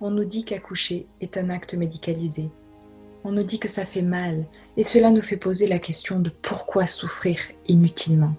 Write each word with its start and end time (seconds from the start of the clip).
On 0.00 0.12
nous 0.12 0.24
dit 0.24 0.44
qu'accoucher 0.44 1.06
est 1.20 1.36
un 1.36 1.50
acte 1.50 1.74
médicalisé. 1.74 2.50
On 3.24 3.32
nous 3.32 3.42
dit 3.42 3.58
que 3.58 3.66
ça 3.66 3.84
fait 3.84 4.02
mal 4.02 4.44
et 4.76 4.84
cela 4.84 5.10
nous 5.10 5.22
fait 5.22 5.36
poser 5.36 5.66
la 5.66 5.80
question 5.80 6.20
de 6.20 6.30
pourquoi 6.30 6.86
souffrir 6.86 7.38
inutilement. 7.66 8.34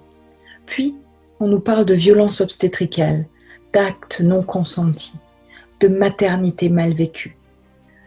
Puis, 0.66 0.96
on 1.42 1.48
nous 1.50 1.60
parle 1.60 1.86
de 1.86 1.96
violence 1.96 2.40
obstétricale, 2.40 3.26
d'actes 3.74 4.22
non 4.22 4.42
consentis, 4.42 5.18
de 5.82 5.90
maternité 5.90 6.70
mal 6.70 6.94
vécue. 6.94 7.36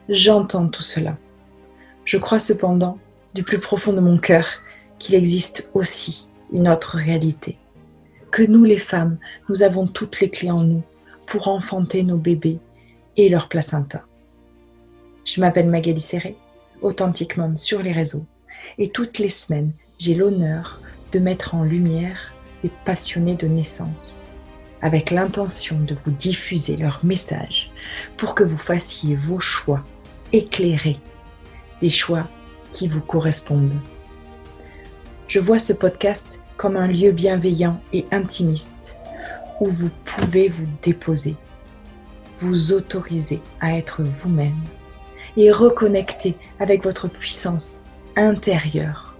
J'entends 0.09 0.69
tout 0.69 0.83
cela. 0.83 1.19
Je 2.07 2.17
crois 2.17 2.39
cependant, 2.39 2.99
du 3.35 3.43
plus 3.43 3.61
profond 3.61 3.93
de 3.93 4.01
mon 4.01 4.17
cœur, 4.17 4.47
qu'il 4.99 5.15
existe 5.15 5.71
aussi 5.75 6.27
une 6.53 6.69
autre 6.69 6.97
réalité. 6.97 7.59
Que 8.31 8.43
nous 8.43 8.65
les 8.65 8.79
femmes, 8.79 9.19
nous 9.51 9.63
avons 9.63 9.87
toutes 9.87 10.21
les 10.21 10.31
clés 10.31 10.51
en 10.51 10.65
nous 10.65 10.83
pour 11.27 11.49
enfanter 11.49 12.03
nos 12.03 12.17
bébés 12.17 12.59
et 13.17 13.29
leur 13.29 13.49
placenta. 13.49 14.03
Je 15.25 15.41
m'appelle 15.41 15.69
Magali 15.69 16.01
Serré, 16.01 16.37
Authentic 16.81 17.37
Mom 17.37 17.57
sur 17.57 17.83
les 17.83 17.93
réseaux, 17.93 18.27
et 18.79 18.91
toutes 18.91 19.19
les 19.19 19.29
semaines, 19.29 19.73
j'ai 19.99 20.15
l'honneur 20.15 20.81
de 21.13 21.19
mettre 21.19 21.55
en 21.55 21.63
lumière 21.63 22.33
des 22.63 22.71
passionnés 22.85 23.37
de 23.37 23.47
naissance, 23.47 24.21
avec 24.81 25.11
l'intention 25.11 25.79
de 25.81 25.95
vous 25.95 26.11
diffuser 26.11 26.77
leur 26.77 27.05
message 27.05 27.71
pour 28.17 28.35
que 28.35 28.45
vous 28.45 28.59
fassiez 28.59 29.15
vos 29.15 29.41
choix 29.41 29.85
éclairés, 30.33 30.99
des 31.81 31.91
choix 31.91 32.27
qui 32.71 32.89
vous 32.89 33.01
correspondent. 33.01 33.77
Je 35.29 35.39
vois 35.39 35.59
ce 35.59 35.73
podcast 35.73 36.41
comme 36.57 36.77
un 36.77 36.87
lieu 36.87 37.13
bienveillant 37.13 37.81
et 37.93 38.07
intimiste 38.11 38.97
où 39.61 39.67
vous 39.67 39.91
pouvez 40.05 40.49
vous 40.49 40.67
déposer, 40.83 41.37
vous 42.43 42.73
autoriser 42.73 43.41
à 43.61 43.77
être 43.77 44.03
vous-même 44.03 44.59
et 45.37 45.53
reconnecter 45.53 46.35
avec 46.59 46.83
votre 46.83 47.09
puissance 47.09 47.79
intérieure. 48.17 49.15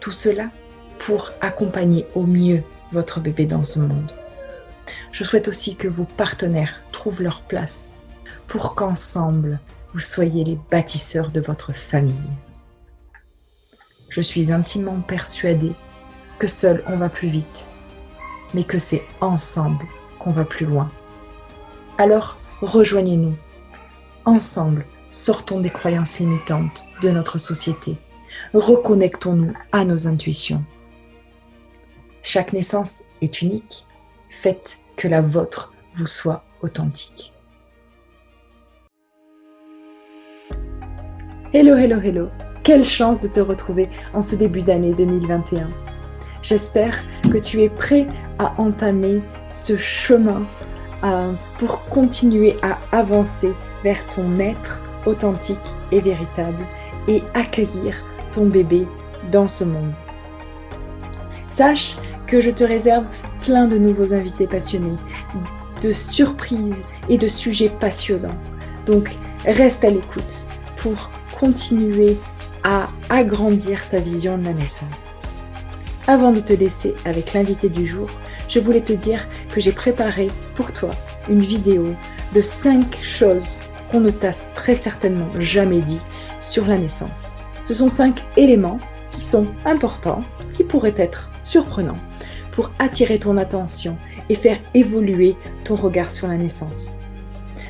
Tout 0.00 0.12
cela 0.12 0.50
pour 0.98 1.30
accompagner 1.40 2.06
au 2.14 2.24
mieux 2.24 2.62
votre 2.92 3.20
bébé 3.20 3.46
dans 3.46 3.64
ce 3.64 3.78
monde. 3.78 4.10
Je 5.12 5.24
souhaite 5.24 5.48
aussi 5.48 5.76
que 5.76 5.88
vos 5.88 6.04
partenaires 6.04 6.82
trouvent 6.92 7.22
leur 7.22 7.42
place 7.42 7.92
pour 8.48 8.74
qu'ensemble, 8.74 9.60
vous 9.92 10.00
soyez 10.00 10.44
les 10.44 10.58
bâtisseurs 10.70 11.30
de 11.30 11.40
votre 11.40 11.72
famille. 11.72 12.14
Je 14.10 14.20
suis 14.20 14.52
intimement 14.52 15.00
persuadée 15.00 15.72
que 16.38 16.46
seul 16.46 16.82
on 16.86 16.96
va 16.96 17.08
plus 17.08 17.28
vite, 17.28 17.68
mais 18.54 18.64
que 18.64 18.78
c'est 18.78 19.02
ensemble 19.20 19.84
qu'on 20.18 20.32
va 20.32 20.44
plus 20.44 20.66
loin. 20.66 20.90
Alors, 21.98 22.36
rejoignez-nous. 22.60 23.34
Ensemble, 24.26 24.84
sortons 25.10 25.60
des 25.60 25.70
croyances 25.70 26.18
limitantes 26.18 26.84
de 27.00 27.10
notre 27.10 27.38
société. 27.38 27.96
Reconnectons-nous 28.52 29.54
à 29.72 29.84
nos 29.86 30.06
intuitions. 30.06 30.62
Chaque 32.22 32.52
naissance 32.52 33.02
est 33.22 33.40
unique. 33.40 33.86
Faites 34.30 34.78
que 34.96 35.08
la 35.08 35.22
vôtre 35.22 35.72
vous 35.96 36.06
soit 36.06 36.44
authentique. 36.60 37.32
Hello, 41.54 41.76
hello, 41.76 41.98
hello. 41.98 42.28
Quelle 42.62 42.84
chance 42.84 43.22
de 43.22 43.28
te 43.28 43.40
retrouver 43.40 43.88
en 44.12 44.20
ce 44.20 44.36
début 44.36 44.60
d'année 44.60 44.92
2021. 44.92 45.70
J'espère 46.42 47.02
que 47.32 47.38
tu 47.38 47.62
es 47.62 47.70
prêt 47.70 48.06
à 48.38 48.60
entamer 48.60 49.22
ce 49.48 49.78
chemin 49.78 50.42
euh, 51.06 51.32
pour 51.58 51.84
continuer 51.84 52.56
à 52.62 52.78
avancer 52.92 53.52
vers 53.84 54.04
ton 54.08 54.38
être 54.38 54.82
authentique 55.06 55.74
et 55.92 56.00
véritable 56.00 56.66
et 57.08 57.22
accueillir 57.34 58.04
ton 58.32 58.46
bébé 58.46 58.86
dans 59.30 59.48
ce 59.48 59.64
monde. 59.64 59.92
Sache 61.46 61.96
que 62.26 62.40
je 62.40 62.50
te 62.50 62.64
réserve 62.64 63.06
plein 63.40 63.66
de 63.66 63.78
nouveaux 63.78 64.12
invités 64.12 64.46
passionnés, 64.46 64.96
de 65.80 65.92
surprises 65.92 66.84
et 67.08 67.16
de 67.16 67.28
sujets 67.28 67.70
passionnants. 67.70 68.36
Donc 68.84 69.16
reste 69.44 69.84
à 69.84 69.90
l'écoute 69.90 70.46
pour 70.76 71.10
continuer 71.38 72.16
à 72.64 72.88
agrandir 73.08 73.88
ta 73.88 73.98
vision 73.98 74.38
de 74.38 74.44
la 74.44 74.52
naissance. 74.52 75.16
Avant 76.08 76.32
de 76.32 76.40
te 76.40 76.52
laisser 76.52 76.94
avec 77.04 77.32
l'invité 77.32 77.68
du 77.68 77.86
jour, 77.86 78.08
je 78.48 78.60
voulais 78.60 78.80
te 78.80 78.92
dire 78.92 79.26
que 79.52 79.60
j'ai 79.60 79.72
préparé 79.72 80.28
pour 80.54 80.72
toi 80.72 80.90
une 81.28 81.42
vidéo 81.42 81.94
de 82.34 82.40
5 82.40 82.98
choses 83.02 83.60
qu'on 83.90 84.00
ne 84.00 84.10
t'a 84.10 84.32
très 84.54 84.74
certainement 84.74 85.28
jamais 85.38 85.80
dit 85.80 86.00
sur 86.40 86.66
la 86.66 86.78
naissance. 86.78 87.34
Ce 87.64 87.74
sont 87.74 87.88
5 87.88 88.22
éléments 88.36 88.78
qui 89.10 89.22
sont 89.22 89.46
importants, 89.64 90.22
qui 90.54 90.64
pourraient 90.64 90.94
être 90.96 91.30
surprenants 91.42 91.98
pour 92.52 92.70
attirer 92.78 93.18
ton 93.18 93.36
attention 93.36 93.96
et 94.28 94.34
faire 94.34 94.58
évoluer 94.74 95.36
ton 95.64 95.74
regard 95.74 96.12
sur 96.12 96.28
la 96.28 96.36
naissance. 96.36 96.96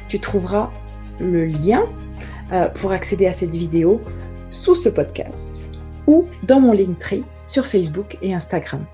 Tu 0.09 0.21
trouveras 0.21 0.71
le 1.19 1.47
lien 1.47 1.84
euh, 2.53 2.69
pour 2.69 2.93
accéder 2.93 3.27
à 3.27 3.33
cette 3.33 3.55
vidéo 3.55 4.00
sous 4.50 4.75
ce 4.75 4.89
podcast 4.89 5.71
ou 6.06 6.27
dans 6.45 6.61
mon 6.61 6.72
Linktree 6.72 7.25
sur 7.47 7.66
Facebook 7.66 8.16
et 8.22 8.33
Instagram. 8.33 8.84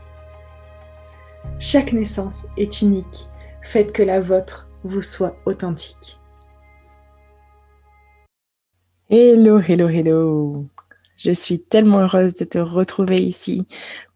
Chaque 1.59 1.93
naissance 1.93 2.47
est 2.56 2.83
unique. 2.83 3.28
Faites 3.62 3.93
que 3.93 4.03
la 4.03 4.21
vôtre 4.21 4.69
vous 4.84 5.03
soit 5.03 5.37
authentique. 5.47 6.19
Hello, 9.09 9.61
hello, 9.61 9.89
hello. 9.89 10.67
Je 11.17 11.31
suis 11.33 11.61
tellement 11.61 12.01
heureuse 12.01 12.34
de 12.34 12.45
te 12.45 12.59
retrouver 12.59 13.22
ici 13.22 13.67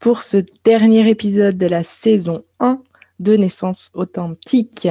pour 0.01 0.23
ce 0.23 0.39
dernier 0.65 1.09
épisode 1.09 1.57
de 1.57 1.67
la 1.67 1.85
saison 1.85 2.43
1 2.59 2.83
de 3.21 3.37
Naissance 3.37 3.91
authentique. 3.95 4.89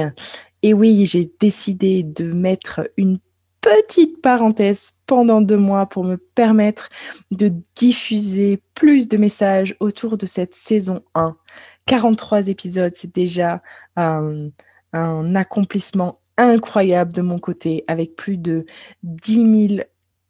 Et 0.62 0.72
oui, 0.72 1.04
j'ai 1.06 1.30
décidé 1.38 2.02
de 2.02 2.32
mettre 2.32 2.88
une 2.96 3.18
petite 3.60 4.22
parenthèse 4.22 4.94
pendant 5.06 5.42
deux 5.42 5.56
mois 5.56 5.86
pour 5.86 6.04
me 6.04 6.16
permettre 6.16 6.88
de 7.30 7.52
diffuser 7.74 8.62
plus 8.74 9.08
de 9.08 9.16
messages 9.16 9.76
autour 9.80 10.16
de 10.16 10.24
cette 10.24 10.54
saison 10.54 11.02
1. 11.14 11.36
43 11.86 12.48
épisodes, 12.48 12.92
c'est 12.94 13.14
déjà 13.14 13.62
un, 13.96 14.50
un 14.92 15.34
accomplissement 15.34 16.20
incroyable 16.36 17.12
de 17.12 17.22
mon 17.22 17.38
côté 17.38 17.84
avec 17.86 18.16
plus 18.16 18.36
de 18.36 18.66
10 19.02 19.68
000 19.68 19.80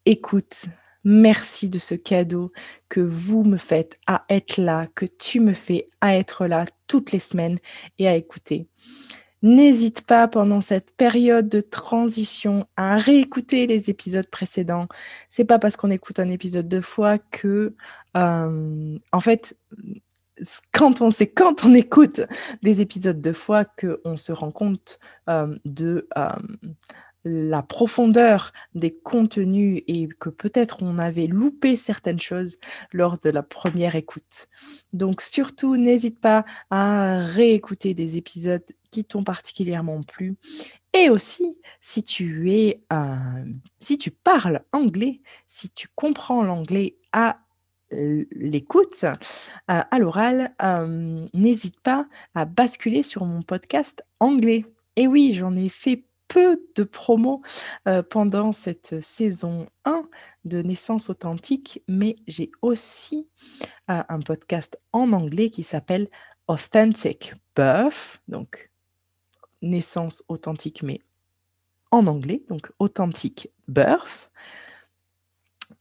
écoutes. 0.05 0.65
Merci 1.03 1.69
de 1.69 1.79
ce 1.79 1.95
cadeau 1.95 2.51
que 2.89 2.99
vous 2.99 3.43
me 3.43 3.57
faites 3.57 3.99
à 4.07 4.25
être 4.29 4.57
là, 4.57 4.87
que 4.95 5.05
tu 5.05 5.39
me 5.39 5.53
fais 5.53 5.89
à 6.01 6.15
être 6.17 6.47
là 6.47 6.65
toutes 6.87 7.11
les 7.11 7.19
semaines 7.19 7.59
et 7.97 8.07
à 8.07 8.15
écouter. 8.15 8.67
N'hésite 9.43 10.01
pas 10.01 10.27
pendant 10.27 10.61
cette 10.61 10.91
période 10.97 11.47
de 11.47 11.61
transition 11.61 12.65
à 12.75 12.97
réécouter 12.97 13.67
les 13.67 13.89
épisodes 13.89 14.27
précédents. 14.27 14.87
C'est 15.29 15.45
pas 15.45 15.59
parce 15.59 15.77
qu'on 15.77 15.91
écoute 15.91 16.19
un 16.19 16.29
épisode 16.29 16.67
deux 16.67 16.81
fois 16.81 17.19
que, 17.19 17.75
euh, 18.17 18.97
en 19.11 19.19
fait, 19.19 19.55
quand 20.71 21.01
on 21.01 21.11
sait 21.11 21.27
quand 21.27 21.65
on 21.65 21.73
écoute 21.73 22.21
des 22.61 22.81
épisodes 22.81 23.19
deux 23.21 23.33
fois 23.33 23.65
qu'on 23.65 24.17
se 24.17 24.31
rend 24.31 24.51
compte 24.51 24.99
euh, 25.29 25.55
de 25.65 26.07
euh, 26.17 26.29
la 27.23 27.61
profondeur 27.61 28.53
des 28.73 28.93
contenus 28.93 29.83
et 29.87 30.07
que 30.07 30.29
peut-être 30.29 30.81
on 30.81 30.97
avait 30.97 31.27
loupé 31.27 31.75
certaines 31.75 32.19
choses 32.19 32.57
lors 32.93 33.17
de 33.17 33.29
la 33.29 33.43
première 33.43 33.95
écoute. 33.95 34.47
Donc 34.93 35.21
surtout, 35.21 35.75
n'hésite 35.75 36.19
pas 36.19 36.45
à 36.69 37.19
réécouter 37.19 37.93
des 37.93 38.17
épisodes 38.17 38.63
qui 38.91 39.03
t'ont 39.03 39.23
particulièrement 39.23 40.01
plu. 40.01 40.37
Et 40.93 41.09
aussi, 41.09 41.57
si 41.81 42.03
tu 42.03 42.51
es, 42.53 42.81
euh, 42.93 43.15
si 43.79 43.97
tu 43.97 44.09
parles 44.09 44.63
anglais, 44.71 45.21
si 45.47 45.69
tu 45.69 45.87
comprends 45.95 46.43
l'anglais 46.43 46.97
à 47.11 47.39
l'écoute, 47.91 49.03
euh, 49.03 49.13
à 49.65 49.99
l'oral, 49.99 50.53
euh, 50.61 51.25
n'hésite 51.33 51.79
pas 51.81 52.07
à 52.35 52.45
basculer 52.45 53.03
sur 53.03 53.25
mon 53.25 53.41
podcast 53.41 54.03
anglais. 54.19 54.65
Et 54.95 55.07
oui, 55.07 55.33
j'en 55.33 55.55
ai 55.55 55.69
fait 55.69 56.03
peu 56.27 56.61
de 56.75 56.83
promos 56.83 57.41
pendant 58.09 58.51
cette 58.51 58.99
saison 58.99 59.67
1 59.85 60.03
de 60.43 60.61
Naissance 60.61 61.09
authentique, 61.09 61.81
mais 61.87 62.17
j'ai 62.27 62.51
aussi 62.61 63.29
un 63.87 64.19
podcast 64.19 64.77
en 64.91 65.13
anglais 65.13 65.49
qui 65.49 65.63
s'appelle 65.63 66.09
Authentic 66.47 67.33
Birth, 67.55 68.21
donc 68.27 68.71
naissance 69.61 70.23
authentique, 70.27 70.83
mais 70.83 70.99
en 71.91 72.07
anglais, 72.07 72.43
donc 72.49 72.71
Authentic 72.79 73.49
Birth. 73.67 74.29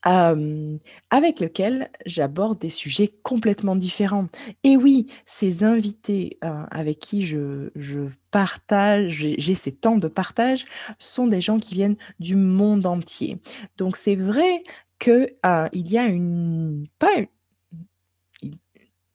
Avec 0.06 1.41
lequel 1.41 1.91
j'aborde 2.06 2.61
des 2.61 2.70
sujets 2.70 3.12
complètement 3.25 3.75
différents. 3.75 4.29
Et 4.62 4.76
oui, 4.76 5.08
ces 5.25 5.64
invités 5.64 6.38
avec 6.43 7.00
qui 7.00 7.23
je, 7.23 7.70
partage, 8.31 9.26
j'ai 9.38 9.55
ces 9.55 9.73
temps 9.73 9.97
de 9.97 10.08
partage, 10.08 10.64
sont 10.99 11.26
des 11.26 11.41
gens 11.41 11.58
qui 11.58 11.75
viennent 11.75 11.97
du 12.20 12.37
monde 12.37 12.87
entier. 12.87 13.38
Donc 13.79 13.97
c'est 13.97 14.17
vrai 14.17 14.62
qu'il 14.99 15.35
il 15.73 15.91
y 15.91 15.99
a 15.99 16.06
une... 16.06 16.87
Pas, 16.99 17.11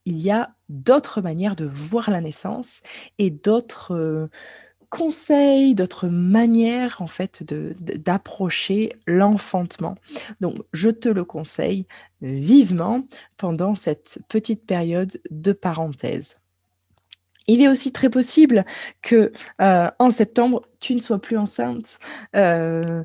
il 0.05 0.17
y 0.17 0.31
a 0.31 0.55
d'autres 0.67 1.21
manières 1.21 1.55
de 1.55 1.65
voir 1.65 2.09
la 2.09 2.21
naissance 2.21 2.81
et 3.19 3.29
d'autres 3.29 4.29
conseils, 4.91 5.73
d'autres 5.73 6.07
manières 6.09 7.01
en 7.01 7.07
fait 7.07 7.43
d'approcher 7.43 8.93
l'enfantement. 9.07 9.95
Donc 10.41 10.57
je 10.73 10.89
te 10.89 11.09
le 11.09 11.23
conseille 11.23 11.87
vivement 12.21 13.07
pendant 13.37 13.73
cette 13.73 14.19
petite 14.27 14.67
période 14.67 15.19
de 15.31 15.53
parenthèse. 15.53 16.35
Il 17.47 17.61
est 17.61 17.67
aussi 17.67 17.91
très 17.91 18.09
possible 18.09 18.65
que 19.01 19.31
euh, 19.61 19.89
en 19.97 20.11
septembre, 20.11 20.61
tu 20.79 20.93
ne 20.93 20.99
sois 20.99 21.19
plus 21.19 21.37
enceinte. 21.37 21.97
Euh, 22.35 23.03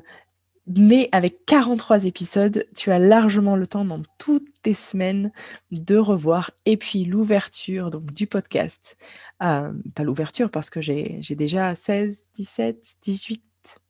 mais 0.75 1.09
avec 1.11 1.45
43 1.45 2.05
épisodes, 2.05 2.65
tu 2.75 2.91
as 2.91 2.99
largement 2.99 3.55
le 3.55 3.67
temps 3.67 3.85
dans 3.85 4.01
toutes 4.17 4.47
tes 4.63 4.73
semaines 4.73 5.31
de 5.71 5.95
revoir. 5.95 6.51
Et 6.65 6.77
puis 6.77 7.05
l'ouverture 7.05 8.01
du 8.01 8.27
podcast, 8.27 8.97
euh, 9.41 9.71
pas 9.95 10.03
l'ouverture 10.03 10.51
parce 10.51 10.69
que 10.69 10.81
j'ai 10.81 11.21
déjà 11.35 11.73
16, 11.73 12.31
17, 12.33 12.97
18 13.01 13.46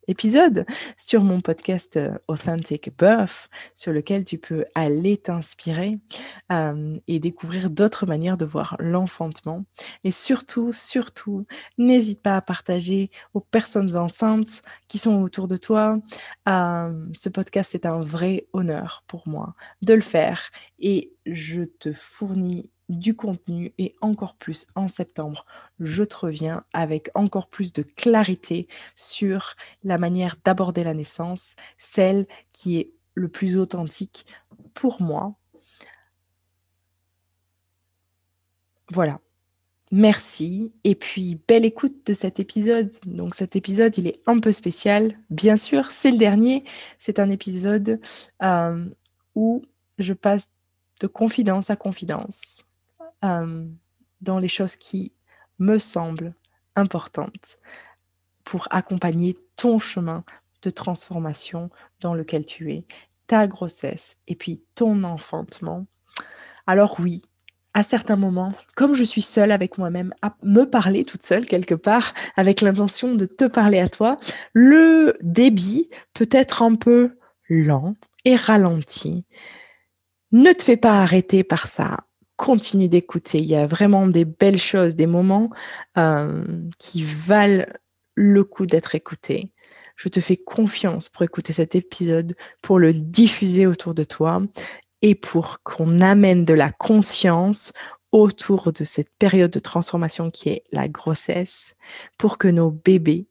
épisode 0.08 0.66
sur 0.98 1.24
mon 1.24 1.42
podcast 1.42 1.98
euh, 1.98 2.18
Authentic 2.28 2.96
Birth, 2.98 3.50
sur 3.76 3.92
lequel 3.92 4.26
tu 4.26 4.38
peux 4.38 4.66
aller 4.76 5.18
t'inspirer 5.18 6.00
euh, 6.52 6.98
et 7.08 7.20
découvrir 7.20 7.70
d'autres 7.70 8.06
manières 8.06 8.38
de 8.38 8.46
voir 8.46 8.76
l'enfantement. 8.80 9.66
Et 10.04 10.12
surtout, 10.12 10.72
surtout, 10.72 11.46
n'hésite 11.78 12.22
pas 12.22 12.38
à 12.38 12.42
partager 12.42 13.12
aux 13.34 13.42
personnes 13.42 13.96
enceintes 13.98 14.62
qui 14.88 14.98
sont 14.98 15.22
autour 15.22 15.48
de 15.48 15.58
toi. 15.58 16.00
Euh, 16.48 17.06
ce 17.14 17.30
podcast, 17.30 17.72
c'est 17.72 17.86
un 17.86 18.02
vrai 18.02 18.48
honneur 18.54 19.04
pour 19.08 19.28
moi 19.28 19.56
de 19.82 19.94
le 19.94 20.02
faire 20.02 20.52
et 20.80 21.14
je 21.26 21.64
te 21.64 21.92
fournis 21.92 22.72
du 22.90 23.16
contenu 23.16 23.74
et 23.78 23.96
encore 24.02 24.36
plus 24.36 24.68
en 24.76 24.88
septembre, 24.88 25.46
je 25.80 26.04
te 26.04 26.16
reviens 26.16 26.64
avec 26.74 27.10
encore 27.16 27.48
plus 27.48 27.74
de 27.74 27.82
clarité 27.82 28.68
sur 28.96 29.56
la 29.84 29.98
manière 29.98 30.38
d'aborder 30.46 30.84
la 30.84 30.94
naissance, 30.94 31.56
celle 31.78 32.28
qui 32.52 32.78
est 32.78 32.92
le 33.14 33.28
plus 33.28 33.58
authentique 33.58 34.26
pour 34.74 35.02
moi. 35.02 35.36
Voilà. 38.90 39.20
Merci. 39.92 40.74
Et 40.84 40.96
puis, 40.96 41.40
belle 41.48 41.66
écoute 41.66 42.06
de 42.06 42.14
cet 42.14 42.40
épisode. 42.40 42.92
Donc, 43.06 43.36
cet 43.36 43.56
épisode, 43.56 43.98
il 43.98 44.08
est 44.08 44.22
un 44.26 44.40
peu 44.40 44.52
spécial. 44.52 45.18
Bien 45.30 45.56
sûr, 45.56 45.92
c'est 45.92 46.12
le 46.12 46.18
dernier. 46.18 46.64
C'est 47.00 47.20
un 47.20 47.30
épisode 47.30 48.02
euh, 48.44 48.86
où 49.36 49.64
je 49.98 50.14
passe 50.14 50.54
de 51.00 51.08
confidence 51.08 51.70
à 51.70 51.76
confidence 51.76 52.67
dans 53.22 54.40
les 54.40 54.48
choses 54.48 54.76
qui 54.76 55.14
me 55.60 55.78
semblent 55.78 56.34
importantes 56.76 57.58
pour 58.44 58.68
accompagner 58.72 59.38
ton 59.56 59.80
chemin 59.80 60.24
de 60.62 60.70
transformation 60.70 61.70
dans 62.00 62.14
lequel 62.14 62.46
tu 62.46 62.72
es, 62.72 62.86
ta 63.28 63.48
grossesse 63.48 64.18
et 64.28 64.36
puis 64.36 64.64
ton 64.76 65.04
enfantement. 65.04 65.86
Alors 66.66 67.00
oui, 67.00 67.24
à 67.74 67.84
certains 67.84 68.16
moments, 68.16 68.54
comme 68.76 68.96
je 68.96 69.04
suis 69.04 69.22
seule 69.22 69.52
avec 69.52 69.78
moi-même, 69.78 70.14
à 70.22 70.36
me 70.42 70.64
parler 70.64 71.04
toute 71.04 71.24
seule 71.24 71.46
quelque 71.46 71.76
part, 71.76 72.14
avec 72.36 72.62
l'intention 72.62 73.14
de 73.14 73.26
te 73.26 73.46
parler 73.46 73.80
à 73.80 73.90
toi, 73.90 74.18
le 74.54 75.18
débit 75.22 75.90
peut 76.14 76.30
être 76.32 76.64
un 76.64 76.76
peu 76.76 77.18
lent 77.50 77.96
et 78.26 78.36
ralenti. 78.36 79.26
Ne 80.32 80.54
te 80.54 80.64
fais 80.64 80.78
pas 80.78 81.02
arrêter 81.02 81.44
par 81.44 81.68
ça 81.68 82.07
continue 82.38 82.88
d'écouter. 82.88 83.40
Il 83.40 83.46
y 83.46 83.56
a 83.56 83.68
vraiment 83.68 84.08
des 84.08 84.26
belles 84.26 84.60
choses, 84.60 84.96
des 84.96 85.08
moments 85.08 85.50
euh, 85.98 86.44
qui 86.80 87.04
valent 87.04 87.66
le 88.16 88.44
coup 88.44 88.66
d'être 88.66 88.96
écoutés. 88.96 89.52
Je 89.96 90.10
te 90.10 90.20
fais 90.20 90.38
confiance 90.38 91.10
pour 91.10 91.24
écouter 91.24 91.52
cet 91.54 91.76
épisode, 91.76 92.36
pour 92.62 92.80
le 92.80 92.94
diffuser 92.94 93.66
autour 93.66 93.94
de 93.94 94.04
toi 94.04 94.42
et 95.02 95.16
pour 95.16 95.64
qu'on 95.64 96.02
amène 96.02 96.46
de 96.46 96.54
la 96.54 96.72
conscience 96.72 97.74
autour 98.12 98.72
de 98.72 98.84
cette 98.84 99.12
période 99.20 99.52
de 99.52 99.60
transformation 99.60 100.32
qui 100.32 100.50
est 100.50 100.64
la 100.72 100.88
grossesse, 100.88 101.76
pour 102.18 102.38
que 102.38 102.48
nos 102.48 102.72
bébés 102.72 103.28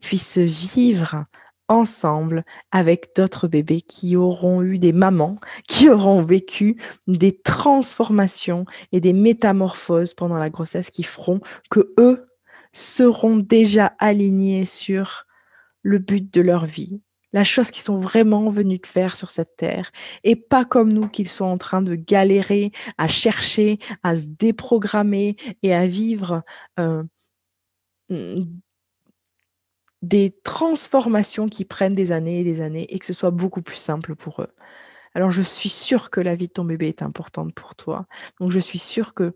puissent 0.00 0.38
vivre 0.38 1.24
ensemble 1.68 2.44
avec 2.70 3.10
d'autres 3.16 3.48
bébés 3.48 3.80
qui 3.80 4.16
auront 4.16 4.62
eu 4.62 4.78
des 4.78 4.92
mamans, 4.92 5.38
qui 5.68 5.88
auront 5.88 6.22
vécu 6.22 6.80
des 7.06 7.40
transformations 7.40 8.64
et 8.92 9.00
des 9.00 9.12
métamorphoses 9.12 10.14
pendant 10.14 10.38
la 10.38 10.50
grossesse 10.50 10.90
qui 10.90 11.02
feront 11.02 11.40
que 11.70 11.94
eux 11.98 12.26
seront 12.72 13.36
déjà 13.36 13.94
alignés 13.98 14.64
sur 14.64 15.26
le 15.82 15.98
but 15.98 16.32
de 16.32 16.40
leur 16.40 16.64
vie, 16.66 17.00
la 17.32 17.44
chose 17.44 17.70
qu'ils 17.70 17.82
sont 17.82 17.98
vraiment 17.98 18.48
venus 18.48 18.80
de 18.80 18.86
faire 18.86 19.16
sur 19.16 19.30
cette 19.30 19.56
terre, 19.56 19.90
et 20.22 20.36
pas 20.36 20.64
comme 20.64 20.92
nous 20.92 21.08
qu'ils 21.08 21.28
sont 21.28 21.44
en 21.44 21.58
train 21.58 21.82
de 21.82 21.94
galérer, 21.94 22.72
à 22.96 23.08
chercher, 23.08 23.78
à 24.02 24.16
se 24.16 24.28
déprogrammer 24.28 25.36
et 25.62 25.74
à 25.74 25.86
vivre 25.86 26.42
euh, 26.78 27.02
des 30.04 30.36
transformations 30.44 31.48
qui 31.48 31.64
prennent 31.64 31.94
des 31.94 32.12
années 32.12 32.40
et 32.40 32.44
des 32.44 32.60
années 32.60 32.86
et 32.94 32.98
que 32.98 33.06
ce 33.06 33.14
soit 33.14 33.30
beaucoup 33.30 33.62
plus 33.62 33.78
simple 33.78 34.14
pour 34.14 34.42
eux. 34.42 34.52
Alors 35.14 35.30
je 35.30 35.40
suis 35.40 35.70
sûre 35.70 36.10
que 36.10 36.20
la 36.20 36.34
vie 36.34 36.48
de 36.48 36.52
ton 36.52 36.64
bébé 36.64 36.88
est 36.88 37.02
importante 37.02 37.54
pour 37.54 37.74
toi. 37.74 38.06
Donc 38.38 38.50
je 38.50 38.58
suis 38.58 38.78
sûre 38.78 39.14
que 39.14 39.34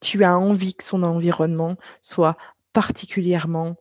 tu 0.00 0.24
as 0.24 0.36
envie 0.36 0.74
que 0.74 0.82
son 0.82 1.04
environnement 1.04 1.76
soit 2.00 2.36
particulièrement 2.72 3.76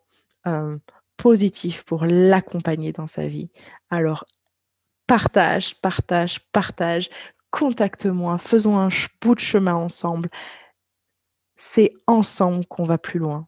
euh, 0.45 0.77
positif 1.17 1.83
pour 1.83 2.05
l'accompagner 2.05 2.91
dans 2.91 3.07
sa 3.07 3.25
vie. 3.25 3.49
Alors 3.89 4.25
partage, 5.07 5.81
partage, 5.81 6.41
partage, 6.51 7.09
contacte-moi, 7.49 8.37
faisons 8.37 8.77
un 8.77 8.89
bout 9.19 9.33
de 9.33 9.39
chemin 9.39 9.75
ensemble. 9.75 10.29
C'est 11.55 11.91
ensemble 12.05 12.67
qu'on 12.67 12.83
va 12.83 12.99
plus 12.99 13.19
loin. 13.19 13.47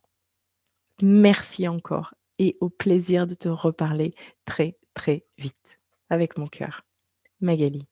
Merci 1.02 1.68
encore 1.68 2.14
et 2.40 2.58
au 2.62 2.70
plaisir 2.70 3.28
de 3.28 3.36
te 3.36 3.50
reparler 3.50 4.16
très 4.46 4.78
très 4.94 5.26
vite 5.38 5.80
avec 6.10 6.38
mon 6.38 6.48
cœur. 6.48 6.86
Magali. 7.42 7.88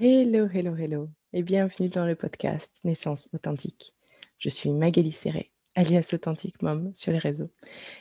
Hello, 0.00 0.48
hello, 0.52 0.76
hello 0.76 1.08
et 1.32 1.42
bienvenue 1.42 1.88
dans 1.88 2.06
le 2.06 2.14
podcast 2.14 2.78
Naissance 2.84 3.28
authentique. 3.32 3.94
Je 4.38 4.48
suis 4.48 4.70
Magali 4.70 5.12
Serré, 5.12 5.50
alias 5.74 6.10
Authentique 6.12 6.60
Mom 6.62 6.94
sur 6.94 7.12
les 7.12 7.18
réseaux. 7.18 7.50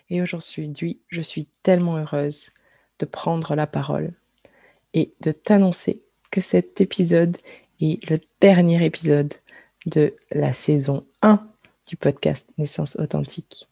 Et 0.10 0.22
aujourd'hui, 0.22 1.02
je 1.08 1.22
suis 1.22 1.48
tellement 1.64 1.98
heureuse 1.98 2.50
de 3.00 3.06
prendre 3.06 3.56
la 3.56 3.68
parole 3.68 4.14
et 4.94 5.14
de 5.22 5.32
t'annoncer 5.32 6.04
que 6.30 6.42
cet 6.42 6.82
épisode 6.82 7.38
est 7.80 8.10
le 8.10 8.20
dernier 8.40 8.84
épisode 8.86 9.34
de 9.86 10.16
la 10.32 10.54
saison 10.54 11.06
1 11.22 11.40
du 11.88 11.98
podcast 11.98 12.50
Naissance 12.58 12.96
authentique. 12.98 13.68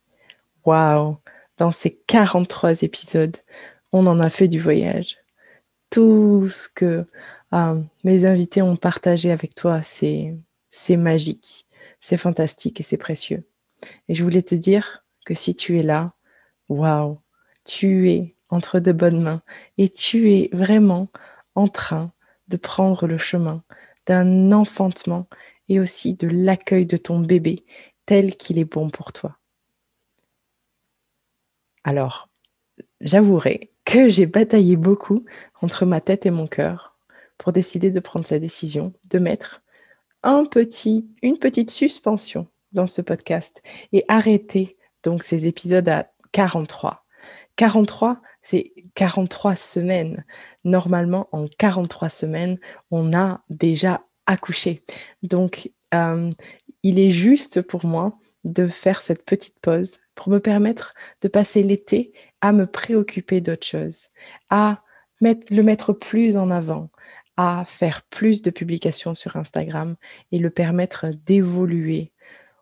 Waouh 0.66 1.18
Dans 1.58 1.72
ces 1.72 1.96
43 2.08 2.84
épisodes, 2.84 3.38
on 3.92 4.08
en 4.08 4.20
a 4.20 4.30
fait 4.30 4.48
du 4.48 4.60
voyage. 4.60 5.18
Tout 5.90 6.48
ce 6.50 6.70
que 6.70 7.06
euh, 7.54 7.82
mes 8.04 8.26
invités 8.26 8.62
ont 8.62 8.76
partagé 8.76 9.32
avec 9.32 9.56
toi, 9.56 9.82
c'est 9.82 10.38
magique, 10.98 11.66
c'est 12.00 12.18
fantastique 12.18 12.80
et 12.80 12.84
c'est 12.84 12.98
précieux. 12.98 13.48
Et 14.08 14.16
je 14.16 14.24
voulais 14.24 14.44
te 14.44 14.56
dire 14.56 15.06
que 15.26 15.34
si 15.34 15.56
tu 15.56 15.80
es 15.80 15.84
là, 15.84 16.14
waouh, 16.68 17.20
tu 17.66 18.12
es 18.12 18.36
entre 18.50 18.80
de 18.80 18.92
bonnes 18.92 19.24
mains 19.24 19.42
et 19.78 19.90
tu 19.90 20.34
es 20.34 20.50
vraiment 20.54 21.08
en 21.56 21.68
train 21.68 22.12
de 22.48 22.58
prendre 22.58 23.08
le 23.08 23.18
chemin 23.18 23.64
d'un 24.06 24.52
enfantement 24.52 25.28
et 25.70 25.80
aussi 25.80 26.16
de 26.16 26.28
l'accueil 26.28 26.86
de 26.86 26.98
ton 26.98 27.20
bébé 27.20 27.64
tel 28.06 28.36
qu'il 28.36 28.58
est 28.58 28.66
bon 28.66 28.90
pour 28.90 29.14
toi. 29.14 29.38
Alors, 31.84 32.30
j'avouerai 33.02 33.72
que 33.86 34.10
j'ai 34.10 34.26
bataillé 34.26 34.76
beaucoup 34.76 35.26
entre 35.62 35.86
ma 35.86 36.02
tête 36.02 36.26
et 36.26 36.32
mon 36.32 36.48
cœur 36.48 36.98
pour 37.38 37.54
décider 37.54 37.92
de 37.92 38.00
prendre 38.00 38.26
cette 38.26 38.42
décision, 38.42 38.94
de 39.10 39.20
mettre 39.20 39.62
un 40.24 40.44
petit, 40.46 41.08
une 41.22 41.38
petite 41.38 41.72
suspension 41.72 42.48
dans 42.74 42.88
ce 42.88 43.02
podcast 43.02 43.64
et 43.94 44.04
arrêter 44.08 44.78
donc 45.04 45.24
ces 45.24 45.48
épisodes 45.48 45.88
à 45.88 46.12
43. 46.34 47.06
43, 47.56 48.22
c'est 48.42 48.74
43 48.96 49.56
semaines. 49.56 50.26
Normalement, 50.64 51.30
en 51.32 51.48
43 51.48 52.10
semaines, 52.10 52.60
on 52.92 53.14
a 53.14 53.42
déjà 53.50 54.02
accouché. 54.30 54.84
Donc, 55.24 55.72
euh, 55.94 56.30
il 56.84 57.00
est 57.00 57.12
juste 57.12 57.62
pour 57.62 57.86
moi 57.86 58.18
de 58.46 58.68
faire 58.68 59.02
cette 59.02 59.26
petite 59.26 59.60
pause 59.60 59.98
pour 60.16 60.30
me 60.30 60.40
permettre 60.40 60.94
de 61.22 61.28
passer 61.28 61.64
l'été 61.64 62.14
à 62.42 62.52
me 62.52 62.66
préoccuper 62.66 63.42
d'autres 63.42 63.66
choses, 63.66 64.08
à 64.50 64.84
mettre, 65.20 65.54
le 65.54 65.64
mettre 65.64 65.94
plus 65.94 66.38
en 66.38 66.52
avant, 66.52 66.90
à 67.38 67.66
faire 67.66 68.04
plus 68.04 68.42
de 68.42 68.52
publications 68.52 69.14
sur 69.14 69.36
Instagram 69.36 69.96
et 70.32 70.40
le 70.40 70.52
permettre 70.52 71.08
d'évoluer. 71.26 72.12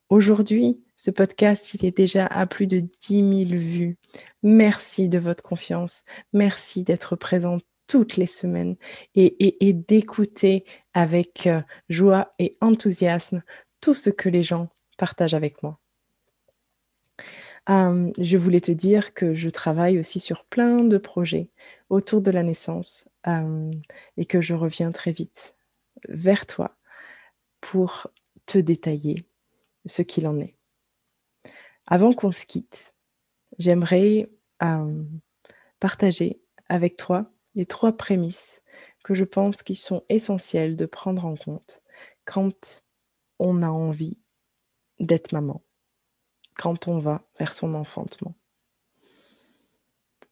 Aujourd'hui, 0.09 0.81
ce 0.95 1.11
podcast, 1.11 1.73
il 1.73 1.85
est 1.85 1.95
déjà 1.95 2.25
à 2.25 2.47
plus 2.47 2.65
de 2.65 2.79
10 2.79 3.47
000 3.49 3.61
vues. 3.61 3.97
Merci 4.41 5.09
de 5.09 5.19
votre 5.19 5.43
confiance. 5.43 6.05
Merci 6.31 6.83
d'être 6.83 7.17
présent 7.17 7.57
toutes 7.87 8.17
les 8.17 8.25
semaines 8.25 8.75
et, 9.15 9.73
d'écouter 9.73 10.65
avec 10.93 11.47
euh, 11.47 11.61
joie 11.89 12.33
et 12.39 12.57
enthousiasme 12.61 13.43
tout 13.81 13.93
ce 13.93 14.09
que 14.09 14.29
les 14.29 14.43
gens 14.43 14.69
partagent 14.97 15.33
avec 15.33 15.63
moi. 15.63 15.79
Je 17.69 18.37
voulais 18.37 18.61
te 18.61 18.71
dire 18.71 19.13
que 19.13 19.33
je 19.33 19.49
travaille 19.49 19.99
aussi 19.99 20.19
sur 20.19 20.45
plein 20.45 20.83
de 20.83 20.97
projets 20.97 21.49
autour 21.89 22.21
de 22.21 22.31
la 22.31 22.43
naissance 22.43 23.05
et 24.15 24.25
que 24.25 24.39
je 24.39 24.53
reviens 24.53 24.93
très 24.93 25.11
vite 25.11 25.53
vers 26.07 26.45
toi 26.45 26.77
pour 27.59 28.07
te 28.45 28.57
détailler 28.57 29.17
ce 29.85 30.01
qu'il 30.01 30.27
en 30.27 30.39
est. 30.39 30.55
Avant 31.87 32.13
qu'on 32.13 32.31
se 32.31 32.45
quitte, 32.45 32.93
j'aimerais 33.59 34.29
partager 35.79 36.39
avec 36.69 36.95
toi 36.95 37.31
les 37.57 37.65
trois 37.65 37.91
prémices 37.91 38.61
que 39.03 39.15
je 39.15 39.23
pense 39.23 39.63
qui 39.63 39.73
sont 39.73 40.03
essentielles 40.09 40.75
de 40.75 40.85
prendre 40.85 41.25
en 41.25 41.35
compte 41.35 41.81
quand 42.23 42.83
on 43.39 43.63
a 43.63 43.67
envie 43.67 44.17
d'être 44.99 45.31
maman, 45.31 45.61
quand 46.55 46.87
on 46.87 46.99
va 46.99 47.23
vers 47.39 47.53
son 47.53 47.73
enfantement. 47.73 48.35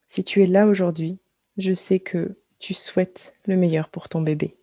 Si 0.07 0.23
tu 0.23 0.43
es 0.43 0.45
là 0.45 0.67
aujourd'hui, 0.67 1.17
je 1.57 1.73
sais 1.73 1.99
que 1.99 2.37
tu 2.59 2.75
souhaites 2.75 3.35
le 3.45 3.57
meilleur 3.57 3.89
pour 3.89 4.07
ton 4.07 4.21
bébé. 4.21 4.55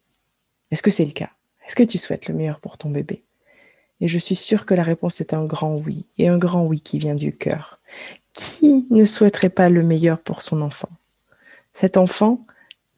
Est-ce 0.71 0.83
que 0.83 0.91
c'est 0.91 1.05
le 1.05 1.13
cas? 1.13 1.31
Est-ce 1.67 1.75
que 1.77 1.83
tu 1.83 1.99
souhaites 1.99 2.29
le 2.29 2.35
meilleur 2.35 2.61
pour 2.61 2.79
ton 2.79 2.91
bébé? 2.91 3.25
Et 4.01 4.07
je 4.07 4.19
suis 4.19 4.37
sûre 4.37 4.67
que 4.67 4.75
la 4.75 4.83
réponse 4.85 5.21
est 5.21 5.35
un 5.35 5.45
grand 5.45 5.77
oui, 5.77 6.07
et 6.17 6.29
un 6.29 6.39
grand 6.39 6.65
oui 6.65 6.81
qui 6.81 6.99
vient 6.99 7.15
du 7.15 7.37
cœur. 7.37 7.81
Qui 8.33 8.87
ne 8.91 9.05
souhaiterait 9.05 9.51
pas 9.51 9.69
le 9.69 9.83
meilleur 9.83 10.21
pour 10.21 10.43
son 10.43 10.63
enfant? 10.63 10.89
Cet 11.73 11.97
enfant, 11.97 12.47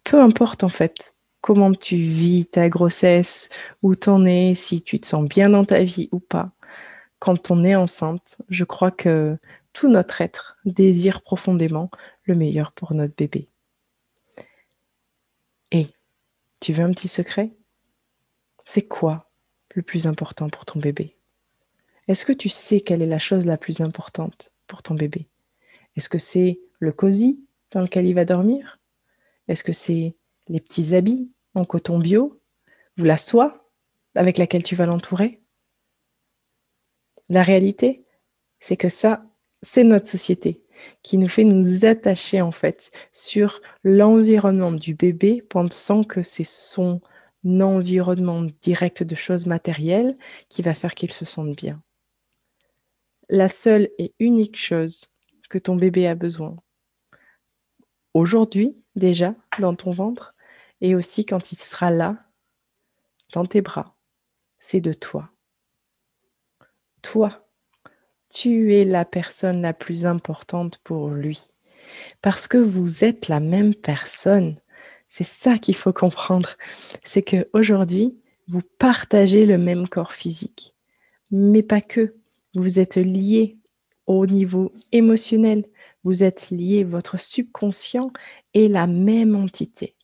peu 0.04 0.20
importe 0.20 0.64
en 0.64 0.68
fait 0.68 1.16
comment 1.40 1.72
tu 1.72 1.96
vis 1.96 2.46
ta 2.46 2.68
grossesse, 2.68 3.50
où 3.82 3.94
t'en 3.94 4.24
es, 4.24 4.54
si 4.54 4.80
tu 4.80 4.98
te 4.98 5.06
sens 5.06 5.28
bien 5.28 5.50
dans 5.50 5.64
ta 5.64 5.82
vie 5.82 6.08
ou 6.10 6.18
pas, 6.18 6.52
quand 7.18 7.50
on 7.50 7.62
est 7.62 7.74
enceinte, 7.74 8.38
je 8.48 8.64
crois 8.64 8.90
que 8.90 9.36
tout 9.74 9.88
notre 9.88 10.20
être 10.20 10.56
désire 10.64 11.20
profondément 11.20 11.90
le 12.22 12.34
meilleur 12.34 12.72
pour 12.72 12.94
notre 12.94 13.14
bébé. 13.14 13.48
Et 15.70 15.88
tu 16.60 16.72
veux 16.72 16.84
un 16.84 16.92
petit 16.92 17.08
secret? 17.08 17.52
C'est 18.64 18.88
quoi 18.88 19.30
le 19.74 19.82
plus 19.82 20.06
important 20.06 20.48
pour 20.48 20.64
ton 20.64 20.80
bébé? 20.80 21.16
Est-ce 22.08 22.24
que 22.24 22.32
tu 22.32 22.48
sais 22.48 22.80
quelle 22.80 23.02
est 23.02 23.06
la 23.06 23.18
chose 23.18 23.44
la 23.44 23.58
plus 23.58 23.80
importante 23.80 24.52
pour 24.66 24.82
ton 24.82 24.94
bébé? 24.94 25.28
Est-ce 25.96 26.08
que 26.08 26.18
c'est 26.18 26.60
le 26.78 26.92
cosy 26.92 27.44
dans 27.70 27.82
lequel 27.82 28.06
il 28.06 28.14
va 28.14 28.24
dormir? 28.24 28.78
Est-ce 29.48 29.64
que 29.64 29.72
c'est 29.72 30.16
les 30.48 30.60
petits 30.60 30.94
habits 30.94 31.30
en 31.54 31.64
coton 31.64 31.98
bio 31.98 32.40
ou 32.98 33.04
la 33.04 33.16
soie 33.16 33.70
avec 34.14 34.38
laquelle 34.38 34.64
tu 34.64 34.74
vas 34.74 34.86
l'entourer? 34.86 35.42
La 37.28 37.42
réalité, 37.42 38.04
c'est 38.60 38.76
que 38.76 38.88
ça, 38.88 39.24
c'est 39.62 39.84
notre 39.84 40.06
société 40.06 40.62
qui 41.02 41.18
nous 41.18 41.28
fait 41.28 41.44
nous 41.44 41.84
attacher 41.84 42.40
en 42.40 42.52
fait 42.52 42.90
sur 43.12 43.60
l'environnement 43.82 44.72
du 44.72 44.94
bébé 44.94 45.42
pensant 45.42 46.04
que 46.04 46.22
c'est 46.22 46.44
son 46.44 47.00
environnement 47.44 48.42
direct 48.62 49.02
de 49.02 49.14
choses 49.14 49.46
matérielles 49.46 50.16
qui 50.48 50.62
va 50.62 50.74
faire 50.74 50.94
qu'il 50.94 51.12
se 51.12 51.24
sente 51.24 51.54
bien. 51.56 51.82
La 53.28 53.48
seule 53.48 53.90
et 53.98 54.14
unique 54.18 54.58
chose 54.58 55.10
que 55.48 55.58
ton 55.58 55.76
bébé 55.76 56.06
a 56.06 56.14
besoin, 56.14 56.56
aujourd'hui 58.14 58.82
déjà, 58.96 59.34
dans 59.58 59.74
ton 59.74 59.90
ventre, 59.90 60.34
et 60.80 60.94
aussi 60.94 61.26
quand 61.26 61.52
il 61.52 61.56
sera 61.56 61.90
là, 61.90 62.16
dans 63.32 63.44
tes 63.44 63.60
bras, 63.60 63.96
c'est 64.58 64.80
de 64.80 64.92
toi. 64.92 65.30
Toi, 67.02 67.46
tu 68.30 68.74
es 68.74 68.84
la 68.84 69.04
personne 69.04 69.62
la 69.62 69.72
plus 69.72 70.06
importante 70.06 70.78
pour 70.78 71.08
lui. 71.08 71.48
Parce 72.22 72.48
que 72.48 72.58
vous 72.58 73.04
êtes 73.04 73.28
la 73.28 73.40
même 73.40 73.74
personne. 73.74 74.58
C'est 75.08 75.24
ça 75.24 75.58
qu'il 75.58 75.76
faut 75.76 75.92
comprendre. 75.92 76.50
C'est 77.04 77.22
que 77.22 77.48
aujourd'hui, 77.52 78.18
vous 78.48 78.62
partagez 78.78 79.46
le 79.46 79.58
même 79.58 79.88
corps 79.88 80.12
physique, 80.12 80.74
mais 81.30 81.62
pas 81.62 81.80
que. 81.80 82.14
Vous 82.56 82.78
êtes 82.78 82.96
liés 82.96 83.58
au 84.06 84.26
niveau 84.26 84.72
émotionnel. 84.92 85.64
Vous 86.04 86.22
êtes 86.22 86.50
liés, 86.50 86.84
votre 86.84 87.18
subconscient 87.18 88.12
est 88.52 88.68
la 88.68 88.86
même 88.86 89.34
entité. 89.34 89.96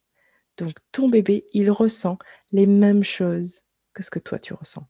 Donc 0.56 0.74
ton 0.92 1.08
bébé, 1.08 1.46
il 1.52 1.70
ressent 1.70 2.18
les 2.52 2.66
mêmes 2.66 3.04
choses 3.04 3.62
que 3.92 4.02
ce 4.02 4.10
que 4.10 4.18
toi 4.18 4.38
tu 4.38 4.54
ressens. 4.54 4.86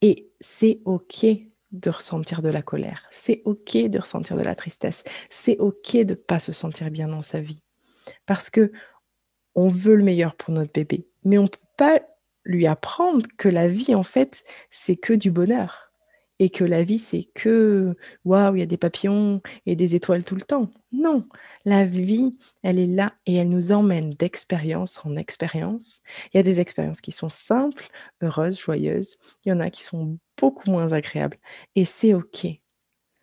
Et 0.00 0.30
c'est 0.40 0.80
OK 0.84 1.26
de 1.72 1.90
ressentir 1.90 2.40
de 2.40 2.48
la 2.48 2.62
colère. 2.62 3.06
C'est 3.10 3.42
OK 3.44 3.76
de 3.76 3.98
ressentir 3.98 4.36
de 4.36 4.42
la 4.42 4.54
tristesse. 4.54 5.04
C'est 5.28 5.58
OK 5.58 5.96
de 5.96 6.10
ne 6.10 6.14
pas 6.14 6.38
se 6.38 6.52
sentir 6.52 6.90
bien 6.90 7.08
dans 7.08 7.22
sa 7.22 7.40
vie 7.40 7.60
parce 8.26 8.50
que 8.50 8.72
on 9.54 9.68
veut 9.68 9.96
le 9.96 10.04
meilleur 10.04 10.36
pour 10.36 10.54
notre 10.54 10.72
bébé, 10.72 11.08
mais 11.24 11.38
on 11.38 11.44
ne 11.44 11.48
peut 11.48 11.58
pas 11.76 12.00
lui 12.44 12.66
apprendre 12.66 13.26
que 13.36 13.48
la 13.48 13.68
vie, 13.68 13.94
en 13.94 14.02
fait, 14.02 14.44
c'est 14.70 14.96
que 14.96 15.12
du 15.12 15.30
bonheur 15.30 15.87
et 16.38 16.50
que 16.50 16.64
la 16.64 16.84
vie, 16.84 16.98
c'est 16.98 17.24
que 17.34 17.96
waouh, 18.24 18.54
il 18.56 18.60
y 18.60 18.62
a 18.62 18.66
des 18.66 18.76
papillons 18.76 19.42
et 19.66 19.76
des 19.76 19.94
étoiles 19.94 20.24
tout 20.24 20.34
le 20.34 20.42
temps. 20.42 20.70
Non, 20.92 21.28
la 21.64 21.84
vie, 21.84 22.38
elle 22.62 22.78
est 22.78 22.86
là 22.86 23.14
et 23.26 23.36
elle 23.36 23.48
nous 23.48 23.72
emmène 23.72 24.10
d'expérience 24.14 25.04
en 25.04 25.16
expérience. 25.16 26.00
Il 26.32 26.36
y 26.36 26.40
a 26.40 26.44
des 26.44 26.60
expériences 26.60 27.00
qui 27.00 27.12
sont 27.12 27.28
simples, 27.28 27.88
heureuses, 28.22 28.58
joyeuses. 28.58 29.16
Il 29.44 29.50
y 29.50 29.52
en 29.52 29.60
a 29.60 29.70
qui 29.70 29.82
sont 29.82 30.18
beaucoup 30.36 30.70
moins 30.70 30.92
agréables 30.92 31.38
et 31.74 31.84
c'est 31.84 32.14
OK. 32.14 32.46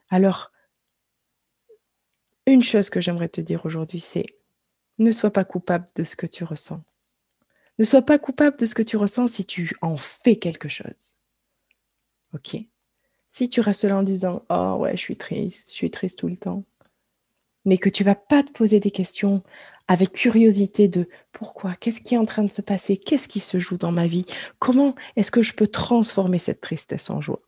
Alors, 0.09 0.51
une 2.45 2.63
chose 2.63 2.89
que 2.89 3.01
j'aimerais 3.01 3.29
te 3.29 3.41
dire 3.41 3.65
aujourd'hui, 3.65 3.99
c'est 3.99 4.25
ne 4.97 5.11
sois 5.11 5.31
pas 5.31 5.43
coupable 5.45 5.85
de 5.95 6.03
ce 6.03 6.15
que 6.15 6.27
tu 6.27 6.43
ressens. 6.43 6.83
Ne 7.79 7.83
sois 7.83 8.01
pas 8.01 8.19
coupable 8.19 8.57
de 8.57 8.65
ce 8.65 8.75
que 8.75 8.83
tu 8.83 8.97
ressens 8.97 9.27
si 9.29 9.45
tu 9.45 9.75
en 9.81 9.97
fais 9.97 10.37
quelque 10.37 10.69
chose. 10.69 11.15
OK? 12.33 12.55
Si 13.37 13.49
tu 13.49 13.59
restes 13.59 13.83
là 13.83 13.97
en 13.97 14.03
disant 14.03 14.43
"Oh 14.49 14.77
ouais, 14.79 14.95
je 14.95 15.01
suis 15.01 15.17
triste, 15.17 15.67
je 15.71 15.75
suis 15.75 15.91
triste 15.91 16.19
tout 16.19 16.29
le 16.29 16.37
temps." 16.37 16.63
Mais 17.65 17.77
que 17.77 17.89
tu 17.89 18.05
vas 18.05 18.15
pas 18.15 18.43
te 18.43 18.51
poser 18.53 18.79
des 18.79 18.91
questions 18.91 19.43
avec 19.89 20.13
curiosité 20.13 20.87
de 20.87 21.09
pourquoi, 21.33 21.75
qu'est-ce 21.75 21.99
qui 21.99 22.15
est 22.15 22.17
en 22.17 22.23
train 22.23 22.43
de 22.43 22.49
se 22.49 22.61
passer, 22.61 22.95
qu'est-ce 22.95 23.27
qui 23.27 23.41
se 23.41 23.59
joue 23.59 23.77
dans 23.77 23.91
ma 23.91 24.07
vie, 24.07 24.23
comment 24.59 24.95
est-ce 25.17 25.31
que 25.31 25.41
je 25.41 25.51
peux 25.51 25.67
transformer 25.67 26.37
cette 26.37 26.61
tristesse 26.61 27.09
en 27.09 27.19
joie? 27.19 27.41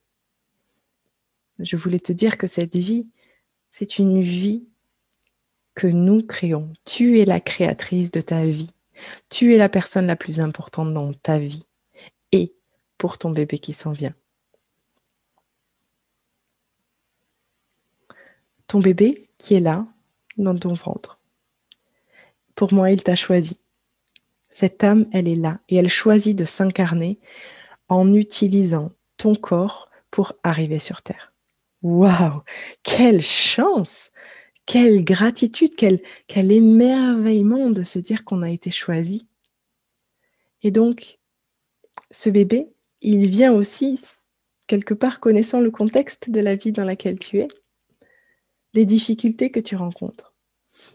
Je 1.60 1.78
voulais 1.78 2.02
te 2.02 2.12
dire 2.12 2.38
que 2.38 2.48
cette 2.48 2.76
vie, 2.76 3.08
c'est 3.72 3.98
une 3.98 4.20
vie 4.20 4.68
que 5.74 5.88
nous 5.88 6.22
créons. 6.22 6.74
Tu 6.84 7.22
es 7.22 7.24
la 7.24 7.40
créatrice 7.40 8.12
de 8.12 8.20
ta 8.20 8.46
vie. 8.46 8.72
Tu 9.30 9.56
es 9.56 9.58
la 9.58 9.70
personne 9.70 10.08
la 10.08 10.18
plus 10.18 10.42
importante 10.42 10.94
dans 10.94 11.14
ta 11.14 11.40
vie 11.40 11.64
et 12.34 12.54
pour 12.98 13.18
ton 13.18 13.32
bébé 13.32 13.58
qui 13.58 13.72
s'en 13.72 13.94
vient. 13.94 14.16
Ton 18.68 18.80
bébé 18.80 19.30
qui 19.38 19.54
est 19.56 19.60
là, 19.60 19.86
dans 20.38 20.58
ton 20.58 20.74
ventre. 20.74 21.20
Pour 22.56 22.74
moi, 22.74 22.92
il 22.92 23.02
t'a 23.02 23.16
choisi. 23.16 23.58
Cette 24.50 24.84
âme, 24.84 25.08
elle 25.12 25.28
est 25.28 25.36
là 25.36 25.60
et 25.70 25.76
elle 25.76 25.90
choisit 25.90 26.38
de 26.38 26.46
s'incarner 26.46 27.20
en 27.90 28.14
utilisant 28.14 28.92
ton 29.18 29.36
corps 29.36 29.90
pour 30.12 30.34
arriver 30.44 30.80
sur 30.80 31.02
Terre. 31.02 31.34
Waouh 31.82 32.42
Quelle 32.84 33.22
chance 33.22 34.12
quelle 34.68 35.06
gratitude, 35.06 35.76
quel, 35.78 36.02
émerveillement 36.52 37.72
de 37.72 37.84
se 37.84 38.00
dire 38.00 38.26
qu'on 38.26 38.44
a 38.44 38.52
été 38.52 38.70
choisi. 38.70 39.26
Et 40.62 40.72
donc, 40.72 41.20
ce 42.12 42.30
bébé, 42.30 42.68
il 43.02 43.28
vient 43.28 43.54
aussi 43.54 43.98
quelque 44.68 44.94
part 44.94 45.22
connaissant 45.22 45.62
le 45.62 45.72
contexte 45.72 46.30
de 46.30 46.42
la 46.42 46.56
vie 46.56 46.74
dans 46.74 46.84
laquelle 46.84 47.18
tu 47.18 47.40
es. 47.40 47.48
Les 48.74 48.86
difficultés 48.86 49.52
que 49.52 49.60
tu 49.60 49.76
rencontres. 49.76 50.34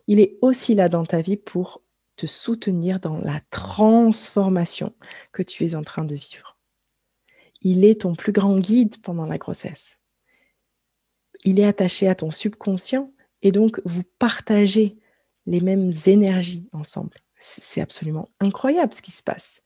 Il 0.06 0.20
est 0.20 0.38
aussi 0.40 0.74
là 0.74 0.88
dans 0.88 1.04
ta 1.04 1.20
vie 1.20 1.36
pour 1.36 1.82
te 2.16 2.26
soutenir 2.26 3.00
dans 3.00 3.18
la 3.18 3.40
transformation 3.50 4.94
que 5.32 5.42
tu 5.42 5.64
es 5.64 5.74
en 5.74 5.82
train 5.82 6.04
de 6.04 6.14
vivre. 6.14 6.58
Il 7.62 7.84
est 7.84 8.02
ton 8.02 8.14
plus 8.14 8.32
grand 8.32 8.58
guide 8.58 9.00
pendant 9.02 9.26
la 9.26 9.38
grossesse. 9.38 9.98
Il 11.44 11.58
est 11.58 11.64
attaché 11.64 12.08
à 12.08 12.14
ton 12.14 12.30
subconscient 12.30 13.12
et 13.42 13.52
donc 13.52 13.80
vous 13.84 14.04
partagez 14.18 14.96
les 15.46 15.60
mêmes 15.60 15.92
énergies 16.06 16.68
ensemble. 16.72 17.18
C'est 17.38 17.80
absolument 17.80 18.28
incroyable 18.40 18.94
ce 18.94 19.02
qui 19.02 19.10
se 19.10 19.22
passe. 19.22 19.62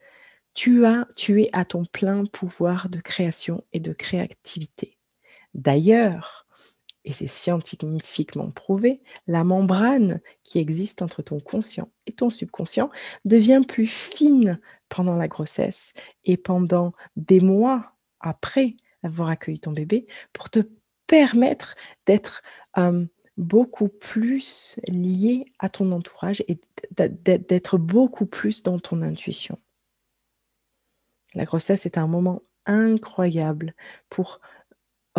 Tu, 0.55 0.87
as, 0.87 1.07
tu 1.17 1.43
es 1.43 1.51
à 1.53 1.67
ton 1.67 1.85
plein 1.85 2.25
pouvoir 2.25 2.89
de 2.89 3.01
création 3.01 3.63
et 3.75 3.81
de 3.81 3.93
créativité. 3.93 4.97
D'ailleurs, 5.53 6.46
et 7.07 7.13
c'est 7.13 7.29
scientifiquement 7.29 8.51
prouvé, 8.51 9.01
la 9.29 9.45
membrane 9.45 10.21
qui 10.43 10.59
existe 10.59 11.03
entre 11.03 11.23
ton 11.23 11.39
conscient 11.39 11.89
et 12.07 12.13
ton 12.13 12.31
subconscient 12.31 12.91
devient 13.25 13.63
plus 13.67 13.87
fine 13.87 14.61
pendant 14.89 15.15
la 15.15 15.29
grossesse 15.29 15.93
et 16.25 16.37
pendant 16.37 16.93
des 17.15 17.41
mois 17.41 17.93
après 18.21 18.75
avoir 19.05 19.29
accueilli 19.29 19.61
ton 19.61 19.71
bébé 19.71 20.07
pour 20.33 20.51
te 20.51 20.61
permettre 21.07 21.77
d'être 22.07 22.43
beaucoup 23.37 23.89
plus 23.89 24.79
lié 24.89 25.47
à 25.61 25.69
ton 25.69 25.93
entourage 25.93 26.43
et 26.49 26.59
d'être 26.91 27.79
beaucoup 27.79 28.27
plus 28.27 28.65
dans 28.65 28.81
ton 28.81 29.01
intuition. 29.01 29.59
La 31.35 31.45
grossesse 31.45 31.87
est 31.87 31.99
un 31.99 32.09
moment 32.09 32.43
incroyable 32.67 33.75
pour 34.11 34.41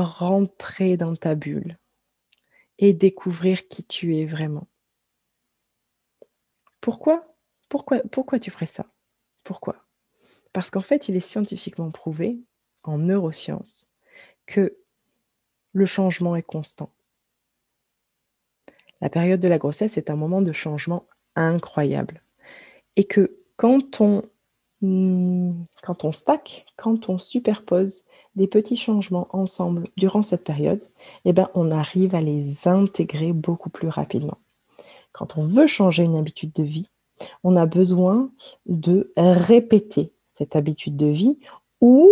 rentrer 0.04 0.98
dans 0.98 1.16
ta 1.16 1.36
bulle 1.36 1.78
et 2.80 2.94
découvrir 2.94 3.68
qui 3.68 3.84
tu 3.84 4.16
es 4.16 4.26
vraiment. 4.26 4.68
Pourquoi? 6.82 7.36
Pourquoi, 7.70 8.00
pourquoi 8.12 8.40
tu 8.40 8.52
ferais 8.52 8.66
ça? 8.68 8.86
Pourquoi? 9.44 9.76
Parce 10.54 10.70
qu'en 10.70 10.82
fait, 10.82 11.10
il 11.10 11.16
est 11.16 11.22
scientifiquement 11.22 11.92
prouvé 11.92 12.40
en 12.84 12.98
neurosciences 12.98 13.88
que 14.46 14.78
le 15.74 15.86
changement 15.86 16.36
est 16.36 16.44
constant. 16.44 16.92
La 19.02 19.10
période 19.10 19.40
de 19.40 19.48
la 19.48 19.58
grossesse 19.58 19.98
est 19.98 20.10
un 20.10 20.16
moment 20.16 20.42
de 20.42 20.52
changement 20.52 21.06
incroyable. 21.36 22.24
Et 22.96 23.04
que 23.04 23.38
quand 23.58 24.02
on, 24.02 24.24
quand 24.82 26.04
on 26.04 26.12
stack, 26.12 26.66
quand 26.78 27.10
on 27.10 27.18
superpose 27.18 28.06
des 28.38 28.48
petits 28.48 28.78
changements 28.78 29.28
ensemble 29.32 29.88
durant 29.98 30.24
cette 30.24 30.44
période, 30.44 30.84
eh 31.26 31.34
ben, 31.34 31.50
on 31.56 31.72
arrive 31.72 32.16
à 32.16 32.22
les 32.22 32.68
intégrer 32.68 33.34
beaucoup 33.34 33.70
plus 33.70 33.90
rapidement. 33.90 34.38
Quand 35.12 35.38
on 35.38 35.44
veut 35.44 35.68
changer 35.68 36.04
une 36.04 36.16
habitude 36.16 36.54
de 36.54 36.64
vie, 36.64 36.90
on 37.44 37.56
a 37.56 37.66
besoin 37.66 38.30
de 38.68 39.12
répéter 39.18 40.14
cette 40.30 40.56
habitude 40.56 40.96
de 40.96 41.08
vie 41.08 41.40
ou 41.82 42.10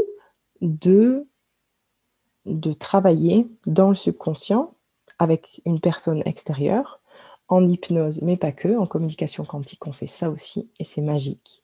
de, 0.61 1.27
de 2.45 2.73
travailler 2.73 3.47
dans 3.67 3.89
le 3.89 3.95
subconscient 3.95 4.73
avec 5.19 5.61
une 5.65 5.79
personne 5.79 6.23
extérieure, 6.25 6.99
en 7.47 7.67
hypnose, 7.67 8.23
mais 8.23 8.37
pas 8.37 8.51
que, 8.51 8.75
en 8.75 8.87
communication 8.87 9.45
quantique, 9.45 9.85
on 9.85 9.91
fait 9.91 10.07
ça 10.07 10.31
aussi, 10.31 10.67
et 10.79 10.83
c'est 10.83 11.01
magique. 11.01 11.63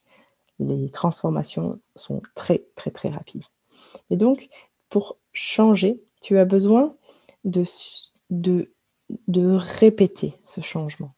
Les 0.60 0.92
transformations 0.92 1.80
sont 1.96 2.22
très, 2.36 2.64
très, 2.76 2.92
très 2.92 3.10
rapides. 3.10 3.44
Et 4.10 4.18
donc, 4.18 4.50
pour 4.90 5.18
changer, 5.34 6.04
tu 6.22 6.38
as 6.38 6.46
besoin 6.46 6.96
de, 7.44 8.68
répéter 9.30 10.38
ce 10.48 10.62
changement. 10.62 11.14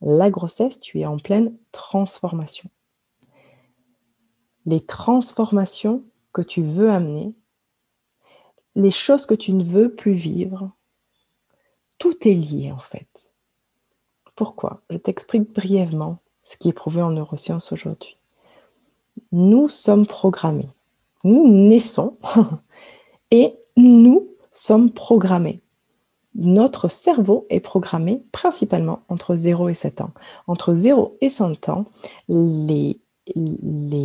La 0.00 0.30
grossesse, 0.30 0.80
tu 0.80 1.00
es 1.00 1.06
en 1.06 1.18
pleine 1.18 1.56
transformation. 1.72 2.70
Les 4.66 4.80
transformations 4.84 6.04
que 6.32 6.42
tu 6.42 6.62
veux 6.62 6.90
amener, 6.90 7.34
les 8.74 8.90
choses 8.90 9.26
que 9.26 9.34
tu 9.34 9.52
ne 9.52 9.64
veux 9.64 9.94
plus 9.94 10.14
vivre, 10.14 10.70
tout 11.98 12.28
est 12.28 12.34
lié 12.34 12.70
en 12.70 12.78
fait. 12.78 13.32
Pourquoi? 14.36 14.82
Je 14.88 14.98
t'explique 14.98 15.52
brièvement 15.52 16.18
ce 16.44 16.56
qui 16.56 16.68
est 16.68 16.72
prouvé 16.72 17.02
en 17.02 17.10
neurosciences 17.10 17.72
aujourd'hui. 17.72 18.16
Nous 19.32 19.68
sommes 19.68 20.06
programmés. 20.06 20.68
Nous 21.24 21.48
naissons 21.48 22.16
et 23.30 23.54
nous 23.76 24.28
sommes 24.52 24.90
programmés. 24.90 25.62
Notre 26.34 26.88
cerveau 26.88 27.46
est 27.50 27.60
programmé 27.60 28.22
principalement 28.32 29.00
entre 29.08 29.34
0 29.34 29.70
et 29.70 29.74
7 29.74 30.02
ans. 30.02 30.12
Entre 30.46 30.74
0 30.74 31.16
et 31.20 31.30
100 31.30 31.68
ans, 31.68 31.86
les, 32.28 33.00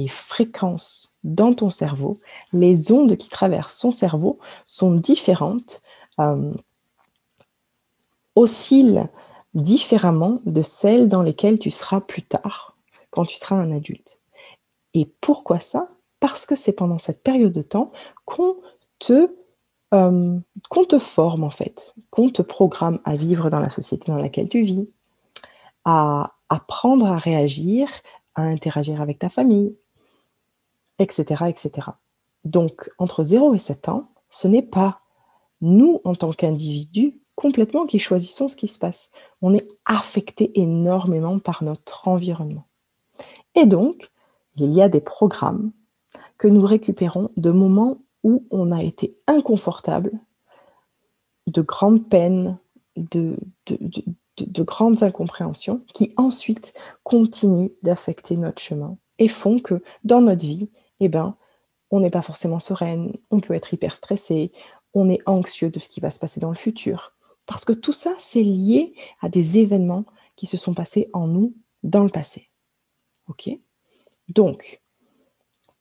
fréquences 0.10 1.16
dans 1.24 1.54
ton 1.54 1.70
cerveau, 1.70 2.20
les 2.52 2.92
ondes 2.92 3.18
qui 3.18 3.30
traversent 3.30 3.78
son 3.78 3.92
cerveau 3.92 4.40
sont 4.66 4.96
différentes, 4.96 5.82
euh, 6.20 6.54
oscillent 8.36 9.08
différemment 9.54 10.42
de 10.46 10.62
celles 10.62 11.10
dans 11.10 11.22
lesquelles 11.22 11.60
tu 11.60 11.72
seras 11.72 12.02
plus 12.02 12.24
tard, 12.24 12.78
quand 13.12 13.26
tu 13.26 13.36
seras 13.36 13.56
un 13.56 13.72
adulte. 13.72 14.20
Et 14.94 15.06
pourquoi 15.22 15.60
ça? 15.60 15.90
Parce 16.24 16.46
que 16.46 16.56
c'est 16.56 16.72
pendant 16.72 17.00
cette 17.00 17.22
période 17.22 17.52
de 17.52 17.62
temps 17.62 17.92
qu'on 18.24 18.56
te, 18.98 19.36
euh, 19.94 20.40
te 20.88 20.98
forme 20.98 21.44
en 21.44 21.50
fait, 21.50 21.94
qu'on 22.12 22.30
te 22.30 22.42
programme 22.42 23.02
à 23.04 23.18
vivre 23.18 23.50
dans 23.50 23.60
la 23.60 23.70
société 23.70 24.10
dans 24.10 24.18
laquelle 24.18 24.48
tu 24.48 24.62
vis, 24.62 24.88
à 25.84 26.32
apprendre 26.48 27.08
à 27.08 27.18
réagir, 27.18 27.90
à 28.36 28.44
interagir 28.44 29.02
avec 29.02 29.20
ta 29.20 29.28
famille, 29.28 29.76
etc. 30.98 31.44
etc. 31.50 31.90
Donc, 32.46 32.90
entre 33.00 33.24
0 33.24 33.54
et 33.56 33.60
7 33.60 33.90
ans, 33.90 34.10
ce 34.30 34.48
n'est 34.48 34.62
pas 34.62 35.02
nous, 35.60 36.00
en 36.06 36.16
tant 36.16 36.32
qu'individus, 36.32 37.20
complètement 37.36 37.86
qui 37.86 38.00
choisissons 38.00 38.48
ce 38.48 38.56
qui 38.56 38.70
se 38.70 38.80
passe. 38.80 39.12
On 39.42 39.54
est 39.54 39.68
affecté 39.84 40.58
énormément 40.58 41.40
par 41.40 41.66
notre 41.66 42.08
environnement. 42.08 42.64
Et 43.56 43.66
donc, 43.66 44.10
il 44.56 44.72
y 44.72 44.82
a 44.82 44.88
des 44.88 45.02
programmes 45.02 45.74
que 46.38 46.48
nous 46.48 46.66
récupérons 46.66 47.30
de 47.38 47.52
moments 47.52 48.00
où 48.24 48.46
on 48.52 48.72
a 48.72 48.82
été 48.84 49.18
inconfortable, 49.28 50.12
de 51.48 51.62
grandes 51.62 52.08
peines, 52.08 52.58
de, 52.96 53.38
de, 53.66 54.64
grandes 54.64 55.04
incompréhensions, 55.04 55.84
qui 55.94 56.14
ensuite 56.18 56.74
continuent 57.04 57.72
d'affecter 57.82 58.38
notre 58.38 58.62
chemin 58.62 58.98
et 59.20 59.28
font 59.28 59.60
que 59.60 59.84
dans 60.04 60.22
notre 60.22 60.46
vie, 60.46 60.70
eh 61.00 61.10
ben, 61.10 61.36
on 61.92 62.00
n'est 62.00 62.10
pas 62.10 62.22
forcément 62.22 62.60
sereine, 62.60 63.14
on 63.30 63.40
peut 63.40 63.54
être 63.54 63.74
hyper 63.74 63.94
stressé, 63.94 64.52
on 64.94 65.10
est 65.10 65.22
anxieux 65.26 65.70
de 65.70 65.80
ce 65.80 65.90
qui 65.90 66.00
va 66.00 66.10
se 66.10 66.20
passer 66.20 66.40
dans 66.40 66.50
le 66.50 66.56
futur. 66.56 67.14
Parce 67.46 67.66
que 67.66 67.74
tout 67.74 67.94
ça, 67.94 68.14
c'est 68.20 68.44
lié 68.44 68.94
à 69.22 69.30
des 69.30 69.60
événements 69.60 70.06
qui 70.36 70.46
se 70.46 70.58
sont 70.58 70.74
passés 70.74 71.10
en 71.14 71.28
nous 71.28 71.54
dans 71.84 72.04
le 72.04 72.10
passé. 72.10 72.50
OK? 73.28 73.50
Donc, 74.30 74.82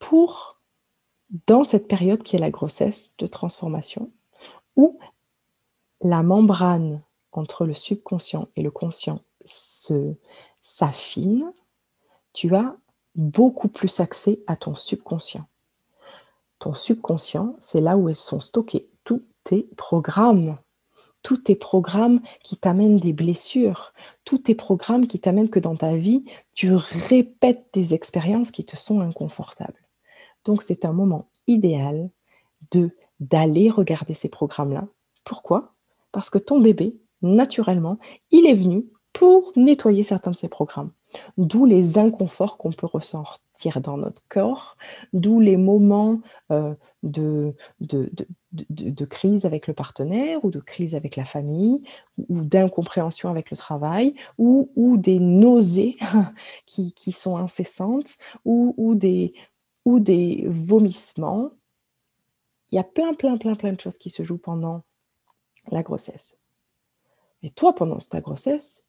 pour, 0.03 0.59
dans 1.47 1.63
cette 1.63 1.87
période 1.87 2.25
qui 2.25 2.35
est 2.35 2.41
la 2.41 2.51
grossesse 2.51 3.15
de 3.19 3.29
transformation, 3.29 4.11
où 4.75 4.99
la 6.01 6.25
membrane 6.25 7.03
entre 7.31 7.65
le 7.65 7.73
subconscient 7.73 8.49
et 8.57 8.63
le 8.63 8.73
conscient 8.73 9.21
se 9.47 10.15
s'affine, 10.61 11.53
tu 12.33 12.55
as 12.57 12.77
beaucoup 13.15 13.69
plus 13.69 14.01
accès 14.01 14.41
à 14.49 14.57
ton 14.57 14.75
subconscient. 14.75 15.47
Ton 16.59 16.75
subconscient, 16.75 17.55
c'est 17.61 17.81
là 17.81 17.97
où 17.97 18.13
sont 18.13 18.41
stockés 18.41 18.89
tous 19.05 19.23
tes 19.45 19.69
programmes 19.77 20.59
tous 21.23 21.39
tes 21.39 21.55
programmes 21.55 22.21
qui 22.43 22.57
t'amènent 22.57 22.99
des 22.99 23.13
blessures, 23.13 23.93
tous 24.25 24.39
tes 24.39 24.55
programmes 24.55 25.07
qui 25.07 25.21
t'amènent 25.21 25.51
que 25.51 25.61
dans 25.61 25.77
ta 25.77 25.97
vie, 25.97 26.25
tu 26.53 26.73
répètes 26.75 27.67
des 27.73 27.95
expériences 27.95 28.51
qui 28.51 28.65
te 28.65 28.77
sont 28.77 29.01
inconfortables. 29.01 29.82
Donc 30.45 30.63
c'est 30.63 30.85
un 30.85 30.93
moment 30.93 31.29
idéal 31.47 32.11
de 32.71 32.91
d'aller 33.21 33.71
regarder 33.71 34.15
ces 34.15 34.29
programmes-là. 34.29 34.89
Pourquoi? 35.25 35.75
Parce 36.11 36.29
que 36.29 36.39
ton 36.39 36.61
bébé, 36.61 36.97
naturellement, 37.23 37.99
il 38.31 38.47
est 38.47 38.55
venu 38.55 38.87
pour 39.13 39.53
nettoyer 39.57 40.03
certains 40.03 40.31
de 40.31 40.37
ces 40.37 40.49
programmes. 40.49 40.91
D'où 41.37 41.67
les 41.67 41.99
inconforts 41.99 42.57
qu'on 42.57 42.73
peut 42.73 42.87
ressentir 42.87 43.81
dans 43.81 43.99
notre 43.99 44.23
corps, 44.29 44.77
d'où 45.13 45.41
les 45.41 45.57
moments 45.57 46.21
euh, 46.51 46.75
de, 47.03 47.55
crise 49.05 49.45
avec 49.45 49.67
le 49.67 49.75
partenaire 49.75 50.45
ou 50.45 50.51
de 50.51 50.59
crise 50.59 50.95
avec 50.95 51.17
la 51.17 51.25
famille 51.25 51.83
ou 52.29 52.43
d'incompréhension 52.43 53.29
avec 53.29 53.51
le 53.51 53.57
travail 53.57 54.15
ou, 54.39 54.69
des 54.97 55.21
nausées 55.21 55.97
qui, 56.67 57.13
sont 57.13 57.37
incessantes 57.37 58.17
ou, 58.45 58.95
des, 58.95 59.35
ou 59.85 60.01
des 60.01 60.45
vomissements. 60.49 61.51
Il 62.71 62.77
y 62.77 62.79
a 62.79 62.85
plein, 62.85 63.15
plein, 63.15 63.37
plein, 63.37 63.55
plein 63.55 63.73
de 63.73 63.81
choses 63.81 63.99
qui 63.99 64.11
se 64.11 64.23
jouent 64.23 64.39
pendant 64.39 64.85
la 65.71 65.83
grossesse. 65.83 66.39
Et 67.43 67.51
toi, 67.51 67.75
pendant 67.75 67.99
ta 67.99 68.21
grossesse, 68.21 68.85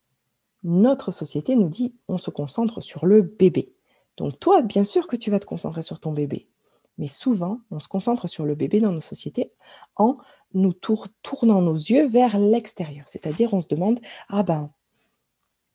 notre 0.64 1.12
société 1.12 1.56
nous 1.56 1.70
dit 1.70 1.96
on 2.08 2.18
se 2.18 2.30
concentre 2.30 2.82
sur 2.82 3.06
le 3.06 3.22
bébé. 3.22 3.74
Donc 4.18 4.40
toi, 4.40 4.62
bien 4.62 4.84
sûr 4.84 5.08
que 5.08 5.16
tu 5.16 5.32
vas 5.32 5.40
te 5.40 5.46
concentrer 5.46 5.84
sur 5.84 6.00
ton 6.00 6.12
bébé. 6.12 6.48
Mais 6.98 7.08
souvent, 7.08 7.60
on 7.72 7.80
se 7.80 7.88
concentre 7.88 8.28
sur 8.28 8.46
le 8.46 8.56
bébé 8.56 8.80
dans 8.80 8.92
nos 8.92 9.02
sociétés 9.02 9.52
en 9.96 10.18
nous 10.54 10.74
tournant 10.74 11.62
nos 11.62 11.76
yeux 11.76 12.06
vers 12.06 12.38
l'extérieur. 12.38 13.06
C'est-à-dire, 13.08 13.54
on 13.54 13.62
se 13.62 13.68
demande, 13.68 14.00
ah 14.30 14.44
ben, 14.44 14.72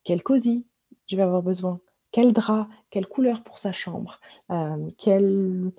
quel 0.05 0.23
cosy 0.23 0.65
je 1.07 1.17
vais 1.17 1.23
avoir 1.23 1.43
besoin 1.43 1.81
Quel 2.11 2.33
drap 2.33 2.69
Quelle 2.91 3.07
couleur 3.07 3.43
pour 3.45 3.59
sa 3.59 3.73
chambre 3.73 4.21
euh, 4.51 4.91
quel, 4.97 5.73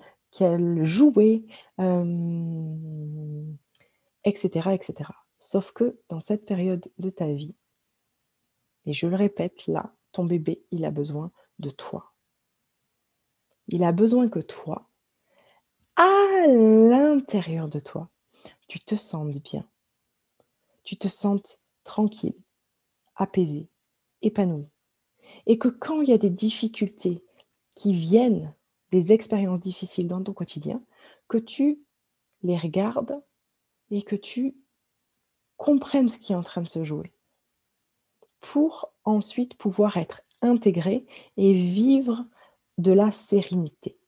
jouet 0.84 1.44
Etc. 4.24 4.68
Euh, 4.68 4.72
etc. 4.72 5.10
Sauf 5.38 5.72
que 5.72 5.98
dans 6.08 6.20
cette 6.20 6.44
période 6.46 6.90
de 6.98 7.10
ta 7.10 7.32
vie, 7.32 7.54
et 8.86 8.92
je 8.92 9.06
le 9.06 9.16
répète 9.16 9.66
là, 9.66 9.94
ton 10.12 10.24
bébé, 10.24 10.64
il 10.70 10.84
a 10.84 10.90
besoin 10.90 11.32
de 11.58 11.70
toi. 11.70 12.12
Il 13.68 13.84
a 13.84 13.92
besoin 13.92 14.28
que 14.28 14.40
toi, 14.40 14.88
à 15.96 16.46
l'intérieur 16.46 17.68
de 17.68 17.78
toi, 17.78 18.08
tu 18.68 18.80
te 18.80 18.94
sentes 18.94 19.38
bien. 19.42 19.68
Tu 20.82 20.96
te 20.96 21.08
sentes 21.08 21.62
tranquille, 21.84 22.40
apaisé, 23.16 23.68
épanoui. 24.22 24.66
Et 25.46 25.58
que 25.58 25.68
quand 25.68 26.02
il 26.02 26.08
y 26.08 26.12
a 26.12 26.18
des 26.18 26.30
difficultés 26.30 27.24
qui 27.76 27.94
viennent 27.94 28.54
des 28.90 29.12
expériences 29.12 29.60
difficiles 29.60 30.08
dans 30.08 30.22
ton 30.22 30.32
quotidien, 30.32 30.82
que 31.28 31.38
tu 31.38 31.80
les 32.42 32.56
regardes 32.56 33.22
et 33.90 34.02
que 34.02 34.16
tu 34.16 34.56
comprennes 35.56 36.08
ce 36.08 36.18
qui 36.18 36.32
est 36.32 36.36
en 36.36 36.42
train 36.42 36.62
de 36.62 36.68
se 36.68 36.84
jouer 36.84 37.12
pour 38.40 38.92
ensuite 39.04 39.54
pouvoir 39.54 39.96
être 39.96 40.22
intégré 40.42 41.06
et 41.36 41.52
vivre 41.52 42.26
de 42.78 42.92
la 42.92 43.12
sérénité. 43.12 43.98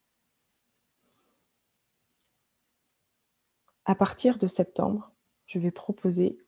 À 3.85 3.95
partir 3.95 4.39
de 4.39 4.47
septembre, 4.47 5.13
je 5.47 5.59
vais 5.59 5.71
proposer, 5.71 6.39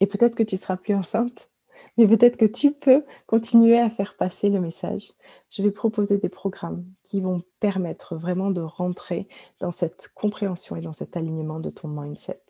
et 0.00 0.06
peut-être 0.06 0.34
que 0.34 0.42
tu 0.42 0.56
seras 0.56 0.76
plus 0.76 0.94
enceinte, 0.94 1.48
mais 1.96 2.06
peut-être 2.06 2.36
que 2.36 2.44
tu 2.44 2.72
peux 2.72 3.04
continuer 3.26 3.78
à 3.78 3.90
faire 3.90 4.16
passer 4.16 4.50
le 4.50 4.60
message. 4.60 5.12
Je 5.50 5.62
vais 5.62 5.70
proposer 5.70 6.18
des 6.18 6.28
programmes 6.28 6.84
qui 7.02 7.20
vont 7.20 7.42
permettre 7.60 8.16
vraiment 8.16 8.50
de 8.50 8.60
rentrer 8.60 9.28
dans 9.60 9.70
cette 9.70 10.08
compréhension 10.14 10.76
et 10.76 10.80
dans 10.80 10.92
cet 10.92 11.16
alignement 11.16 11.60
de 11.60 11.70
ton 11.70 11.88
mindset 11.88 12.42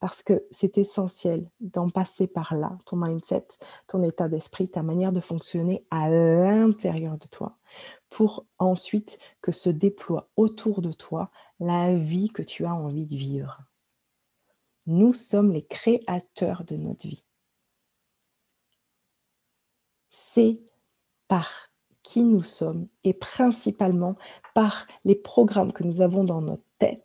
parce 0.00 0.22
que 0.22 0.46
c'est 0.50 0.78
essentiel 0.78 1.48
d'en 1.60 1.90
passer 1.90 2.26
par 2.26 2.56
là, 2.56 2.78
ton 2.86 2.96
mindset, 2.96 3.46
ton 3.86 4.02
état 4.02 4.28
d'esprit, 4.28 4.68
ta 4.68 4.82
manière 4.82 5.12
de 5.12 5.20
fonctionner 5.20 5.84
à 5.90 6.08
l'intérieur 6.08 7.18
de 7.18 7.26
toi, 7.26 7.58
pour 8.08 8.46
ensuite 8.58 9.18
que 9.42 9.52
se 9.52 9.68
déploie 9.68 10.28
autour 10.36 10.80
de 10.80 10.90
toi 10.90 11.30
la 11.60 11.94
vie 11.94 12.30
que 12.30 12.42
tu 12.42 12.64
as 12.64 12.74
envie 12.74 13.06
de 13.06 13.16
vivre. 13.16 13.60
Nous 14.86 15.12
sommes 15.12 15.52
les 15.52 15.66
créateurs 15.66 16.64
de 16.64 16.76
notre 16.76 17.06
vie. 17.06 17.24
C'est 20.10 20.60
par 21.28 21.70
qui 22.02 22.22
nous 22.22 22.42
sommes 22.42 22.88
et 23.04 23.14
principalement 23.14 24.16
par 24.54 24.86
les 25.04 25.14
programmes 25.14 25.72
que 25.72 25.84
nous 25.84 26.00
avons 26.00 26.24
dans 26.24 26.40
notre 26.40 26.64
tête 26.78 27.04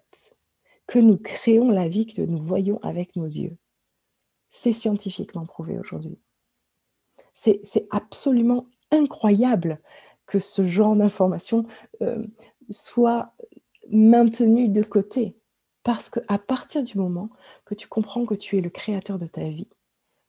que 0.87 0.99
nous 0.99 1.17
créons 1.17 1.69
la 1.69 1.87
vie 1.87 2.05
que 2.05 2.21
nous 2.21 2.41
voyons 2.41 2.79
avec 2.81 3.15
nos 3.15 3.25
yeux. 3.25 3.57
C'est 4.49 4.73
scientifiquement 4.73 5.45
prouvé 5.45 5.77
aujourd'hui. 5.77 6.19
C'est 7.33 7.87
absolument 7.89 8.67
incroyable 8.91 9.81
que 10.25 10.39
ce 10.39 10.67
genre 10.67 10.95
d'information 10.95 11.65
euh, 12.01 12.25
soit 12.69 13.33
maintenu 13.89 14.69
de 14.69 14.83
côté. 14.83 15.35
Parce 15.83 16.09
qu'à 16.09 16.39
partir 16.39 16.81
du 16.81 16.97
moment 16.97 17.29
que 17.65 17.75
tu 17.75 17.87
comprends 17.87 18.25
que 18.25 18.33
tu 18.33 18.57
es 18.57 18.61
le 18.61 18.69
créateur 18.69 19.19
de 19.19 19.27
ta 19.27 19.43
vie, 19.43 19.67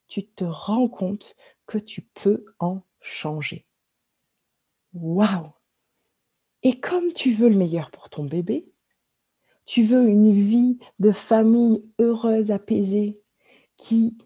tu 0.08 0.26
te 0.26 0.44
rends 0.44 0.88
compte 0.88 1.36
que 1.66 1.78
tu 1.78 2.02
peux 2.02 2.44
en 2.58 2.80
changer. 3.00 3.66
Waouh 4.94 5.52
Et 6.62 6.80
comme 6.80 7.12
tu 7.12 7.32
veux 7.32 7.48
le 7.48 7.56
meilleur 7.56 7.90
pour 7.90 8.08
ton 8.08 8.24
bébé, 8.24 8.68
tu 9.64 9.82
veux 9.82 10.08
une 10.08 10.32
vie 10.32 10.78
de 10.98 11.10
famille 11.10 11.84
heureuse, 11.98 12.50
apaisée, 12.50 13.20
qui, 13.76 14.16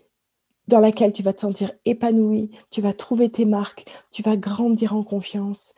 dans 0.68 0.81
laquelle 0.81 1.12
tu 1.12 1.22
vas 1.22 1.33
te 1.33 1.40
sentir 1.40 1.72
épanoui, 1.85 2.50
tu 2.70 2.81
vas 2.81 2.92
trouver 2.92 3.31
tes 3.31 3.46
marques, 3.46 3.87
tu 4.11 4.22
vas 4.22 4.37
grandir 4.37 4.94
en 4.94 5.03
confiance. 5.03 5.74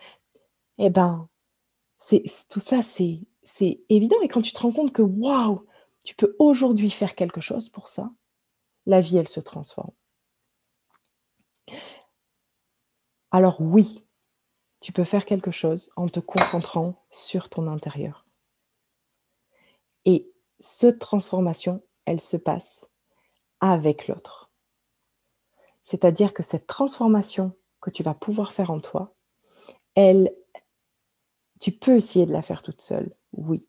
Eh 0.78 0.90
ben, 0.90 1.28
c'est 1.98 2.24
tout 2.48 2.60
ça, 2.60 2.82
c'est 2.82 3.20
c'est 3.42 3.80
évident. 3.88 4.20
Et 4.22 4.28
quand 4.28 4.42
tu 4.42 4.52
te 4.52 4.60
rends 4.60 4.72
compte 4.72 4.92
que 4.92 5.02
waouh, 5.02 5.66
tu 6.04 6.14
peux 6.14 6.34
aujourd'hui 6.38 6.90
faire 6.90 7.14
quelque 7.14 7.40
chose 7.40 7.68
pour 7.68 7.88
ça, 7.88 8.10
la 8.86 9.00
vie, 9.00 9.16
elle 9.16 9.28
se 9.28 9.40
transforme. 9.40 9.92
Alors 13.30 13.60
oui, 13.60 14.04
tu 14.80 14.92
peux 14.92 15.04
faire 15.04 15.24
quelque 15.24 15.50
chose 15.50 15.90
en 15.96 16.08
te 16.08 16.20
concentrant 16.20 17.04
sur 17.10 17.48
ton 17.48 17.66
intérieur. 17.66 18.26
Et 20.04 20.30
cette 20.60 20.98
transformation, 20.98 21.82
elle 22.04 22.20
se 22.20 22.36
passe 22.36 22.88
avec 23.60 24.08
l'autre. 24.08 24.50
C'est-à-dire 25.84 26.34
que 26.34 26.42
cette 26.42 26.66
transformation 26.66 27.56
que 27.80 27.90
tu 27.90 28.02
vas 28.02 28.14
pouvoir 28.14 28.52
faire 28.52 28.70
en 28.70 28.80
toi, 28.80 29.14
elle, 29.94 30.34
tu 31.60 31.72
peux 31.72 31.96
essayer 31.96 32.26
de 32.26 32.32
la 32.32 32.42
faire 32.42 32.62
toute 32.62 32.80
seule, 32.80 33.14
oui, 33.32 33.68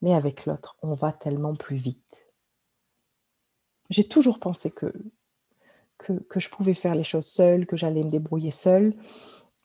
mais 0.00 0.14
avec 0.14 0.46
l'autre, 0.46 0.76
on 0.82 0.94
va 0.94 1.12
tellement 1.12 1.54
plus 1.54 1.76
vite. 1.76 2.26
J'ai 3.90 4.06
toujours 4.06 4.38
pensé 4.38 4.70
que, 4.70 4.92
que, 6.28 6.40
je 6.40 6.48
pouvais 6.48 6.74
faire 6.74 6.94
les 6.94 7.04
choses 7.04 7.26
seule, 7.26 7.66
que 7.66 7.76
j'allais 7.76 8.04
me 8.04 8.10
débrouiller 8.10 8.50
seule. 8.50 8.94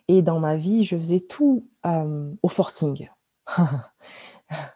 Et 0.08 0.22
dans 0.22 0.40
ma 0.40 0.56
vie, 0.56 0.86
je 0.86 0.98
faisais 0.98 1.20
tout 1.20 1.68
euh, 1.86 2.32
au 2.42 2.48
forcing. 2.48 3.10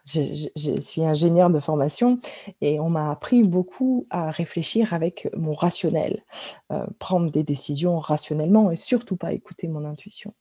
je, 0.05 0.79
suis 0.81 1.05
ingénieur 1.05 1.49
de 1.49 1.59
formation 1.59 2.19
et 2.59 2.79
on 2.79 2.89
m'a 2.89 3.11
appris 3.11 3.43
beaucoup 3.43 4.07
à 4.09 4.31
réfléchir 4.31 4.93
avec 4.93 5.29
mon 5.35 5.53
rationnel, 5.53 6.23
euh, 6.71 6.85
prendre 6.99 7.31
des 7.31 7.43
décisions 7.43 7.99
rationnellement 7.99 8.71
et 8.71 8.75
surtout 8.75 9.15
pas 9.15 9.33
écouter 9.33 9.67
mon 9.67 9.85
intuition. 9.85 10.33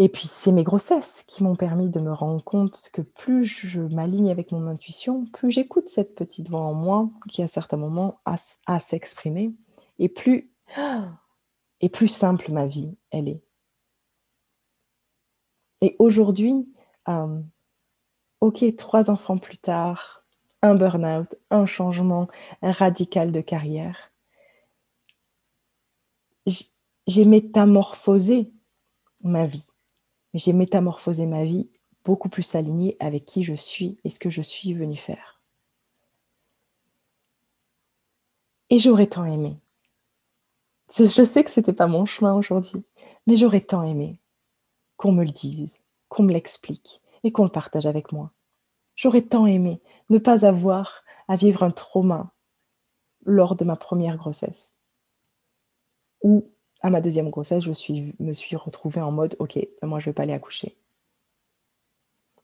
Et 0.00 0.08
puis 0.08 0.28
c'est 0.28 0.52
mes 0.52 0.62
grossesses 0.62 1.24
qui 1.26 1.42
m'ont 1.42 1.56
permis 1.56 1.90
de 1.90 1.98
me 1.98 2.12
rendre 2.12 2.42
compte 2.44 2.88
que 2.92 3.02
plus 3.02 3.44
je 3.44 3.80
m'aligne 3.80 4.30
avec 4.30 4.52
mon 4.52 4.68
intuition, 4.68 5.26
plus 5.32 5.50
j'écoute 5.50 5.88
cette 5.88 6.14
petite 6.14 6.48
voix 6.48 6.60
en 6.60 6.72
moi 6.72 7.10
qui 7.28 7.42
à 7.42 7.48
certains 7.48 7.78
moments 7.78 8.20
a 8.24 8.36
à 8.66 8.78
s'exprimer 8.78 9.52
et 9.98 10.08
plus 10.08 10.52
et 11.80 11.88
plus 11.88 12.06
simple 12.06 12.52
ma 12.52 12.66
vie 12.66 12.96
elle 13.10 13.28
est. 13.28 13.42
Et 15.80 15.96
aujourd'hui, 15.98 16.72
ok, 18.40 18.76
trois 18.76 19.10
enfants 19.10 19.38
plus 19.38 19.58
tard, 19.58 20.24
un 20.62 20.76
burn-out, 20.76 21.34
un 21.50 21.66
changement 21.66 22.28
radical 22.62 23.32
de 23.32 23.40
carrière. 23.40 24.12
J'ai 26.46 27.24
métamorphosé 27.24 28.52
ma 29.24 29.46
vie. 29.46 29.67
J'ai 30.38 30.52
métamorphosé 30.52 31.26
ma 31.26 31.44
vie 31.44 31.68
beaucoup 32.04 32.28
plus 32.28 32.54
alignée 32.54 32.96
avec 33.00 33.24
qui 33.24 33.42
je 33.42 33.54
suis 33.54 33.98
et 34.04 34.08
ce 34.08 34.20
que 34.20 34.30
je 34.30 34.40
suis 34.40 34.72
venue 34.72 34.96
faire. 34.96 35.42
Et 38.70 38.78
j'aurais 38.78 39.08
tant 39.08 39.24
aimé. 39.24 39.58
Je 40.96 41.24
sais 41.24 41.42
que 41.42 41.50
ce 41.50 41.58
n'était 41.58 41.72
pas 41.72 41.88
mon 41.88 42.06
chemin 42.06 42.34
aujourd'hui, 42.34 42.84
mais 43.26 43.36
j'aurais 43.36 43.60
tant 43.60 43.82
aimé 43.82 44.20
qu'on 44.96 45.10
me 45.10 45.24
le 45.24 45.32
dise, 45.32 45.80
qu'on 46.08 46.22
me 46.22 46.32
l'explique 46.32 47.02
et 47.24 47.32
qu'on 47.32 47.44
le 47.44 47.50
partage 47.50 47.86
avec 47.86 48.12
moi. 48.12 48.30
J'aurais 48.94 49.22
tant 49.22 49.46
aimé 49.46 49.80
ne 50.08 50.18
pas 50.18 50.46
avoir 50.46 51.02
à 51.26 51.34
vivre 51.34 51.64
un 51.64 51.72
trauma 51.72 52.32
lors 53.24 53.56
de 53.56 53.64
ma 53.64 53.74
première 53.74 54.16
grossesse. 54.16 54.72
Ou 56.22 56.48
à 56.80 56.90
ma 56.90 57.00
deuxième 57.00 57.30
grossesse, 57.30 57.64
je 57.64 57.70
me 58.20 58.32
suis 58.32 58.56
retrouvée 58.56 59.00
en 59.00 59.10
mode, 59.10 59.36
ok, 59.38 59.58
moi 59.82 59.98
je 59.98 60.08
ne 60.08 60.10
vais 60.10 60.14
pas 60.14 60.22
aller 60.22 60.32
accoucher. 60.32 60.76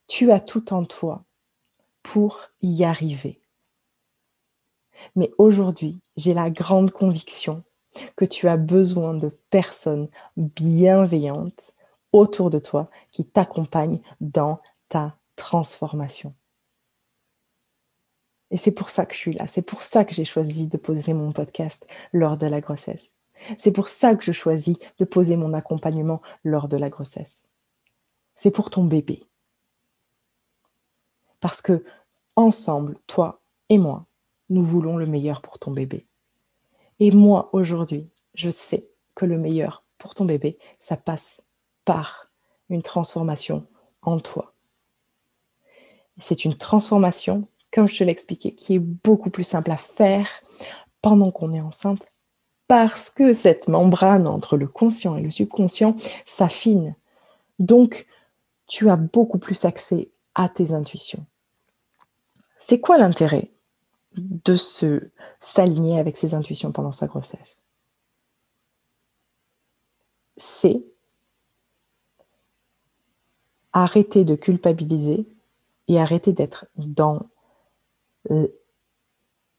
Tu 0.07 0.33
as 0.33 0.40
tout 0.40 0.73
en 0.73 0.85
toi 0.85 1.25
pour 2.03 2.51
y 2.62 2.85
arriver. 2.85 3.40
Mais 5.16 5.31
aujourd'hui, 5.38 6.01
j'ai 6.16 6.35
la 6.35 6.51
grande 6.51 6.90
conviction 6.90 7.62
que 8.16 8.25
tu 8.25 8.49
as 8.49 8.57
besoin 8.57 9.14
de 9.14 9.29
personnes 9.51 10.09
bienveillantes 10.37 11.73
autour 12.12 12.51
de 12.51 12.59
toi 12.59 12.90
qui 13.12 13.25
t'accompagnent 13.25 14.01
dans 14.20 14.61
ta 14.88 15.16
transformation. 15.37 16.35
Et 18.51 18.57
c'est 18.57 18.73
pour 18.73 18.90
ça 18.90 19.07
que 19.07 19.14
je 19.14 19.18
suis 19.18 19.33
là. 19.33 19.47
C'est 19.47 19.62
pour 19.62 19.83
ça 19.83 20.05
que 20.05 20.14
j'ai 20.14 20.25
choisi 20.25 20.66
de 20.66 20.77
poser 20.77 21.12
mon 21.12 21.33
podcast 21.33 21.87
lors 22.12 22.37
de 22.37 22.47
la 22.47 22.61
grossesse. 22.61 23.11
C'est 23.59 23.73
pour 23.73 23.88
ça 23.88 24.14
que 24.14 24.25
je 24.25 24.33
choisis 24.33 24.77
de 24.99 25.05
poser 25.05 25.37
mon 25.37 25.53
accompagnement 25.53 26.23
lors 26.44 26.68
de 26.68 26.77
la 26.77 26.88
grossesse. 26.88 27.44
C'est 28.35 28.51
pour 28.51 28.70
ton 28.70 28.85
bébé. 28.85 29.23
Parce 31.40 31.61
que 31.61 31.85
ensemble, 32.37 32.97
toi 33.07 33.40
et 33.68 33.79
moi, 33.79 34.07
nous 34.49 34.64
voulons 34.64 34.97
le 34.97 35.07
meilleur 35.07 35.40
pour 35.40 35.59
ton 35.59 35.70
bébé. 35.70 36.07
Et 37.01 37.11
moi, 37.11 37.51
aujourd'hui, 37.53 38.09
je 38.35 38.51
sais 38.51 38.88
que 39.14 39.25
le 39.25 39.38
meilleur 39.38 39.85
pour 39.99 40.14
ton 40.14 40.25
bébé, 40.25 40.59
ça 40.81 40.97
passe 40.97 41.42
par 41.85 42.31
une 42.68 42.83
transformation 42.83 43.66
en 44.03 44.20
toi. 44.20 44.55
C'est 46.18 46.44
une 46.44 46.55
transformation, 46.55 47.49
comme 47.73 47.88
je 47.88 47.99
te 47.99 48.05
l'ai 48.05 48.12
expliqué, 48.12 48.55
qui 48.55 48.75
est 48.75 48.79
beaucoup 48.79 49.31
plus 49.31 49.44
simple 49.44 49.70
à 49.70 49.77
faire 49.77 50.29
pendant 51.03 51.31
qu'on 51.31 51.53
est 51.53 51.61
enceinte, 51.61 52.07
parce 52.66 53.11
que 53.11 53.33
cette 53.33 53.68
membrane 53.68 54.27
entre 54.27 54.57
le 54.57 54.66
conscient 54.66 55.16
et 55.16 55.22
le 55.22 55.31
subconscient 55.31 55.96
s'affine. 56.24 56.96
Donc, 57.59 58.07
tu 58.66 58.88
as 58.88 58.96
beaucoup 58.96 59.38
plus 59.38 59.64
accès 59.64 60.11
à 60.35 60.48
tes 60.48 60.72
intuitions. 60.72 61.24
C'est 62.59 62.81
quoi 62.81 62.96
l'intérêt 62.96 63.50
de 64.16 64.57
se 64.57 65.11
s'aligner 65.38 65.98
avec 65.98 66.16
ses 66.16 66.35
intuitions 66.35 66.72
pendant 66.72 66.92
sa 66.92 67.07
grossesse? 67.07 67.59
C'est 70.37 70.83
arrêter 73.72 74.24
de 74.24 74.35
culpabiliser 74.35 75.27
et 75.88 76.00
arrêter 76.00 76.33
d'être 76.33 76.66
dans 76.77 77.29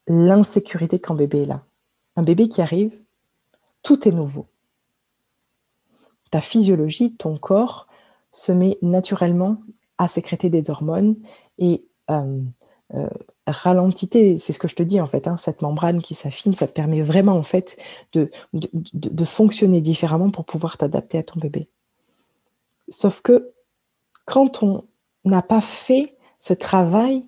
l'insécurité 0.08 1.00
quand 1.00 1.16
bébé 1.16 1.44
est 1.44 1.46
là. 1.46 1.64
Un 2.16 2.24
bébé 2.24 2.48
qui 2.48 2.62
arrive, 2.62 2.92
tout 3.84 4.08
est 4.08 4.12
nouveau. 4.12 4.48
Ta 6.32 6.42
physiologie, 6.42 7.14
ton 7.14 7.38
corps 7.38 7.88
se 8.32 8.52
met 8.52 8.78
naturellement 8.82 9.62
à 9.98 10.08
sécréter 10.08 10.50
des 10.50 10.70
hormones 10.70 11.16
et 11.58 11.86
euh, 12.10 12.42
euh, 12.94 13.10
c'est 13.48 14.52
ce 14.52 14.60
que 14.60 14.68
je 14.68 14.76
te 14.76 14.84
dis 14.84 15.00
en 15.00 15.08
fait, 15.08 15.28
hein, 15.28 15.38
cette 15.38 15.62
membrane 15.62 16.02
qui 16.02 16.16
s'affine, 16.16 16.54
ça 16.54 16.68
te 16.68 16.74
permet 16.74 17.02
vraiment 17.02 17.36
en 17.36 17.44
fait 17.44 17.78
de 18.14 19.26
fonctionner 19.26 19.82
différemment 19.82 20.32
pour 20.32 20.46
pouvoir 20.46 20.78
t'adapter 20.78 21.20
à 21.20 21.24
ton 21.24 21.40
bébé. 21.40 21.70
Sauf 22.90 23.22
que 23.22 23.52
quand 24.26 24.64
on 24.64 24.84
n'a 25.24 25.42
pas 25.42 25.62
fait 25.62 26.18
ce 26.40 26.54
travail 26.54 27.26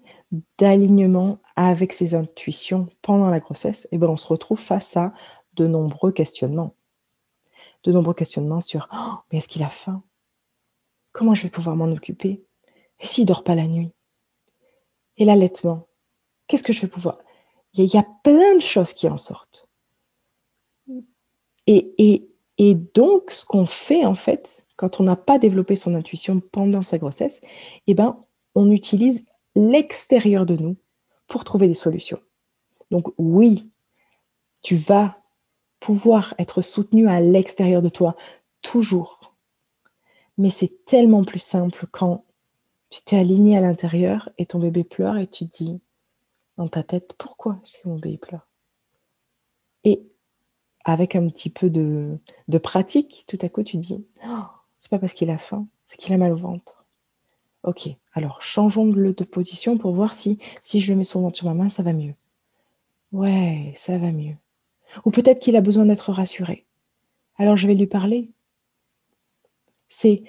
d'alignement 0.57 1.39
avec 1.55 1.93
ses 1.93 2.15
intuitions 2.15 2.87
pendant 3.01 3.29
la 3.29 3.39
grossesse, 3.39 3.87
eh 3.91 3.97
ben 3.97 4.09
on 4.09 4.17
se 4.17 4.27
retrouve 4.27 4.59
face 4.59 4.97
à 4.97 5.13
de 5.53 5.67
nombreux 5.67 6.11
questionnements. 6.11 6.75
De 7.83 7.91
nombreux 7.91 8.13
questionnements 8.13 8.61
sur 8.61 8.87
oh, 8.93 9.15
mais 9.31 9.37
est-ce 9.37 9.47
qu'il 9.47 9.63
a 9.63 9.69
faim? 9.69 10.03
Comment 11.11 11.33
je 11.33 11.43
vais 11.43 11.49
pouvoir 11.49 11.75
m'en 11.75 11.91
occuper? 11.91 12.43
Et 12.99 13.07
s'il 13.07 13.25
dort 13.25 13.43
pas 13.43 13.55
la 13.55 13.67
nuit? 13.67 13.91
Et 15.17 15.25
l'allaitement? 15.25 15.87
Qu'est-ce 16.47 16.63
que 16.63 16.73
je 16.73 16.81
vais 16.81 16.87
pouvoir? 16.87 17.19
Il 17.73 17.85
y, 17.85 17.97
a, 17.97 18.05
plein 18.23 18.55
de 18.55 18.61
choses 18.61 18.93
qui 18.93 19.07
en 19.07 19.17
sortent. 19.17 19.67
Et, 21.67 21.93
et, 21.97 22.29
et 22.57 22.75
donc, 22.75 23.31
ce 23.31 23.45
qu'on 23.45 23.65
fait 23.65 24.05
en 24.05 24.15
fait, 24.15 24.65
quand 24.77 24.99
on 24.99 25.03
n'a 25.03 25.15
pas 25.15 25.37
développé 25.37 25.75
son 25.75 25.93
intuition 25.93 26.39
pendant 26.39 26.83
sa 26.83 26.97
grossesse, 26.97 27.41
eh 27.85 27.93
ben, 27.93 28.19
on 28.55 28.71
utilise 28.71 29.25
l'extérieur 29.57 30.45
de 30.45 30.55
nous 30.55 30.77
pour 31.27 31.43
trouver 31.43 31.67
des 31.67 31.73
solutions. 31.73 32.19
Donc 32.91 33.11
oui, 33.17 33.67
tu 34.61 34.75
vas 34.75 35.17
pouvoir 35.79 36.35
être 36.37 36.61
soutenu 36.61 37.09
à 37.09 37.19
l'extérieur 37.19 37.81
de 37.81 37.89
toi, 37.89 38.15
toujours. 38.61 39.35
Mais 40.37 40.49
c'est 40.49 40.85
tellement 40.85 41.23
plus 41.23 41.39
simple 41.39 41.87
quand 41.91 42.23
tu 42.89 43.01
t'es 43.01 43.17
aligné 43.17 43.57
à 43.57 43.61
l'intérieur 43.61 44.29
et 44.37 44.45
ton 44.45 44.59
bébé 44.59 44.83
pleure 44.83 45.17
et 45.17 45.27
tu 45.27 45.47
te 45.49 45.63
dis 45.63 45.81
dans 46.55 46.67
ta 46.67 46.83
tête, 46.83 47.15
pourquoi 47.17 47.59
est-ce 47.63 47.79
que 47.79 47.89
mon 47.89 47.97
bébé 47.97 48.17
pleure? 48.17 48.47
Et 49.83 50.03
avec 50.85 51.15
un 51.15 51.27
petit 51.27 51.49
peu 51.49 51.69
de, 51.69 52.19
pratique, 52.61 53.25
tout 53.27 53.37
à 53.41 53.49
coup 53.49 53.63
tu 53.63 53.77
dis, 53.77 54.05
oh, 54.25 54.43
c'est 54.79 54.89
pas 54.89 54.99
parce 54.99 55.13
qu'il 55.13 55.29
a 55.29 55.37
faim, 55.37 55.67
c'est 55.85 55.97
qu'il 55.97 56.13
a 56.13 56.17
mal 56.17 56.31
au 56.31 56.37
ventre. 56.37 56.85
Ok, 57.63 57.89
alors 58.17 58.41
changeons 58.41 58.87
de, 58.87 59.11
position 59.23 59.77
pour 59.77 59.93
voir 59.93 60.15
si, 60.15 60.39
si 60.63 60.79
je 60.79 60.91
mets 60.91 61.03
son 61.03 61.21
ventre 61.21 61.37
sur 61.37 61.47
ma 61.47 61.53
main, 61.53 61.69
ça 61.69 61.83
va 61.83 61.93
mieux. 61.93 62.15
Ouais, 63.11 63.71
ça 63.75 63.99
va 63.99 64.11
mieux. 64.11 64.35
Ou 65.05 65.11
peut-être 65.11 65.39
qu'il 65.39 65.55
a 65.55 65.61
besoin 65.61 65.85
d'être 65.85 66.11
rassuré. 66.11 66.65
Alors 67.37 67.57
je 67.57 67.67
vais 67.67 67.75
lui 67.75 67.85
parler. 67.85 68.31
C'est 69.87 70.23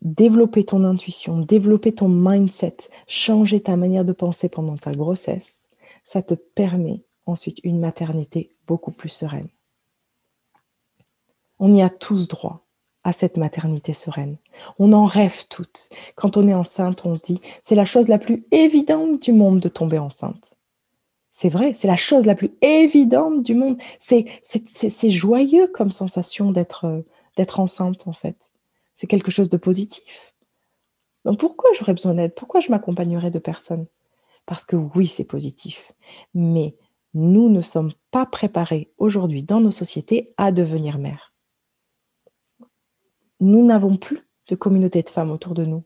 développer 0.00 0.64
ton 0.64 0.82
intuition, 0.82 1.38
développer 1.38 1.92
ton 1.92 2.08
mindset, 2.08 2.76
changer 3.06 3.60
ta 3.60 3.76
manière 3.76 4.04
de 4.04 4.12
penser 4.12 4.48
pendant 4.48 4.76
ta 4.76 4.90
grossesse. 4.90 5.60
Ça 6.04 6.22
te 6.22 6.34
permet 6.34 7.04
ensuite 7.24 7.60
une 7.62 7.78
maternité 7.78 8.50
beaucoup 8.66 8.90
plus 8.90 9.10
sereine. 9.10 9.48
On 11.60 11.72
y 11.72 11.82
a 11.82 11.88
tous 11.88 12.26
droit 12.26 12.61
à 13.04 13.12
cette 13.12 13.36
maternité 13.36 13.92
sereine. 13.92 14.36
On 14.78 14.92
en 14.92 15.04
rêve 15.04 15.46
toutes. 15.48 15.88
Quand 16.14 16.36
on 16.36 16.46
est 16.46 16.54
enceinte, 16.54 17.04
on 17.04 17.14
se 17.16 17.24
dit, 17.24 17.40
c'est 17.64 17.74
la 17.74 17.84
chose 17.84 18.08
la 18.08 18.18
plus 18.18 18.44
évidente 18.50 19.22
du 19.22 19.32
monde 19.32 19.60
de 19.60 19.68
tomber 19.68 19.98
enceinte. 19.98 20.54
C'est 21.30 21.48
vrai, 21.48 21.72
c'est 21.74 21.88
la 21.88 21.96
chose 21.96 22.26
la 22.26 22.34
plus 22.34 22.52
évidente 22.60 23.42
du 23.42 23.54
monde. 23.54 23.78
C'est, 23.98 24.26
joyeux 25.10 25.66
comme 25.66 25.90
sensation 25.90 26.52
d'être, 26.52 27.04
d'être 27.36 27.58
enceinte, 27.58 28.06
en 28.06 28.12
fait. 28.12 28.50
C'est 28.94 29.06
quelque 29.06 29.30
chose 29.30 29.48
de 29.48 29.56
positif. 29.56 30.34
Donc 31.24 31.38
pourquoi 31.38 31.70
j'aurais 31.74 31.94
besoin 31.94 32.14
d'aide? 32.14 32.34
Pourquoi 32.34 32.60
je 32.60 32.70
m'accompagnerais 32.70 33.30
de 33.30 33.38
personnes? 33.38 33.86
Parce 34.46 34.64
que 34.64 34.76
oui, 34.76 35.06
c'est 35.06 35.24
positif. 35.24 35.92
Mais 36.34 36.76
nous 37.14 37.48
ne 37.48 37.62
sommes 37.62 37.92
pas 38.10 38.26
préparés 38.26 38.92
aujourd'hui 38.98 39.42
dans 39.42 39.60
nos 39.60 39.70
sociétés 39.70 40.34
à 40.36 40.52
devenir 40.52 40.98
mères 40.98 41.31
nous 43.42 43.64
n'avons 43.64 43.96
plus 43.96 44.20
de 44.48 44.54
communauté 44.54 45.02
de 45.02 45.08
femmes 45.08 45.30
autour 45.30 45.54
de 45.54 45.64
nous. 45.64 45.82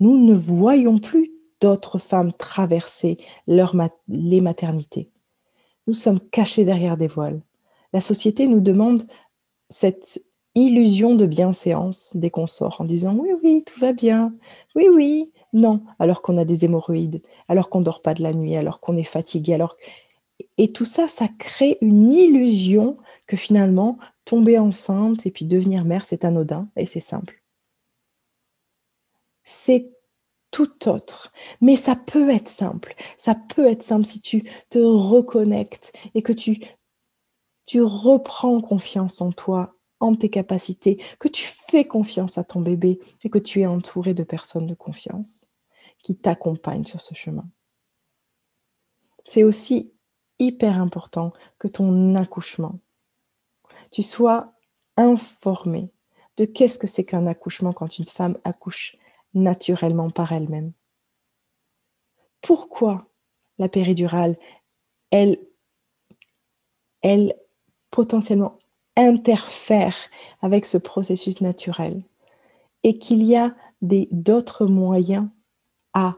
Nous 0.00 0.16
ne 0.16 0.34
voyons 0.34 0.98
plus 0.98 1.32
d'autres 1.60 1.98
femmes 1.98 2.32
traverser 2.32 3.18
leur 3.46 3.76
les 4.08 4.40
maternités. 4.40 5.10
Nous 5.86 5.94
sommes 5.94 6.20
cachés 6.20 6.64
derrière 6.64 6.96
des 6.96 7.06
voiles. 7.06 7.42
La 7.92 8.00
société 8.00 8.46
nous 8.46 8.60
demande 8.60 9.04
cette 9.68 10.22
illusion 10.54 11.14
de 11.14 11.26
bienséance 11.26 12.16
des 12.16 12.30
consorts 12.30 12.80
en 12.80 12.84
disant 12.84 13.14
oui, 13.14 13.30
oui, 13.42 13.64
tout 13.64 13.80
va 13.80 13.92
bien, 13.92 14.32
oui, 14.76 14.88
oui, 14.92 15.32
non, 15.52 15.82
alors 15.98 16.22
qu'on 16.22 16.38
a 16.38 16.44
des 16.44 16.64
hémorroïdes, 16.64 17.22
alors 17.48 17.70
qu'on 17.70 17.80
ne 17.80 17.84
dort 17.84 18.02
pas 18.02 18.14
de 18.14 18.22
la 18.22 18.32
nuit, 18.32 18.56
alors 18.56 18.80
qu'on 18.80 18.96
est 18.96 19.04
fatigué, 19.04 19.54
alors 19.54 19.76
et 20.58 20.72
tout 20.72 20.84
ça, 20.84 21.08
ça 21.08 21.28
crée 21.38 21.78
une 21.80 22.10
illusion 22.10 22.96
que 23.26 23.36
finalement 23.36 23.98
tomber 24.24 24.58
enceinte 24.58 25.26
et 25.26 25.30
puis 25.30 25.44
devenir 25.44 25.84
mère, 25.84 26.06
c'est 26.06 26.24
anodin 26.24 26.68
et 26.76 26.86
c'est 26.86 27.00
simple. 27.00 27.42
C'est 29.44 29.90
tout 30.50 30.88
autre. 30.88 31.32
Mais 31.60 31.76
ça 31.76 31.96
peut 31.96 32.30
être 32.30 32.48
simple. 32.48 32.94
Ça 33.18 33.34
peut 33.34 33.66
être 33.66 33.82
simple 33.82 34.04
si 34.04 34.20
tu 34.20 34.48
te 34.70 34.78
reconnectes 34.78 35.92
et 36.14 36.22
que 36.22 36.32
tu, 36.32 36.60
tu 37.66 37.82
reprends 37.82 38.60
confiance 38.60 39.20
en 39.20 39.32
toi, 39.32 39.76
en 39.98 40.14
tes 40.14 40.30
capacités, 40.30 41.02
que 41.18 41.28
tu 41.28 41.44
fais 41.44 41.84
confiance 41.84 42.38
à 42.38 42.44
ton 42.44 42.60
bébé 42.60 43.00
et 43.24 43.30
que 43.30 43.38
tu 43.38 43.60
es 43.60 43.66
entouré 43.66 44.14
de 44.14 44.22
personnes 44.22 44.66
de 44.66 44.74
confiance 44.74 45.46
qui 46.02 46.16
t'accompagnent 46.16 46.86
sur 46.86 47.00
ce 47.00 47.14
chemin. 47.14 47.48
C'est 49.24 49.42
aussi 49.42 49.92
hyper 50.38 50.80
important 50.80 51.32
que 51.58 51.66
ton 51.66 52.14
accouchement 52.14 52.78
tu 53.94 54.02
sois 54.02 54.52
informé 54.96 55.92
de 56.36 56.46
qu'est-ce 56.46 56.80
que 56.80 56.88
c'est 56.88 57.04
qu'un 57.04 57.28
accouchement 57.28 57.72
quand 57.72 57.96
une 58.00 58.08
femme 58.08 58.36
accouche 58.42 58.96
naturellement 59.34 60.10
par 60.10 60.32
elle-même. 60.32 60.72
Pourquoi 62.40 63.06
la 63.58 63.68
péridurale, 63.68 64.36
elle, 65.12 65.38
elle 67.02 67.36
potentiellement 67.92 68.58
interfère 68.96 69.94
avec 70.42 70.66
ce 70.66 70.76
processus 70.76 71.40
naturel 71.40 72.02
et 72.82 72.98
qu'il 72.98 73.22
y 73.22 73.36
a 73.36 73.54
d'autres 73.80 74.66
moyens 74.66 75.28
à 75.92 76.16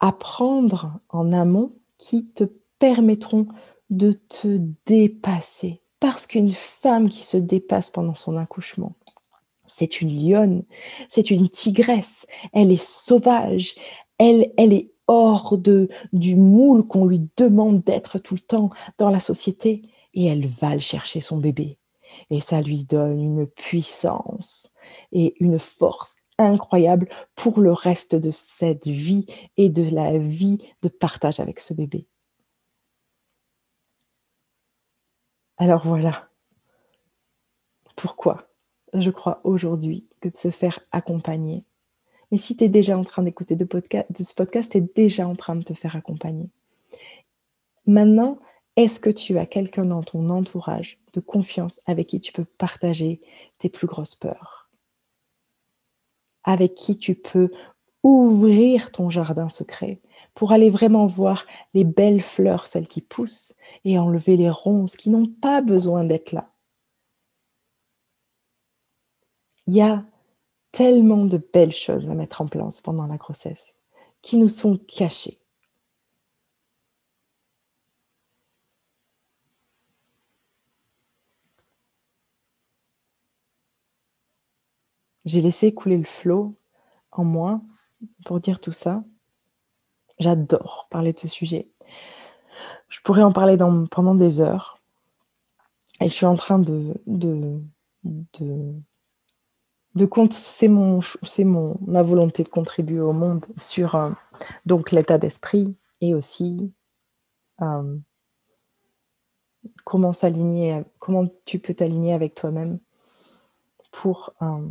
apprendre 0.00 1.00
en 1.10 1.34
amont 1.34 1.76
qui 1.98 2.28
te 2.28 2.44
permettront 2.78 3.46
de 3.90 4.12
te 4.12 4.58
dépasser, 4.86 5.82
parce 6.00 6.26
qu'une 6.26 6.50
femme 6.50 7.08
qui 7.08 7.24
se 7.24 7.36
dépasse 7.36 7.90
pendant 7.90 8.14
son 8.14 8.36
accouchement, 8.36 8.94
c'est 9.66 10.00
une 10.00 10.16
lionne, 10.16 10.64
c'est 11.08 11.30
une 11.30 11.48
tigresse, 11.48 12.26
elle 12.52 12.72
est 12.72 12.82
sauvage, 12.82 13.74
elle, 14.18 14.52
elle 14.56 14.72
est 14.72 14.90
hors 15.08 15.58
de, 15.58 15.88
du 16.12 16.36
moule 16.36 16.84
qu'on 16.86 17.06
lui 17.06 17.28
demande 17.36 17.82
d'être 17.82 18.18
tout 18.18 18.34
le 18.34 18.40
temps 18.40 18.70
dans 18.98 19.10
la 19.10 19.20
société. 19.20 19.82
Et 20.14 20.26
elle 20.26 20.46
va 20.46 20.74
le 20.74 20.80
chercher, 20.80 21.20
son 21.20 21.38
bébé. 21.38 21.78
Et 22.30 22.40
ça 22.40 22.60
lui 22.60 22.84
donne 22.84 23.20
une 23.20 23.46
puissance 23.46 24.70
et 25.12 25.34
une 25.40 25.58
force 25.58 26.16
incroyable 26.38 27.08
pour 27.34 27.60
le 27.60 27.72
reste 27.72 28.14
de 28.14 28.30
cette 28.30 28.86
vie 28.86 29.26
et 29.56 29.68
de 29.68 29.82
la 29.94 30.18
vie 30.18 30.58
de 30.82 30.88
partage 30.88 31.40
avec 31.40 31.60
ce 31.60 31.74
bébé. 31.74 32.06
Alors 35.58 35.86
voilà 35.86 36.28
pourquoi 37.98 38.48
je 38.94 39.10
crois 39.10 39.40
aujourd'hui 39.42 40.06
que 40.20 40.28
de 40.28 40.36
se 40.36 40.50
faire 40.50 40.78
accompagner? 40.92 41.64
Mais 42.30 42.38
si 42.38 42.56
tu 42.56 42.64
es 42.64 42.68
déjà 42.68 42.96
en 42.96 43.04
train 43.04 43.22
d'écouter 43.22 43.56
de, 43.56 43.66
ce 43.66 44.34
podcast, 44.34 44.72
tu 44.72 44.78
es 44.78 44.80
déjà 44.80 45.26
en 45.26 45.34
train 45.34 45.56
de 45.56 45.64
te 45.64 45.74
faire 45.74 45.96
accompagner. 45.96 46.48
Maintenant, 47.86 48.38
est-ce 48.76 49.00
que 49.00 49.10
tu 49.10 49.36
as 49.38 49.46
quelqu'un 49.46 49.86
dans 49.86 50.02
ton 50.02 50.30
entourage 50.30 51.00
de 51.12 51.20
confiance 51.20 51.80
avec 51.86 52.06
qui 52.06 52.20
tu 52.20 52.32
peux 52.32 52.44
partager 52.44 53.20
tes 53.58 53.68
plus 53.68 53.86
grosses 53.86 54.14
peurs? 54.14 54.70
Avec 56.44 56.74
qui 56.74 56.96
tu 56.98 57.14
peux 57.14 57.50
ouvrir 58.04 58.92
ton 58.92 59.10
jardin 59.10 59.48
secret? 59.48 60.00
Pour 60.34 60.52
aller 60.52 60.70
vraiment 60.70 61.06
voir 61.06 61.46
les 61.74 61.84
belles 61.84 62.22
fleurs, 62.22 62.66
celles 62.66 62.88
qui 62.88 63.00
poussent, 63.00 63.54
et 63.84 63.98
enlever 63.98 64.36
les 64.36 64.50
ronces 64.50 64.96
qui 64.96 65.10
n'ont 65.10 65.26
pas 65.26 65.60
besoin 65.60 66.04
d'être 66.04 66.32
là. 66.32 66.52
Il 69.66 69.74
y 69.74 69.82
a 69.82 70.04
tellement 70.72 71.24
de 71.24 71.38
belles 71.52 71.72
choses 71.72 72.08
à 72.08 72.14
mettre 72.14 72.40
en 72.40 72.46
place 72.46 72.80
pendant 72.80 73.06
la 73.06 73.16
grossesse 73.16 73.74
qui 74.22 74.36
nous 74.36 74.48
sont 74.48 74.76
cachées. 74.76 75.40
J'ai 85.24 85.42
laissé 85.42 85.74
couler 85.74 85.98
le 85.98 86.04
flot 86.04 86.56
en 87.12 87.24
moi 87.24 87.60
pour 88.24 88.40
dire 88.40 88.60
tout 88.60 88.72
ça. 88.72 89.04
J'adore 90.18 90.88
parler 90.90 91.12
de 91.12 91.18
ce 91.18 91.28
sujet. 91.28 91.68
Je 92.88 93.00
pourrais 93.02 93.22
en 93.22 93.32
parler 93.32 93.56
pendant 93.90 94.14
des 94.14 94.40
heures. 94.40 94.78
Et 96.00 96.08
je 96.08 96.14
suis 96.14 96.26
en 96.26 96.36
train 96.36 96.58
de, 96.58 96.94
de, 97.06 97.60
de, 98.04 98.74
de 99.94 100.08
c'est 100.30 100.68
mon, 100.68 101.00
c'est 101.22 101.44
mon, 101.44 101.76
ma 101.86 102.02
volonté 102.02 102.44
de 102.44 102.48
contribuer 102.48 103.00
au 103.00 103.12
monde 103.12 103.46
sur 103.56 103.96
euh, 103.96 104.10
donc 104.64 104.92
l'état 104.92 105.18
d'esprit 105.18 105.76
et 106.00 106.14
aussi 106.14 106.72
euh, 107.62 107.96
comment 109.84 110.12
s'aligner, 110.12 110.84
comment 111.00 111.26
tu 111.44 111.58
peux 111.58 111.74
t'aligner 111.74 112.12
avec 112.12 112.34
toi-même 112.34 112.78
pour 113.90 114.34
euh, 114.42 114.68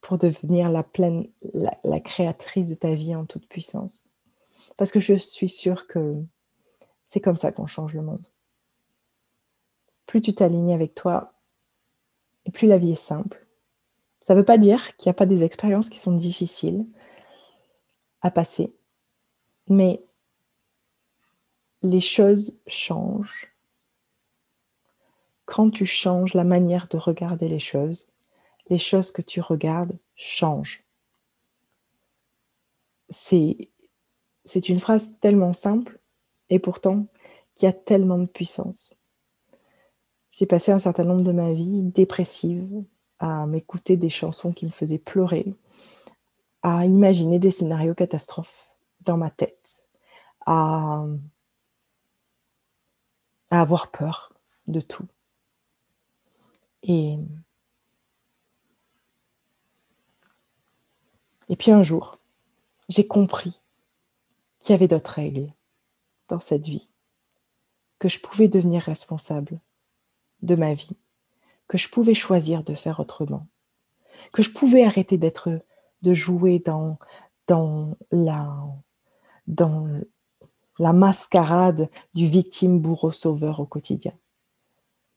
pour 0.00 0.18
devenir 0.18 0.70
la 0.70 0.82
pleine, 0.82 1.28
la, 1.52 2.00
créatrice 2.00 2.70
de 2.70 2.74
ta 2.74 2.94
vie 2.94 3.14
en 3.14 3.26
toute 3.26 3.46
puissance. 3.46 4.07
Parce 4.78 4.92
que 4.92 5.00
je 5.00 5.12
suis 5.14 5.48
sûre 5.48 5.86
que 5.86 6.16
c'est 7.06 7.20
comme 7.20 7.36
ça 7.36 7.52
qu'on 7.52 7.66
change 7.66 7.92
le 7.92 8.00
monde. 8.00 8.26
Plus 10.06 10.22
tu 10.22 10.34
t'alignes 10.34 10.72
avec 10.72 10.94
toi, 10.94 11.34
et 12.46 12.50
plus 12.50 12.66
la 12.66 12.78
vie 12.78 12.92
est 12.92 12.94
simple. 12.94 13.46
Ça 14.22 14.34
ne 14.34 14.38
veut 14.38 14.44
pas 14.44 14.56
dire 14.56 14.96
qu'il 14.96 15.08
n'y 15.08 15.14
a 15.14 15.14
pas 15.14 15.26
des 15.26 15.44
expériences 15.44 15.90
qui 15.90 15.98
sont 15.98 16.12
difficiles 16.12 16.86
à 18.22 18.30
passer, 18.30 18.72
mais 19.68 20.02
les 21.82 22.00
choses 22.00 22.60
changent. 22.66 23.52
Quand 25.44 25.70
tu 25.70 25.86
changes 25.86 26.34
la 26.34 26.44
manière 26.44 26.88
de 26.88 26.98
regarder 26.98 27.48
les 27.48 27.58
choses, 27.58 28.06
les 28.68 28.78
choses 28.78 29.10
que 29.10 29.22
tu 29.22 29.40
regardes 29.40 29.96
changent. 30.14 30.84
C'est, 33.08 33.70
c'est 34.48 34.68
une 34.70 34.80
phrase 34.80 35.14
tellement 35.20 35.52
simple 35.52 36.00
et 36.48 36.58
pourtant 36.58 37.06
qui 37.54 37.66
a 37.66 37.72
tellement 37.72 38.18
de 38.18 38.26
puissance. 38.26 38.94
J'ai 40.30 40.46
passé 40.46 40.72
un 40.72 40.78
certain 40.78 41.04
nombre 41.04 41.22
de 41.22 41.32
ma 41.32 41.52
vie 41.52 41.82
dépressive 41.82 42.84
à 43.18 43.46
m'écouter 43.46 43.96
des 43.96 44.08
chansons 44.08 44.52
qui 44.52 44.64
me 44.64 44.70
faisaient 44.70 44.98
pleurer, 44.98 45.54
à 46.62 46.86
imaginer 46.86 47.38
des 47.38 47.50
scénarios 47.50 47.94
catastrophes 47.94 48.74
dans 49.02 49.18
ma 49.18 49.30
tête, 49.30 49.84
à, 50.46 51.04
avoir 53.50 53.90
peur 53.90 54.32
de 54.66 54.80
tout. 54.80 55.06
Et 56.82 57.18
puis 61.58 61.70
un 61.70 61.82
jour, 61.82 62.18
j'ai 62.88 63.06
compris 63.06 63.60
qu'il 64.58 64.72
y 64.72 64.74
avait 64.74 64.88
d'autres 64.88 65.12
règles 65.12 65.52
dans 66.28 66.40
cette 66.40 66.66
vie, 66.66 66.90
que 67.98 68.08
je 68.08 68.20
pouvais 68.20 68.48
devenir 68.48 68.82
responsable 68.82 69.60
de 70.42 70.54
ma 70.54 70.74
vie, 70.74 70.96
que 71.66 71.78
je 71.78 71.88
pouvais 71.88 72.14
choisir 72.14 72.62
de 72.64 72.74
faire 72.74 73.00
autrement, 73.00 73.46
que 74.32 74.42
je 74.42 74.50
pouvais 74.50 74.84
arrêter 74.84 75.18
d'être, 75.18 75.64
de 76.02 76.14
jouer 76.14 76.58
dans, 76.58 76.98
dans, 77.46 77.96
la, 78.10 78.48
dans 79.46 80.00
la 80.78 80.92
mascarade 80.92 81.90
du 82.14 82.26
victime 82.26 82.80
bourreau 82.80 83.12
sauveur 83.12 83.60
au 83.60 83.66
quotidien, 83.66 84.16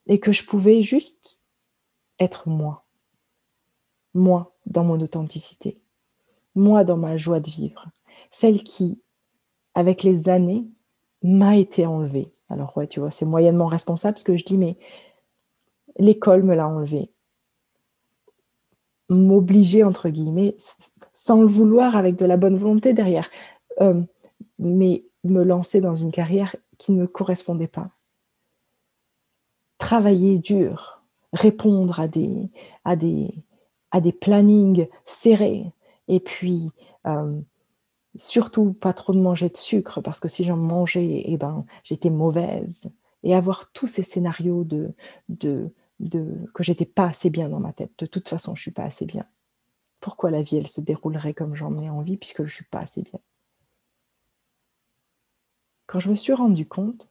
et 0.07 0.19
que 0.19 0.31
je 0.31 0.43
pouvais 0.43 0.83
juste 0.83 1.39
être 2.19 2.49
moi, 2.49 2.85
moi 4.13 4.55
dans 4.65 4.83
mon 4.83 4.99
authenticité. 4.99 5.81
Moi 6.53 6.83
dans 6.83 6.97
ma 6.97 7.17
joie 7.17 7.39
de 7.39 7.49
vivre, 7.49 7.87
celle 8.29 8.63
qui, 8.63 9.01
avec 9.75 10.03
les 10.03 10.29
années, 10.29 10.65
m'a 11.23 11.55
été 11.55 11.85
enlevée. 11.85 12.31
Alors 12.49 12.75
ouais, 12.77 12.87
tu 12.87 12.99
vois, 12.99 13.11
c'est 13.11 13.25
moyennement 13.25 13.67
responsable 13.67 14.17
ce 14.17 14.23
que 14.23 14.37
je 14.37 14.43
dis, 14.43 14.57
mais 14.57 14.77
l'école 15.97 16.43
me 16.43 16.55
l'a 16.55 16.67
enlevée. 16.67 17.11
M'obliger, 19.09 19.83
entre 19.83 20.09
guillemets, 20.09 20.55
sans 21.13 21.41
le 21.41 21.47
vouloir, 21.47 21.95
avec 21.95 22.15
de 22.15 22.25
la 22.25 22.37
bonne 22.37 22.57
volonté 22.57 22.93
derrière, 22.93 23.29
euh, 23.81 24.01
mais 24.59 25.05
me 25.23 25.43
lancer 25.43 25.81
dans 25.81 25.95
une 25.95 26.11
carrière 26.11 26.55
qui 26.77 26.91
ne 26.91 27.01
me 27.01 27.07
correspondait 27.07 27.67
pas. 27.67 27.89
Travailler 29.77 30.37
dur, 30.37 31.01
répondre 31.33 31.99
à 31.99 32.07
des, 32.07 32.49
à 32.85 32.95
des, 32.95 33.33
à 33.91 34.01
des 34.01 34.13
plannings 34.13 34.87
serrés, 35.05 35.71
et 36.07 36.19
puis, 36.19 36.71
euh, 37.05 37.39
surtout, 38.15 38.73
pas 38.73 38.93
trop 38.93 39.13
manger 39.13 39.49
de 39.49 39.57
sucre, 39.57 40.01
parce 40.01 40.19
que 40.19 40.27
si 40.27 40.43
j'en 40.43 40.57
mangeais, 40.57 41.23
eh 41.25 41.37
ben, 41.37 41.65
j'étais 41.83 42.09
mauvaise. 42.09 42.91
Et 43.23 43.35
avoir 43.35 43.71
tous 43.71 43.87
ces 43.87 44.03
scénarios 44.03 44.63
de, 44.63 44.93
de, 45.29 45.73
de 45.99 46.49
que 46.53 46.63
j'étais 46.63 46.85
pas 46.85 47.05
assez 47.05 47.29
bien 47.29 47.49
dans 47.49 47.59
ma 47.59 47.73
tête. 47.73 47.91
De 47.99 48.05
toute 48.07 48.27
façon, 48.27 48.55
je 48.55 48.61
suis 48.61 48.71
pas 48.71 48.83
assez 48.83 49.05
bien. 49.05 49.27
Pourquoi 49.99 50.31
la 50.31 50.41
vie, 50.41 50.57
elle 50.57 50.67
se 50.67 50.81
déroulerait 50.81 51.35
comme 51.35 51.55
j'en 51.55 51.77
ai 51.79 51.89
envie, 51.89 52.17
puisque 52.17 52.45
je 52.45 52.53
suis 52.53 52.65
pas 52.65 52.79
assez 52.79 53.03
bien? 53.03 53.19
Quand 55.85 55.99
je 55.99 56.09
me 56.09 56.15
suis 56.15 56.33
rendu 56.33 56.67
compte 56.67 57.09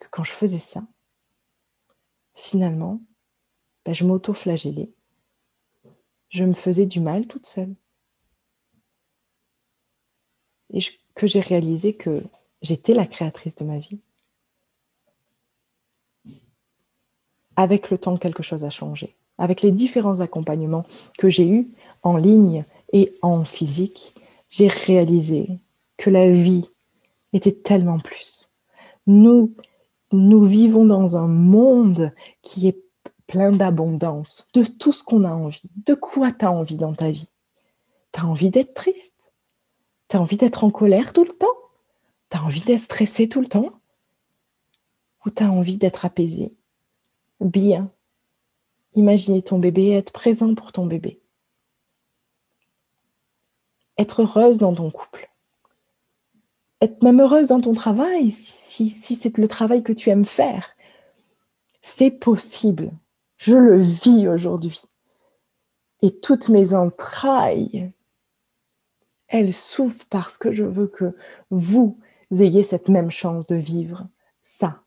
que 0.00 0.08
quand 0.10 0.24
je 0.24 0.32
faisais 0.32 0.58
ça, 0.58 0.82
finalement, 2.34 3.00
ben, 3.84 3.94
je 3.94 4.04
m'auto-flagellais. 4.04 4.92
Je 6.30 6.44
me 6.44 6.52
faisais 6.52 6.86
du 6.86 7.00
mal 7.00 7.26
toute 7.26 7.46
seule 7.46 7.74
et 10.72 10.80
que 11.14 11.26
j'ai 11.26 11.40
réalisé 11.40 11.94
que 11.94 12.22
j'étais 12.62 12.94
la 12.94 13.06
créatrice 13.06 13.54
de 13.56 13.64
ma 13.64 13.78
vie. 13.78 13.98
Avec 17.56 17.90
le 17.90 17.98
temps, 17.98 18.16
quelque 18.16 18.42
chose 18.42 18.64
a 18.64 18.70
changé. 18.70 19.16
Avec 19.38 19.62
les 19.62 19.72
différents 19.72 20.20
accompagnements 20.20 20.84
que 21.18 21.30
j'ai 21.30 21.48
eus 21.48 21.68
en 22.02 22.16
ligne 22.16 22.64
et 22.92 23.14
en 23.22 23.44
physique, 23.44 24.14
j'ai 24.48 24.68
réalisé 24.68 25.48
que 25.96 26.10
la 26.10 26.30
vie 26.30 26.68
était 27.32 27.52
tellement 27.52 27.98
plus. 27.98 28.48
Nous, 29.06 29.54
nous 30.12 30.44
vivons 30.44 30.84
dans 30.84 31.16
un 31.16 31.26
monde 31.26 32.12
qui 32.42 32.68
est 32.68 32.82
plein 33.26 33.52
d'abondance, 33.52 34.48
de 34.54 34.64
tout 34.64 34.92
ce 34.92 35.04
qu'on 35.04 35.24
a 35.24 35.30
envie. 35.30 35.70
De 35.86 35.94
quoi 35.94 36.32
tu 36.32 36.44
as 36.44 36.50
envie 36.50 36.76
dans 36.76 36.94
ta 36.94 37.10
vie? 37.10 37.28
Tu 38.12 38.20
as 38.20 38.26
envie 38.26 38.50
d'être 38.50 38.74
triste? 38.74 39.19
Tu 40.10 40.16
as 40.16 40.20
envie 40.20 40.36
d'être 40.36 40.64
en 40.64 40.70
colère 40.70 41.12
tout 41.12 41.24
le 41.24 41.30
temps? 41.30 41.46
Tu 42.30 42.36
as 42.36 42.42
envie 42.42 42.62
d'être 42.62 42.80
stressé 42.80 43.28
tout 43.28 43.40
le 43.40 43.46
temps? 43.46 43.70
Ou 45.24 45.30
tu 45.30 45.42
as 45.44 45.50
envie 45.50 45.78
d'être 45.78 46.04
apaisé? 46.04 46.52
Bien. 47.40 47.92
Imaginez 48.94 49.40
ton 49.40 49.60
bébé 49.60 49.92
être 49.92 50.12
présent 50.12 50.54
pour 50.56 50.72
ton 50.72 50.86
bébé. 50.86 51.22
Être 53.98 54.22
heureuse 54.22 54.58
dans 54.58 54.74
ton 54.74 54.90
couple. 54.90 55.30
être 56.80 57.02
même 57.02 57.20
heureuse 57.20 57.48
dans 57.48 57.60
ton 57.60 57.74
travail, 57.74 58.30
si, 58.30 58.88
si 58.88 59.14
c'est 59.14 59.36
le 59.38 59.46
travail 59.46 59.82
que 59.82 59.92
tu 59.92 60.10
aimes 60.10 60.24
faire. 60.24 60.70
C'est 61.82 62.10
possible. 62.10 62.90
Je 63.36 63.54
le 63.54 63.78
vis 63.78 64.26
aujourd'hui. 64.28 64.82
Et 66.02 66.18
toutes 66.18 66.48
mes 66.48 66.74
entrailles, 66.74 67.92
elles 69.30 69.54
souffrent 69.54 70.04
parce 70.10 70.36
que 70.36 70.52
je 70.52 70.64
veux 70.64 70.88
que 70.88 71.16
vous 71.50 71.98
ayez 72.32 72.62
cette 72.62 72.88
même 72.88 73.10
chance 73.10 73.46
de 73.46 73.56
vivre 73.56 74.06
ça. 74.42 74.82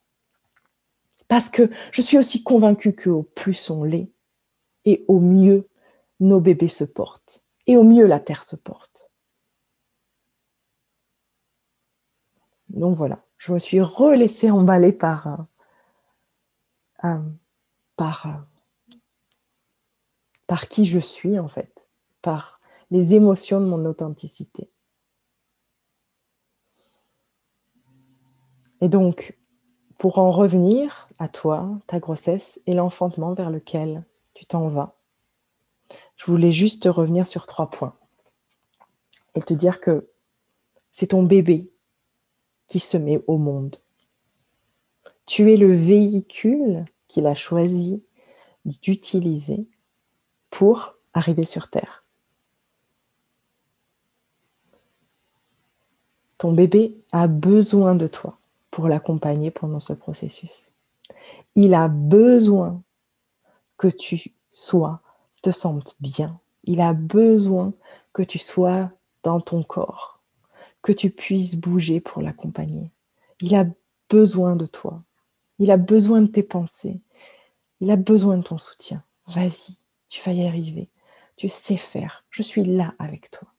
Parce 1.28 1.50
que 1.50 1.70
je 1.92 2.02
suis 2.02 2.18
aussi 2.18 2.44
convaincue 2.44 2.94
qu'au 2.94 3.24
plus 3.24 3.70
on 3.70 3.84
l'est, 3.84 4.12
et 4.86 5.06
au 5.08 5.20
mieux 5.20 5.68
nos 6.20 6.40
bébés 6.40 6.68
se 6.68 6.84
portent, 6.84 7.42
et 7.66 7.78
au 7.78 7.84
mieux 7.84 8.06
la 8.06 8.20
Terre 8.20 8.44
se 8.44 8.56
porte. 8.56 9.10
Donc 12.70 12.98
voilà, 12.98 13.24
je 13.38 13.54
me 13.54 13.60
suis 13.60 13.82
relaissée 13.82 14.52
emballer 14.52 14.92
par, 14.92 15.48
euh, 17.06 17.20
par, 17.96 18.28
euh, 18.28 18.96
par 20.48 20.68
qui 20.68 20.86
je 20.86 21.00
suis 21.00 21.40
en 21.40 21.48
fait, 21.48 21.88
par 22.22 22.53
les 22.94 23.16
émotions 23.16 23.60
de 23.60 23.66
mon 23.66 23.86
authenticité. 23.86 24.70
Et 28.82 28.88
donc, 28.88 29.36
pour 29.98 30.20
en 30.20 30.30
revenir 30.30 31.10
à 31.18 31.28
toi, 31.28 31.72
ta 31.88 31.98
grossesse 32.00 32.62
et 32.68 32.76
l'enfantement 32.76 33.34
vers 33.34 33.50
lequel 33.50 34.06
tu 34.36 34.46
t'en 34.46 34.68
vas, 34.68 34.96
je 36.18 36.26
voulais 36.28 36.52
juste 36.52 36.86
revenir 36.86 37.26
sur 37.26 37.48
trois 37.48 37.72
points 37.72 37.96
et 39.34 39.42
te 39.42 39.56
dire 39.56 39.80
que 39.80 40.08
c'est 40.92 41.08
ton 41.08 41.24
bébé 41.24 41.72
qui 42.68 42.78
se 42.78 42.98
met 42.98 43.24
au 43.26 43.40
monde. 43.40 43.78
Tu 45.26 45.52
es 45.52 45.58
le 45.58 45.74
véhicule 45.74 46.86
qu'il 47.08 47.26
a 47.26 47.34
choisi 47.34 48.04
d'utiliser 48.66 49.68
pour 50.52 50.94
arriver 51.16 51.46
sur 51.46 51.72
Terre. 51.72 52.03
Ton 56.44 56.52
bébé 56.52 56.98
a 57.14 57.28
besoin 57.28 57.96
de 57.96 58.06
toi 58.06 58.38
pour 58.70 58.90
l'accompagner 58.90 59.50
pendant 59.50 59.80
ce 59.80 59.94
processus. 59.94 60.68
Il 61.56 61.74
a 61.74 61.88
besoin 61.88 62.84
que 63.78 63.88
tu 63.88 64.34
sois, 64.52 65.00
te 65.42 65.52
sentes 65.52 65.96
bien. 66.02 66.38
Il 66.66 66.82
a 66.82 66.92
besoin 66.92 67.72
que 68.12 68.24
tu 68.24 68.40
sois 68.40 68.92
dans 69.24 69.40
ton 69.40 69.64
corps, 69.64 70.20
que 70.82 70.92
tu 70.92 71.12
puisses 71.12 71.56
bouger 71.56 72.02
pour 72.02 72.22
l'accompagner. 72.22 72.92
Il 73.40 73.56
a 73.56 73.66
besoin 74.10 74.58
de 74.58 74.66
toi. 74.66 75.02
Il 75.60 75.72
a 75.72 75.78
besoin 75.78 76.24
de 76.24 76.28
tes 76.28 76.44
pensées. 76.44 77.00
Il 77.80 77.90
a 77.90 77.96
besoin 77.96 78.36
de 78.36 78.44
ton 78.44 78.58
soutien. 78.58 79.02
Vas-y, 79.28 79.78
tu 80.10 80.22
vas 80.22 80.34
y 80.34 80.46
arriver. 80.46 80.90
Tu 81.38 81.48
sais 81.48 81.78
faire. 81.78 82.26
Je 82.32 82.44
suis 82.44 82.66
là 82.66 82.96
avec 83.00 83.32
toi. 83.32 83.53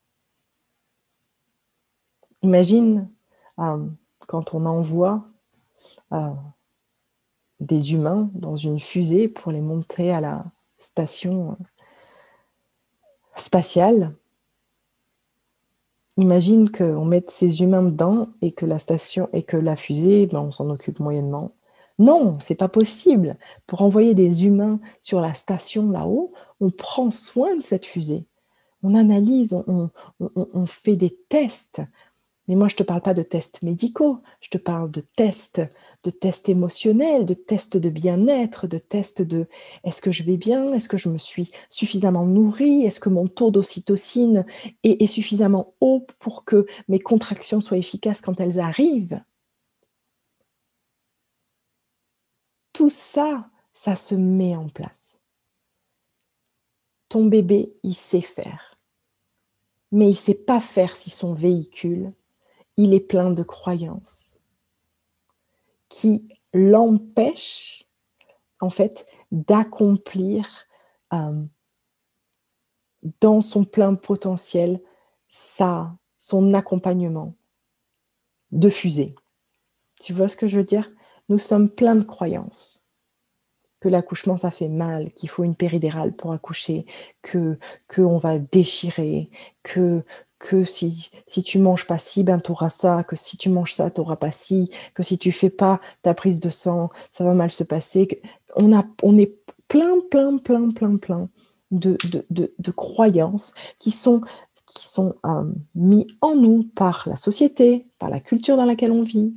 Imagine 2.45 3.09
euh, 3.57 3.87
quand 4.27 4.53
on 4.53 4.67
envoie 4.67 5.25
euh, 6.13 6.29
des 7.59 7.93
humains 7.93 8.29
dans 8.35 8.55
une 8.55 8.79
fusée 8.79 9.27
pour 9.27 9.51
les 9.51 9.61
monter 9.61 10.11
à 10.11 10.21
la 10.21 10.45
station 10.77 11.53
euh, 11.59 11.63
spatiale. 13.35 14.13
Imagine 16.17 16.69
qu'on 16.69 17.03
mette 17.03 17.31
ces 17.31 17.63
humains 17.63 17.81
dedans 17.81 18.27
et 18.43 18.51
que 18.51 18.67
la 18.67 18.77
station 18.77 19.27
et 19.33 19.41
que 19.41 19.57
la 19.57 19.75
fusée, 19.75 20.27
ben, 20.27 20.41
on 20.41 20.51
s'en 20.51 20.69
occupe 20.69 20.99
moyennement. 20.99 21.51
Non, 21.97 22.37
c'est 22.39 22.53
pas 22.53 22.69
possible. 22.69 23.37
Pour 23.65 23.81
envoyer 23.81 24.13
des 24.13 24.45
humains 24.45 24.79
sur 25.01 25.19
la 25.19 25.33
station 25.33 25.89
là-haut, 25.89 26.31
on 26.59 26.69
prend 26.69 27.09
soin 27.09 27.55
de 27.55 27.61
cette 27.63 27.87
fusée. 27.87 28.27
On 28.83 28.93
analyse, 28.93 29.63
on 30.19 30.65
fait 30.67 30.95
des 30.95 31.17
tests, 31.27 31.81
mais 32.47 32.55
moi, 32.55 32.67
je 32.67 32.75
ne 32.75 32.77
te 32.77 32.83
parle 32.83 33.01
pas 33.01 33.15
de 33.15 33.23
tests 33.23 33.61
médicaux, 33.63 34.21
je 34.39 34.49
te 34.49 34.57
parle 34.57 34.91
de 34.91 35.01
tests, 35.01 35.61
de 36.03 36.09
tests 36.11 36.47
émotionnels, 36.47 37.25
de 37.25 37.33
tests 37.33 37.77
de 37.77 37.89
bien-être, 37.89 38.67
de 38.67 38.77
tests 38.77 39.23
de 39.23 39.47
est-ce 39.83 40.01
que 40.01 40.11
je 40.11 40.23
vais 40.23 40.37
bien, 40.37 40.73
est-ce 40.73 40.87
que 40.87 40.97
je 40.97 41.09
me 41.09 41.17
suis 41.17 41.51
suffisamment 41.69 42.25
nourrie, 42.25 42.83
est-ce 42.83 42.99
que 42.99 43.09
mon 43.09 43.27
taux 43.27 43.49
d'ocytocine 43.49 44.45
est, 44.83 45.01
est, 45.01 45.07
suffisamment 45.07 45.73
haut 45.81 46.05
pour 46.19 46.45
que 46.45 46.67
mes 46.87 46.99
contractions 46.99 47.61
soient 47.61 47.77
efficaces 47.77 48.21
quand 48.21 48.39
elles 48.39 48.59
arrivent? 48.59 49.21
Tout 52.73 52.89
ça, 52.89 53.49
ça 53.73 53.95
se 53.95 54.13
met 54.13 54.55
en 54.55 54.69
place. 54.69 55.19
Ton 57.09 57.25
bébé, 57.25 57.73
il 57.83 57.95
sait 57.95 58.21
faire. 58.21 58.77
Mais 59.91 60.05
il 60.05 60.09
ne 60.09 60.13
sait 60.13 60.33
pas 60.35 60.59
faire 60.59 60.95
si 60.95 61.09
son 61.09 61.33
véhicule 61.33 62.13
il 62.77 62.93
est 62.93 62.99
plein 62.99 63.31
de 63.31 63.43
croyances 63.43 64.37
qui 65.89 66.27
l'empêchent 66.53 67.85
en 68.59 68.69
fait 68.69 69.05
d'accomplir 69.31 70.65
euh, 71.13 71.43
dans 73.21 73.41
son 73.41 73.63
plein 73.63 73.95
potentiel 73.95 74.81
son 75.29 76.53
accompagnement 76.53 77.35
de 78.51 78.69
fusée. 78.69 79.15
Tu 79.99 80.13
vois 80.13 80.27
ce 80.27 80.37
que 80.37 80.47
je 80.47 80.57
veux 80.57 80.63
dire? 80.63 80.89
Nous 81.29 81.37
sommes 81.37 81.69
pleins 81.69 81.95
de 81.95 82.03
croyances 82.03 82.85
que 83.81 83.89
l'accouchement 83.89 84.37
ça 84.37 84.49
fait 84.49 84.69
mal, 84.69 85.11
qu'il 85.13 85.29
faut 85.29 85.43
une 85.43 85.55
péridérale 85.55 86.15
pour 86.15 86.31
accoucher, 86.31 86.85
que 87.21 87.59
qu'on 87.93 88.17
va 88.17 88.39
déchirer, 88.39 89.29
que 89.61 90.03
que 90.39 90.65
si, 90.65 91.11
si 91.25 91.43
tu 91.43 91.59
manges 91.59 91.87
pas 91.87 91.97
ci, 91.97 92.23
ben 92.23 92.39
tu 92.39 92.51
auras 92.51 92.69
ça, 92.69 93.03
que 93.03 93.15
si 93.15 93.37
tu 93.37 93.49
manges 93.49 93.73
ça, 93.73 93.89
tu 93.89 94.01
pas 94.19 94.31
ci, 94.31 94.69
que 94.93 95.03
si 95.03 95.17
tu 95.17 95.31
fais 95.31 95.49
pas 95.49 95.79
ta 96.01 96.13
prise 96.13 96.39
de 96.39 96.49
sang, 96.49 96.89
ça 97.11 97.23
va 97.23 97.33
mal 97.33 97.51
se 97.51 97.63
passer. 97.63 98.21
On, 98.55 98.75
a, 98.77 98.85
on 99.03 99.17
est 99.17 99.35
plein, 99.67 99.99
plein, 100.09 100.37
plein, 100.37 100.69
plein, 100.71 100.97
plein 100.97 101.29
de, 101.71 101.97
de, 102.29 102.71
croyances 102.71 103.53
qui 103.79 103.91
sont, 103.91 104.21
qui 104.65 104.87
sont 104.87 105.15
euh, 105.25 105.51
mis 105.73 106.07
en 106.21 106.35
nous 106.35 106.63
par 106.75 107.03
la 107.07 107.15
société, 107.15 107.87
par 107.99 108.09
la 108.09 108.19
culture 108.19 108.57
dans 108.57 108.65
laquelle 108.65 108.91
on 108.91 109.01
vit, 109.01 109.33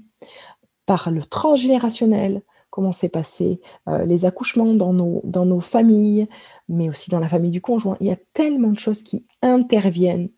par 0.86 1.10
le 1.10 1.22
transgénérationnel, 1.22 2.42
comment 2.70 2.92
s'est 2.92 3.08
passé 3.08 3.60
euh, 3.88 4.04
les 4.04 4.24
accouchements 4.24 4.74
dans 4.74 4.92
nos, 4.92 5.20
dans 5.24 5.46
nos 5.46 5.60
familles, 5.60 6.28
mais 6.68 6.88
aussi 6.88 7.10
dans 7.10 7.18
la 7.18 7.28
famille 7.28 7.50
du 7.50 7.60
conjoint. 7.60 7.96
Il 8.00 8.06
y 8.06 8.12
a 8.12 8.18
tellement 8.34 8.70
de 8.70 8.78
choses 8.78 9.02
qui 9.02 9.26
interviennent 9.42 10.30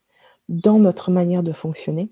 dans 0.50 0.80
notre 0.80 1.10
manière 1.12 1.44
de 1.44 1.52
fonctionner, 1.52 2.10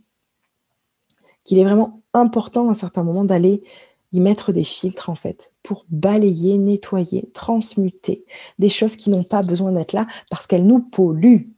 qu'il 1.44 1.58
est 1.58 1.64
vraiment 1.64 2.02
important 2.14 2.68
à 2.68 2.70
un 2.70 2.74
certain 2.74 3.02
moment 3.02 3.24
d'aller 3.24 3.64
y 4.12 4.20
mettre 4.20 4.52
des 4.52 4.64
filtres 4.64 5.10
en 5.10 5.16
fait 5.16 5.52
pour 5.62 5.84
balayer, 5.90 6.56
nettoyer, 6.56 7.28
transmuter 7.34 8.24
des 8.58 8.68
choses 8.68 8.96
qui 8.96 9.10
n'ont 9.10 9.24
pas 9.24 9.42
besoin 9.42 9.72
d'être 9.72 9.92
là 9.92 10.06
parce 10.30 10.46
qu'elles 10.46 10.66
nous 10.66 10.80
polluent. 10.80 11.52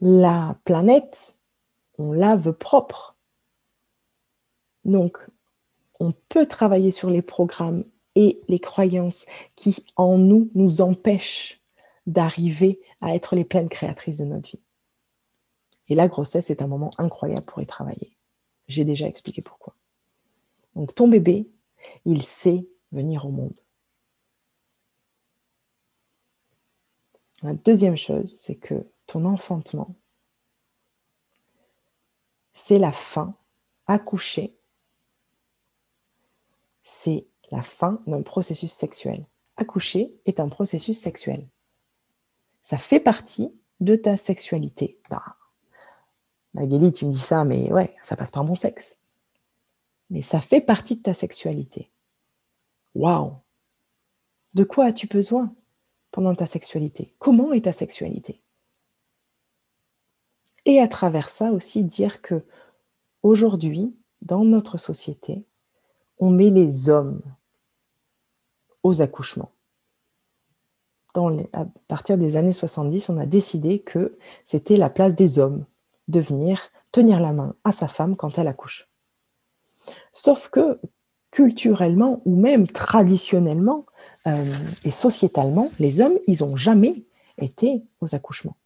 La 0.00 0.58
planète, 0.64 1.36
on 1.96 2.12
la 2.12 2.34
veut 2.34 2.52
propre. 2.52 3.16
Donc, 4.84 5.18
on 6.00 6.12
peut 6.28 6.46
travailler 6.46 6.90
sur 6.90 7.08
les 7.08 7.22
programmes 7.22 7.84
et 8.16 8.42
les 8.48 8.58
croyances 8.58 9.26
qui 9.54 9.86
en 9.94 10.18
nous 10.18 10.50
nous 10.54 10.80
empêchent 10.80 11.60
d'arriver 12.06 12.80
à 13.02 13.14
être 13.14 13.34
les 13.34 13.44
pleines 13.44 13.68
créatrices 13.68 14.18
de 14.18 14.24
notre 14.24 14.50
vie. 14.50 14.62
Et 15.88 15.94
la 15.94 16.08
grossesse 16.08 16.50
est 16.50 16.62
un 16.62 16.68
moment 16.68 16.92
incroyable 16.96 17.44
pour 17.44 17.60
y 17.60 17.66
travailler. 17.66 18.16
J'ai 18.68 18.84
déjà 18.84 19.06
expliqué 19.06 19.42
pourquoi. 19.42 19.74
Donc 20.74 20.94
ton 20.94 21.08
bébé, 21.08 21.50
il 22.04 22.22
sait 22.22 22.66
venir 22.92 23.26
au 23.26 23.30
monde. 23.30 23.60
La 27.42 27.54
deuxième 27.54 27.96
chose, 27.96 28.32
c'est 28.40 28.54
que 28.54 28.86
ton 29.06 29.24
enfantement, 29.24 29.94
c'est 32.54 32.78
la 32.78 32.92
fin. 32.92 33.34
Accoucher, 33.88 34.56
c'est 36.84 37.26
la 37.50 37.62
fin 37.62 38.00
d'un 38.06 38.22
processus 38.22 38.72
sexuel. 38.72 39.26
Accoucher 39.56 40.14
est 40.24 40.38
un 40.38 40.48
processus 40.48 40.98
sexuel 40.98 41.48
ça 42.62 42.78
fait 42.78 43.00
partie 43.00 43.52
de 43.80 43.96
ta 43.96 44.16
sexualité. 44.16 44.98
Bah, 45.10 45.36
Magali, 46.54 46.92
tu 46.92 47.06
me 47.06 47.12
dis 47.12 47.18
ça, 47.18 47.44
mais 47.44 47.72
ouais, 47.72 47.94
ça 48.04 48.16
passe 48.16 48.30
par 48.30 48.44
mon 48.44 48.54
sexe. 48.54 48.98
Mais 50.10 50.22
ça 50.22 50.40
fait 50.40 50.60
partie 50.60 50.96
de 50.96 51.02
ta 51.02 51.14
sexualité. 51.14 51.90
Waouh 52.94 53.34
De 54.54 54.64
quoi 54.64 54.86
as-tu 54.86 55.06
besoin 55.06 55.54
pendant 56.10 56.34
ta 56.34 56.46
sexualité? 56.46 57.14
Comment 57.18 57.52
est 57.52 57.64
ta 57.64 57.72
sexualité? 57.72 58.42
Et 60.64 60.78
à 60.78 60.86
travers 60.86 61.28
ça 61.28 61.50
aussi 61.50 61.84
dire 61.84 62.22
que 62.22 62.44
aujourd'hui, 63.22 63.96
dans 64.20 64.44
notre 64.44 64.78
société, 64.78 65.44
on 66.18 66.30
met 66.30 66.50
les 66.50 66.88
hommes 66.88 67.22
aux 68.82 69.02
accouchements. 69.02 69.52
À 71.14 71.66
partir 71.88 72.16
des 72.16 72.36
années 72.36 72.52
70, 72.52 73.10
on 73.10 73.18
a 73.18 73.26
décidé 73.26 73.80
que 73.80 74.16
c'était 74.46 74.76
la 74.76 74.88
place 74.88 75.14
des 75.14 75.38
hommes 75.38 75.66
de 76.08 76.20
venir 76.20 76.70
tenir 76.90 77.20
la 77.20 77.32
main 77.32 77.54
à 77.64 77.72
sa 77.72 77.88
femme 77.88 78.16
quand 78.16 78.38
elle 78.38 78.48
accouche. 78.48 78.88
Sauf 80.12 80.48
que 80.48 80.80
culturellement 81.30 82.22
ou 82.24 82.36
même 82.36 82.66
traditionnellement 82.66 83.86
euh, 84.26 84.44
et 84.84 84.90
sociétalement, 84.90 85.70
les 85.78 86.00
hommes, 86.00 86.18
ils 86.26 86.42
n'ont 86.44 86.56
jamais 86.56 87.04
été 87.38 87.82
aux 88.00 88.14
accouchements. 88.14 88.56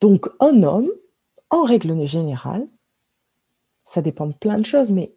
Donc 0.00 0.28
un 0.38 0.62
homme, 0.62 0.90
en 1.50 1.64
règle 1.64 2.06
générale, 2.06 2.66
ça 3.84 4.02
dépend 4.02 4.26
de 4.26 4.34
plein 4.34 4.58
de 4.58 4.64
choses, 4.66 4.90
mais 4.90 5.14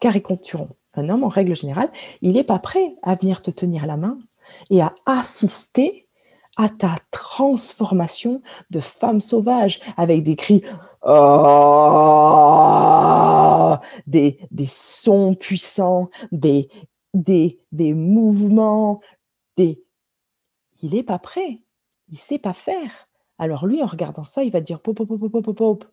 caricaturons. 0.00 0.70
Un 0.94 1.08
homme, 1.08 1.24
en 1.24 1.28
règle 1.28 1.56
générale, 1.56 1.90
il 2.22 2.32
n'est 2.32 2.44
pas 2.44 2.58
prêt 2.58 2.96
à 3.02 3.16
venir 3.16 3.42
te 3.42 3.50
tenir 3.50 3.86
la 3.86 3.96
main 3.96 4.18
et 4.70 4.80
à 4.82 4.94
assister 5.06 6.04
à 6.56 6.68
ta 6.68 6.96
transformation 7.10 8.42
de 8.70 8.78
femme 8.80 9.20
sauvage 9.20 9.80
avec 9.96 10.22
des 10.22 10.36
cris, 10.36 10.62
oh, 11.02 11.10
des, 14.06 14.38
des 14.50 14.66
sons 14.66 15.34
puissants, 15.34 16.10
des, 16.30 16.68
des, 17.12 17.60
des 17.72 17.92
mouvements, 17.94 19.00
des... 19.56 19.82
Il 20.80 20.94
n'est 20.94 21.02
pas 21.02 21.18
prêt, 21.18 21.60
il 22.08 22.14
ne 22.14 22.18
sait 22.18 22.38
pas 22.38 22.52
faire. 22.52 23.08
Alors 23.38 23.66
lui, 23.66 23.82
en 23.82 23.86
regardant 23.86 24.24
ça, 24.24 24.44
il 24.44 24.50
va 24.50 24.60
dire 24.60 24.80
pop, 24.80 24.96
pop, 24.96 25.08
pop, 25.08 25.30
pop, 25.42 25.56
pop, 25.56 25.84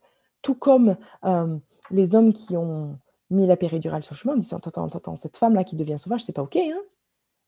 tout 0.42 0.56
comme 0.56 0.96
euh, 1.24 1.58
les 1.90 2.14
hommes 2.16 2.34
qui 2.34 2.58
ont 2.58 2.98
mis 3.30 3.48
la 3.48 3.58
péridurale 3.58 4.04
sur 4.04 4.14
le 4.14 4.20
chemin 4.20 4.34
en 4.34 4.38
disant 4.38 4.58
Attends, 4.58 4.86
attends, 4.86 4.98
attends, 4.98 5.16
cette 5.16 5.38
femme-là 5.38 5.64
qui 5.64 5.76
devient 5.76 5.98
sauvage, 5.98 6.24
c'est 6.24 6.34
pas 6.34 6.44
OK. 6.44 6.58
Hein 6.58 6.82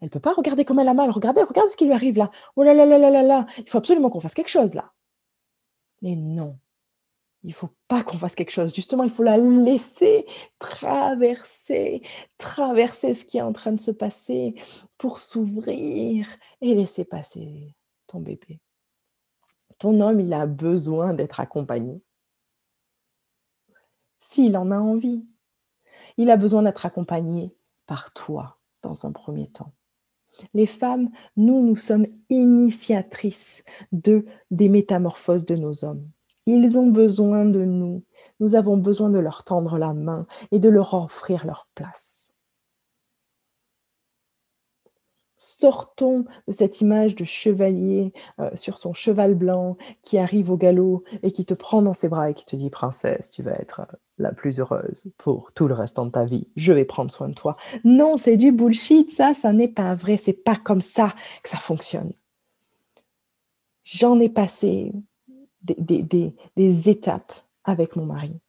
elle 0.04 0.10
peut 0.10 0.20
pas 0.20 0.34
regarder 0.34 0.66
comme 0.66 0.80
elle 0.80 0.90
a 0.90 0.94
mal. 0.94 1.10
Regardez, 1.10 1.42
regarde 1.44 1.70
ce 1.70 1.78
qui 1.78 1.86
lui 1.86 1.94
arrive 1.94 2.18
là. 2.18 2.30
Oh 2.58 2.64
là 2.64 2.74
là 2.74 2.86
là 2.86 2.98
là 2.98 3.10
là 3.10 3.24
là. 3.24 3.46
Il 3.58 3.70
faut 3.70 3.78
absolument 3.78 4.10
qu'on 4.10 4.20
fasse 4.20 4.34
quelque 4.34 4.50
chose 4.50 4.74
là. 4.74 4.92
Mais 6.02 6.18
non, 6.18 6.60
il 7.44 7.54
faut 7.54 7.70
pas 7.88 8.04
qu'on 8.04 8.18
fasse 8.18 8.36
quelque 8.36 8.52
chose. 8.52 8.76
Justement, 8.76 9.06
il 9.06 9.10
faut 9.10 9.24
la 9.24 9.38
laisser 9.38 10.26
traverser, 10.60 12.02
traverser 12.38 13.14
ce 13.14 13.24
qui 13.24 13.38
est 13.38 13.42
en 13.42 13.54
train 13.54 13.72
de 13.72 13.80
se 13.80 13.92
passer 13.92 14.56
pour 14.98 15.20
s'ouvrir 15.20 16.28
et 16.60 16.76
laisser 16.76 17.06
passer 17.06 17.74
ton 18.08 18.20
bébé. 18.20 18.60
Ton 19.78 20.02
homme, 20.02 20.20
il 20.20 20.34
a 20.34 20.46
besoin 20.46 21.14
d'être 21.14 21.40
accompagné. 21.40 22.04
S'il 24.20 24.58
en 24.58 24.70
a 24.70 24.78
envie, 24.78 25.26
il 26.18 26.30
a 26.30 26.36
besoin 26.36 26.64
d'être 26.64 26.86
accompagné 26.86 27.56
par 27.86 28.12
toi 28.12 28.60
dans 28.82 29.06
un 29.06 29.14
premier 29.14 29.50
temps. 29.50 29.74
Les 30.54 30.66
femmes, 30.66 31.10
nous, 31.38 31.64
nous 31.64 31.76
sommes 31.76 32.06
initiatrices 32.30 33.64
de 33.92 34.26
des 34.52 34.70
métamorphoses 34.70 35.46
de 35.46 35.56
nos 35.56 35.84
hommes. 35.86 36.08
Ils 36.46 36.78
ont 36.78 36.88
besoin 36.88 37.46
de 37.46 37.64
nous. 37.64 38.04
Nous 38.40 38.56
avons 38.56 38.78
besoin 38.78 39.10
de 39.10 39.20
leur 39.20 39.44
tendre 39.44 39.78
la 39.78 39.94
main 39.94 40.28
et 40.52 40.60
de 40.60 40.70
leur 40.70 40.94
offrir 40.94 41.46
leur 41.46 41.68
place. 41.76 42.23
Sortons 45.44 46.26
de 46.48 46.54
cette 46.54 46.80
image 46.82 47.16
de 47.16 47.26
chevalier 47.26 48.14
euh, 48.40 48.50
sur 48.54 48.78
son 48.78 48.94
cheval 48.94 49.36
blanc 49.36 49.78
qui 50.02 50.18
arrive 50.18 50.50
au 50.50 50.58
galop 50.58 51.04
et 51.22 51.32
qui 51.32 51.46
te 51.46 51.54
prend 51.54 51.82
dans 51.82 51.94
ses 51.94 52.08
bras 52.08 52.30
et 52.30 52.34
qui 52.34 52.46
te 52.46 52.56
dit 52.56 52.70
princesse, 52.70 53.30
tu 53.30 53.44
vas 53.44 53.54
être 53.54 53.82
euh, 53.82 53.98
la 54.18 54.32
plus 54.32 54.60
heureuse 54.60 55.12
pour 55.18 55.52
tout 55.52 55.68
le 55.68 55.74
restant 55.74 56.06
de 56.06 56.12
ta 56.12 56.24
vie. 56.24 56.48
Je 56.56 56.72
vais 56.72 56.86
prendre 56.86 57.12
soin 57.12 57.28
de 57.28 57.34
toi. 57.34 57.58
Non, 57.84 58.18
c'est 58.18 58.38
du 58.38 58.52
bullshit, 58.52 59.12
ça, 59.12 59.34
ça 59.34 59.52
n'est 59.52 59.68
pas 59.68 59.96
vrai. 59.96 60.18
C'est 60.18 60.34
pas 60.34 60.56
comme 60.56 60.82
ça 60.82 61.14
que 61.44 61.50
ça 61.50 61.58
fonctionne. 61.58 62.14
J'en 63.84 64.20
ai 64.22 64.30
passé 64.30 64.94
des, 65.62 66.34
des 66.56 66.90
étapes 66.90 67.34
avec 67.66 67.98
mon 67.98 68.06
mari. 68.06 68.40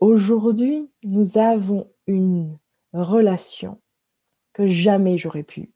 Aujourd'hui, 0.00 0.90
nous 1.02 1.36
avons 1.36 1.90
une 2.06 2.58
relation 2.94 3.78
que 4.54 4.66
jamais 4.66 5.18
j'aurais 5.18 5.42
pu. 5.42 5.70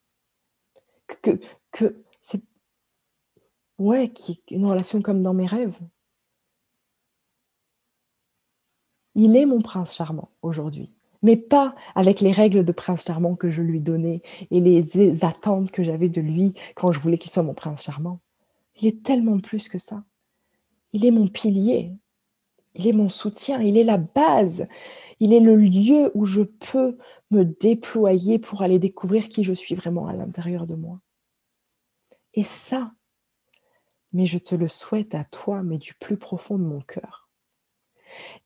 Que, 1.22 1.38
que 1.70 2.02
c'est. 2.22 2.40
Ouais, 3.76 4.10
qui, 4.10 4.42
une 4.50 4.64
relation 4.64 5.02
comme 5.02 5.22
dans 5.22 5.34
mes 5.34 5.46
rêves. 5.46 5.76
Il 9.14 9.36
est 9.36 9.46
mon 9.46 9.60
prince 9.60 9.94
charmant 9.94 10.30
aujourd'hui, 10.42 10.94
mais 11.22 11.36
pas 11.36 11.74
avec 11.96 12.20
les 12.20 12.30
règles 12.30 12.64
de 12.64 12.72
prince 12.72 13.04
charmant 13.04 13.34
que 13.34 13.50
je 13.50 13.62
lui 13.62 13.80
donnais 13.80 14.22
et 14.50 14.60
les 14.60 15.24
attentes 15.24 15.72
que 15.72 15.82
j'avais 15.82 16.08
de 16.08 16.20
lui 16.20 16.54
quand 16.76 16.92
je 16.92 17.00
voulais 17.00 17.18
qu'il 17.18 17.30
soit 17.30 17.42
mon 17.42 17.54
prince 17.54 17.82
charmant. 17.82 18.20
Il 18.80 18.86
est 18.86 19.02
tellement 19.02 19.40
plus 19.40 19.68
que 19.68 19.78
ça. 19.78 20.04
Il 20.92 21.04
est 21.04 21.10
mon 21.10 21.26
pilier, 21.26 21.92
il 22.76 22.86
est 22.86 22.92
mon 22.92 23.08
soutien, 23.08 23.60
il 23.60 23.76
est 23.76 23.84
la 23.84 23.98
base, 23.98 24.68
il 25.20 25.32
est 25.32 25.40
le 25.40 25.56
lieu 25.56 26.10
où 26.14 26.26
je 26.26 26.42
peux 26.42 26.96
me 27.30 27.44
déployer 27.44 28.38
pour 28.38 28.62
aller 28.62 28.78
découvrir 28.78 29.28
qui 29.28 29.44
je 29.44 29.52
suis 29.52 29.74
vraiment 29.74 30.06
à 30.06 30.12
l'intérieur 30.12 30.66
de 30.66 30.74
moi. 30.74 31.00
Et 32.34 32.42
ça, 32.42 32.92
mais 34.12 34.26
je 34.26 34.38
te 34.38 34.54
le 34.54 34.68
souhaite 34.68 35.14
à 35.14 35.24
toi, 35.24 35.62
mais 35.62 35.78
du 35.78 35.94
plus 35.94 36.16
profond 36.16 36.58
de 36.58 36.64
mon 36.64 36.80
cœur. 36.80 37.28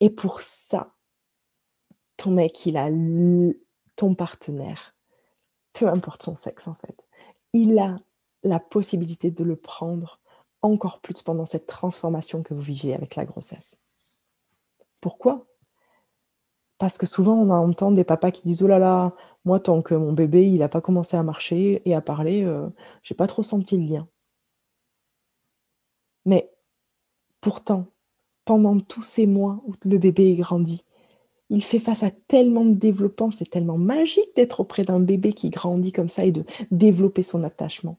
Et 0.00 0.10
pour 0.10 0.42
ça, 0.42 0.94
ton 2.16 2.30
mec, 2.32 2.66
il 2.66 2.76
a 2.76 2.88
ton 3.96 4.14
partenaire, 4.14 4.94
peu 5.72 5.88
importe 5.88 6.22
son 6.22 6.36
sexe 6.36 6.68
en 6.68 6.74
fait, 6.74 7.06
il 7.52 7.78
a 7.78 7.96
la 8.42 8.58
possibilité 8.58 9.30
de 9.30 9.44
le 9.44 9.56
prendre 9.56 10.20
encore 10.62 11.00
plus 11.00 11.22
pendant 11.22 11.44
cette 11.44 11.66
transformation 11.66 12.42
que 12.42 12.54
vous 12.54 12.62
vivez 12.62 12.94
avec 12.94 13.16
la 13.16 13.24
grossesse. 13.24 13.76
Pourquoi? 15.00 15.46
Parce 16.82 16.98
que 16.98 17.06
souvent, 17.06 17.34
on 17.34 17.50
entend 17.50 17.92
des 17.92 18.02
papas 18.02 18.32
qui 18.32 18.42
disent 18.42 18.60
Oh 18.60 18.66
là 18.66 18.80
là, 18.80 19.12
moi, 19.44 19.60
tant 19.60 19.82
que 19.82 19.94
mon 19.94 20.12
bébé 20.12 20.48
il 20.48 20.58
n'a 20.58 20.68
pas 20.68 20.80
commencé 20.80 21.16
à 21.16 21.22
marcher 21.22 21.80
et 21.84 21.94
à 21.94 22.00
parler, 22.00 22.42
euh, 22.42 22.68
j'ai 23.04 23.14
pas 23.14 23.28
trop 23.28 23.44
senti 23.44 23.76
le 23.76 23.84
lien. 23.86 24.08
Mais 26.24 26.50
pourtant, 27.40 27.86
pendant 28.44 28.80
tous 28.80 29.02
ces 29.04 29.26
mois 29.26 29.62
où 29.64 29.74
le 29.84 29.96
bébé 29.96 30.30
est 30.32 30.34
grandi, 30.34 30.84
il 31.50 31.62
fait 31.62 31.78
face 31.78 32.02
à 32.02 32.10
tellement 32.10 32.64
de 32.64 32.74
développement, 32.74 33.30
c'est 33.30 33.48
tellement 33.48 33.78
magique 33.78 34.34
d'être 34.34 34.58
auprès 34.58 34.82
d'un 34.82 34.98
bébé 34.98 35.34
qui 35.34 35.50
grandit 35.50 35.92
comme 35.92 36.08
ça 36.08 36.24
et 36.24 36.32
de 36.32 36.44
développer 36.72 37.22
son 37.22 37.44
attachement. 37.44 37.96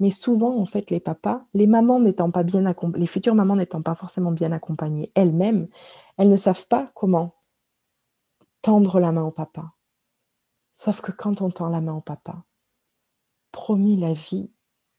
Mais 0.00 0.10
souvent, 0.10 0.56
en 0.56 0.64
fait, 0.64 0.90
les 0.90 1.00
papas, 1.00 1.44
les 1.52 1.66
mamans 1.66 2.00
n'étant 2.00 2.30
pas 2.30 2.42
bien 2.42 2.64
les 2.94 3.06
futures 3.06 3.34
mamans 3.34 3.56
n'étant 3.56 3.82
pas 3.82 3.94
forcément 3.94 4.32
bien 4.32 4.50
accompagnées 4.50 5.12
elles-mêmes, 5.14 5.68
elles 6.16 6.30
ne 6.30 6.38
savent 6.38 6.66
pas 6.68 6.90
comment 6.94 7.34
tendre 8.64 8.98
la 8.98 9.12
main 9.12 9.24
au 9.24 9.30
papa. 9.30 9.74
Sauf 10.72 11.02
que 11.02 11.12
quand 11.12 11.42
on 11.42 11.50
tend 11.50 11.68
la 11.68 11.82
main 11.82 11.92
au 11.92 12.00
papa, 12.00 12.44
promis 13.52 13.98
la 13.98 14.14
vie, 14.14 14.50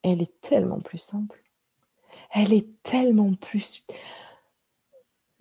elle 0.04 0.22
est 0.22 0.40
tellement 0.40 0.80
plus 0.80 1.00
simple. 1.00 1.44
Elle 2.32 2.54
est 2.54 2.68
tellement 2.84 3.34
plus 3.34 3.88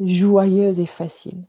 joyeuse 0.00 0.80
et 0.80 0.86
facile. 0.86 1.44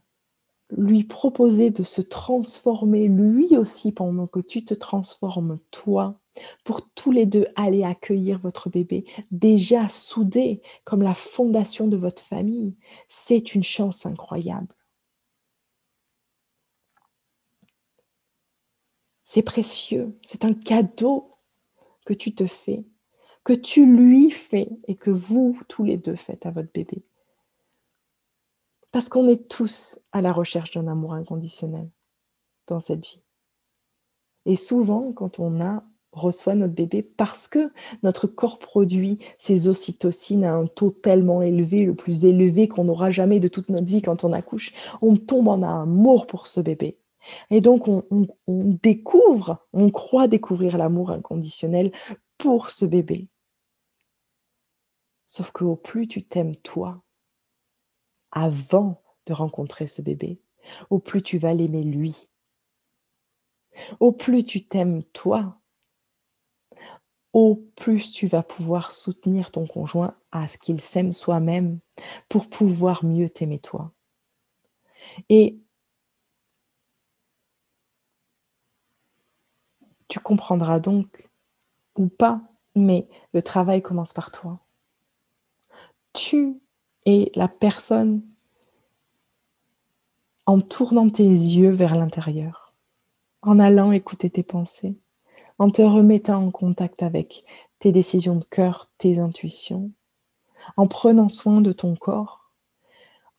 Lui 0.70 1.04
proposer 1.04 1.70
de 1.70 1.82
se 1.82 2.02
transformer 2.02 3.08
lui 3.08 3.56
aussi 3.56 3.90
pendant 3.90 4.26
que 4.26 4.40
tu 4.40 4.62
te 4.62 4.74
transformes 4.74 5.58
toi 5.70 6.20
pour 6.62 6.90
tous 6.90 7.10
les 7.10 7.24
deux 7.24 7.46
aller 7.56 7.84
accueillir 7.84 8.38
votre 8.38 8.68
bébé 8.68 9.06
déjà 9.30 9.88
soudé 9.88 10.60
comme 10.84 11.02
la 11.02 11.14
fondation 11.14 11.88
de 11.88 11.96
votre 11.96 12.20
famille. 12.20 12.76
C'est 13.08 13.54
une 13.54 13.64
chance 13.64 14.04
incroyable. 14.04 14.74
C'est 19.26 19.42
précieux, 19.42 20.16
c'est 20.24 20.44
un 20.44 20.54
cadeau 20.54 21.36
que 22.06 22.14
tu 22.14 22.34
te 22.34 22.46
fais, 22.46 22.84
que 23.44 23.52
tu 23.52 23.84
lui 23.84 24.30
fais 24.30 24.68
et 24.86 24.94
que 24.94 25.10
vous, 25.10 25.58
tous 25.68 25.84
les 25.84 25.96
deux, 25.96 26.16
faites 26.16 26.46
à 26.46 26.52
votre 26.52 26.72
bébé. 26.72 27.04
Parce 28.92 29.08
qu'on 29.08 29.28
est 29.28 29.48
tous 29.48 30.00
à 30.12 30.22
la 30.22 30.32
recherche 30.32 30.70
d'un 30.70 30.86
amour 30.86 31.12
inconditionnel 31.12 31.90
dans 32.68 32.80
cette 32.80 33.04
vie. 33.04 33.20
Et 34.46 34.56
souvent, 34.56 35.12
quand 35.12 35.40
on 35.40 35.60
a 35.60 35.84
reçoit 36.12 36.54
notre 36.54 36.72
bébé 36.72 37.02
parce 37.02 37.46
que 37.46 37.72
notre 38.02 38.26
corps 38.26 38.58
produit 38.58 39.18
ces 39.38 39.68
ocytocines 39.68 40.44
à 40.44 40.54
un 40.54 40.66
taux 40.66 40.90
tellement 40.90 41.42
élevé, 41.42 41.84
le 41.84 41.94
plus 41.94 42.24
élevé 42.24 42.68
qu'on 42.68 42.84
n'aura 42.84 43.10
jamais 43.10 43.40
de 43.40 43.48
toute 43.48 43.68
notre 43.68 43.84
vie 43.84 44.02
quand 44.02 44.24
on 44.24 44.32
accouche. 44.32 44.72
On 45.02 45.16
tombe 45.16 45.48
en 45.48 45.62
amour 45.62 46.26
pour 46.26 46.46
ce 46.46 46.60
bébé. 46.60 46.96
Et 47.50 47.60
donc 47.60 47.88
on, 47.88 48.28
découvre, 48.46 49.66
on 49.72 49.90
croit 49.90 50.28
découvrir 50.28 50.78
l'amour 50.78 51.10
inconditionnel 51.10 51.92
pour 52.38 52.70
ce 52.70 52.84
bébé. 52.84 53.28
Sauf 55.26 55.50
que 55.50 55.64
au 55.64 55.76
plus 55.76 56.06
tu 56.06 56.24
t'aimes 56.24 56.56
toi, 56.56 57.02
avant 58.30 59.02
de 59.26 59.32
rencontrer 59.32 59.86
ce 59.86 60.02
bébé, 60.02 60.40
au 60.90 60.98
plus 60.98 61.22
tu 61.22 61.38
vas 61.38 61.54
l'aimer 61.54 61.82
lui. 61.82 62.28
Au 64.00 64.12
plus 64.12 64.44
tu 64.44 64.66
t'aimes 64.66 65.02
toi, 65.12 65.58
au 67.32 67.56
plus 67.76 68.12
tu 68.12 68.26
vas 68.26 68.42
pouvoir 68.42 68.92
soutenir 68.92 69.50
ton 69.50 69.66
conjoint 69.66 70.16
à 70.32 70.48
ce 70.48 70.56
qu'il 70.56 70.80
s'aime 70.80 71.12
soi-même 71.12 71.80
pour 72.30 72.48
pouvoir 72.48 73.04
mieux 73.04 73.28
t'aimer 73.28 73.58
toi. 73.58 73.92
Et 75.28 75.60
tu 80.08 80.20
comprendras 80.20 80.80
donc, 80.80 81.30
ou 81.96 82.08
pas, 82.08 82.40
mais 82.74 83.08
le 83.32 83.42
travail 83.42 83.82
commence 83.82 84.12
par 84.12 84.30
toi. 84.30 84.60
Tu 86.12 86.60
es 87.04 87.30
la 87.34 87.48
personne 87.48 88.22
en 90.46 90.60
tournant 90.60 91.08
tes 91.08 91.24
yeux 91.24 91.70
vers 91.70 91.96
l'intérieur, 91.96 92.74
en 93.42 93.58
allant 93.58 93.92
écouter 93.92 94.30
tes 94.30 94.42
pensées, 94.42 94.96
en 95.58 95.70
te 95.70 95.82
remettant 95.82 96.44
en 96.44 96.50
contact 96.50 97.02
avec 97.02 97.44
tes 97.78 97.92
décisions 97.92 98.36
de 98.36 98.44
cœur, 98.44 98.86
tes 98.98 99.18
intuitions, 99.18 99.90
en 100.76 100.86
prenant 100.86 101.28
soin 101.28 101.60
de 101.60 101.72
ton 101.72 101.96
corps, 101.96 102.45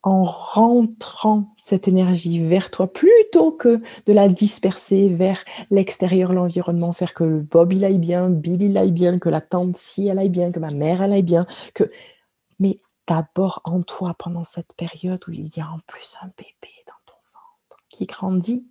en 0.03 0.23
rentrant 0.23 1.53
cette 1.57 1.87
énergie 1.87 2.39
vers 2.39 2.71
toi 2.71 2.91
plutôt 2.91 3.51
que 3.51 3.81
de 4.05 4.13
la 4.13 4.29
disperser 4.29 5.09
vers 5.09 5.43
l'extérieur, 5.69 6.33
l'environnement, 6.33 6.93
faire 6.93 7.13
que 7.13 7.23
le 7.23 7.41
Bob 7.41 7.73
il 7.73 7.83
aille 7.83 7.97
bien, 7.97 8.29
Bill 8.29 8.61
il 8.61 8.77
aille 8.77 8.91
bien, 8.91 9.19
que 9.19 9.29
la 9.29 9.41
tante 9.41 9.75
si 9.75 10.07
elle 10.07 10.19
aille 10.19 10.29
bien, 10.29 10.51
que 10.51 10.59
ma 10.59 10.71
mère 10.71 11.01
elle 11.01 11.13
aille 11.13 11.23
bien, 11.23 11.45
que 11.73 11.91
mais 12.59 12.79
d'abord 13.07 13.61
en 13.63 13.81
toi 13.81 14.15
pendant 14.17 14.43
cette 14.43 14.73
période 14.75 15.23
où 15.27 15.31
il 15.31 15.49
y 15.55 15.59
a 15.59 15.69
en 15.69 15.79
plus 15.87 16.15
un 16.21 16.27
bébé 16.37 16.73
dans 16.87 16.93
ton 17.05 17.19
ventre 17.33 17.77
qui 17.89 18.05
grandit, 18.05 18.67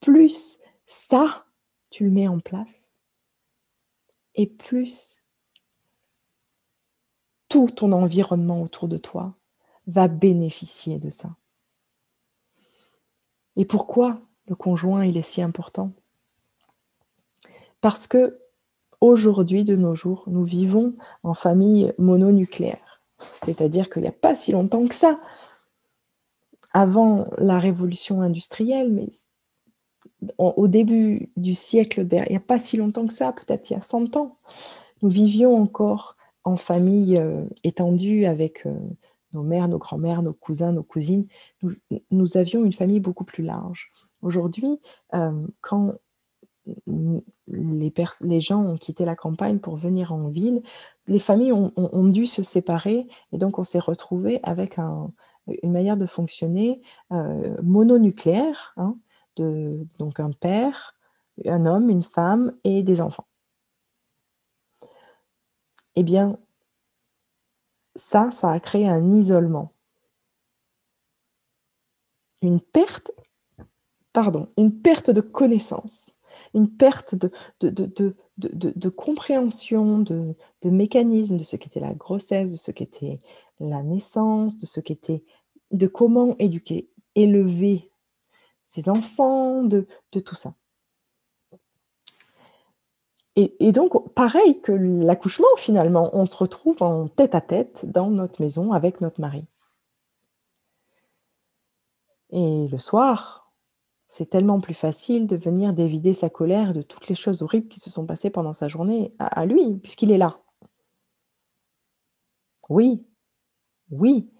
plus 0.00 0.58
ça 0.86 1.44
tu 1.90 2.04
le 2.04 2.10
mets 2.10 2.28
en 2.28 2.40
place 2.40 2.96
et 4.34 4.46
plus 4.46 5.18
tout 7.48 7.68
ton 7.68 7.92
environnement 7.92 8.62
autour 8.62 8.88
de 8.88 8.96
toi 8.96 9.34
va 9.86 10.08
bénéficier 10.08 10.98
de 10.98 11.10
ça. 11.10 11.30
Et 13.56 13.64
pourquoi 13.64 14.20
le 14.46 14.54
conjoint 14.54 15.04
il 15.04 15.16
est 15.16 15.22
si 15.22 15.42
important? 15.42 15.92
Parce 17.80 18.06
que 18.06 18.38
aujourd'hui 19.00 19.64
de 19.64 19.76
nos 19.76 19.94
jours, 19.94 20.24
nous 20.28 20.44
vivons 20.44 20.94
en 21.22 21.34
famille 21.34 21.92
mononucléaire. 21.98 23.02
C'est-à-dire 23.42 23.90
qu'il 23.90 24.02
n'y 24.02 24.08
a 24.08 24.12
pas 24.12 24.34
si 24.34 24.52
longtemps 24.52 24.86
que 24.86 24.94
ça, 24.94 25.20
avant 26.72 27.28
la 27.38 27.58
révolution 27.58 28.22
industrielle, 28.22 28.92
mais 28.92 29.08
au 30.38 30.68
début 30.68 31.30
du 31.36 31.54
siècle, 31.54 32.06
il 32.10 32.26
n'y 32.30 32.36
a 32.36 32.40
pas 32.40 32.58
si 32.58 32.76
longtemps 32.76 33.06
que 33.06 33.12
ça, 33.12 33.32
peut-être 33.32 33.70
il 33.70 33.74
y 33.74 33.76
a 33.76 33.82
100 33.82 34.16
ans, 34.16 34.38
nous 35.02 35.08
vivions 35.08 35.56
encore 35.56 36.16
en 36.44 36.56
famille 36.56 37.18
euh, 37.18 37.44
étendue 37.64 38.24
avec 38.24 38.66
euh, 38.66 38.74
nos 39.32 39.42
mères, 39.42 39.68
nos 39.68 39.78
grands-mères, 39.78 40.22
nos 40.22 40.32
cousins, 40.32 40.72
nos 40.72 40.82
cousines. 40.82 41.26
Nous, 42.10 42.36
avions 42.36 42.64
une 42.64 42.72
famille 42.72 43.00
beaucoup 43.00 43.24
plus 43.24 43.44
large. 43.44 43.90
Aujourd'hui, 44.20 44.80
euh, 45.14 45.46
quand 45.60 45.94
les, 47.46 48.40
gens 48.40 48.62
ont 48.62 48.76
quitté 48.76 49.04
la 49.04 49.16
campagne 49.16 49.58
pour 49.58 49.76
venir 49.76 50.12
en 50.12 50.28
ville, 50.28 50.62
les 51.08 51.18
familles 51.18 51.52
ont, 51.52 52.04
dû 52.04 52.26
se 52.26 52.42
séparer 52.42 53.08
et 53.32 53.38
donc 53.38 53.58
on 53.58 53.64
s'est 53.64 53.80
retrouvé 53.80 54.38
avec 54.44 54.78
une 54.78 55.72
manière 55.72 55.96
de 55.96 56.06
fonctionner 56.06 56.80
mononucléaire. 57.10 58.74
Hein, 58.76 58.96
donc 59.36 60.20
un 60.20 60.30
père, 60.30 60.94
un 61.46 61.66
homme, 61.66 61.90
une 61.90 62.02
femme 62.02 62.52
et 62.64 62.82
des 62.82 63.00
enfants. 63.00 63.26
Eh 65.94 66.02
bien, 66.02 66.38
ça, 67.96 68.30
ça 68.30 68.50
a 68.50 68.60
créé 68.60 68.88
un 68.88 69.10
isolement. 69.10 69.72
Une 72.40 72.60
perte, 72.60 73.12
pardon, 74.12 74.48
une 74.56 74.80
perte 74.80 75.10
de 75.10 75.20
connaissance, 75.20 76.16
une 76.54 76.68
perte 76.68 77.14
de, 77.14 78.88
compréhension, 78.88 79.98
de, 79.98 80.34
mécanisme 80.64 81.36
de 81.36 81.44
ce 81.44 81.56
qu'était 81.56 81.80
la 81.80 81.94
grossesse, 81.94 82.50
de 82.50 82.56
ce 82.56 82.70
qu'était 82.70 83.18
la 83.60 83.82
naissance, 83.82 84.58
de 84.58 84.66
ce 84.66 84.80
qu'était, 84.80 85.24
de 85.70 85.86
comment 85.86 86.36
éduquer, 86.38 86.90
élever 87.14 87.90
ses 88.68 88.88
enfants, 88.88 89.62
de, 89.62 89.86
tout 90.10 90.34
ça. 90.34 90.54
Et, 93.34 93.72
donc, 93.72 94.12
pareil 94.14 94.60
que 94.60 94.72
l'accouchement, 94.72 95.46
finalement, 95.56 96.10
on 96.12 96.26
se 96.26 96.36
retrouve 96.36 96.82
en 96.82 97.08
tête 97.08 97.34
à 97.34 97.40
tête 97.40 97.90
dans 97.90 98.10
notre 98.10 98.42
maison 98.42 98.72
avec 98.72 99.00
notre 99.00 99.22
mari. 99.22 99.46
Et 102.30 102.68
le 102.68 102.78
soir, 102.78 103.50
c'est 104.08 104.28
tellement 104.28 104.60
plus 104.60 104.74
facile 104.74 105.26
de 105.26 105.36
venir 105.36 105.72
dévider 105.72 106.12
sa 106.12 106.28
colère 106.28 106.74
de 106.74 106.82
toutes 106.82 107.08
les 107.08 107.14
choses 107.14 107.42
horribles 107.42 107.68
qui 107.68 107.80
se 107.80 107.88
sont 107.90 108.04
passées 108.04 108.30
pendant 108.30 108.52
sa 108.52 108.68
journée 108.68 109.14
à 109.18 109.46
lui, 109.46 109.78
puisqu'il 109.78 110.10
est 110.10 110.18
là. 110.18 110.38
Oui, 112.68 113.04
oui, 113.90 114.30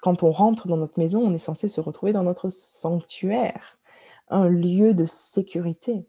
quand 0.00 0.22
on 0.22 0.30
rentre 0.30 0.68
dans 0.68 0.76
notre 0.76 0.98
maison, 0.98 1.20
on 1.20 1.34
est 1.34 1.38
censé 1.38 1.68
se 1.68 1.80
retrouver 1.80 2.12
dans 2.12 2.24
notre 2.24 2.50
sanctuaire, 2.50 3.78
un 4.28 4.48
lieu 4.48 4.94
de 4.94 5.04
sécurité. 5.04 6.06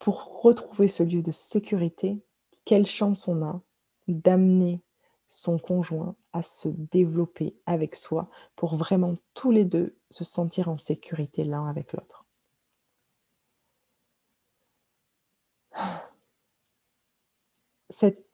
Pour 0.00 0.40
retrouver 0.42 0.88
ce 0.88 1.04
lieu 1.04 1.22
de 1.22 1.30
sécurité, 1.30 2.24
quelle 2.64 2.86
chance 2.86 3.28
on 3.28 3.42
a 3.44 3.60
d'amener 4.08 4.80
son 5.28 5.58
conjoint 5.58 6.16
à 6.32 6.42
se 6.42 6.68
développer 6.68 7.54
avec 7.66 7.94
soi 7.94 8.30
pour 8.56 8.76
vraiment 8.76 9.14
tous 9.34 9.50
les 9.52 9.64
deux 9.64 9.96
se 10.10 10.24
sentir 10.24 10.68
en 10.68 10.78
sécurité 10.78 11.44
l'un 11.44 11.68
avec 11.68 11.92
l'autre. 11.92 12.26
Cette, 17.90 18.26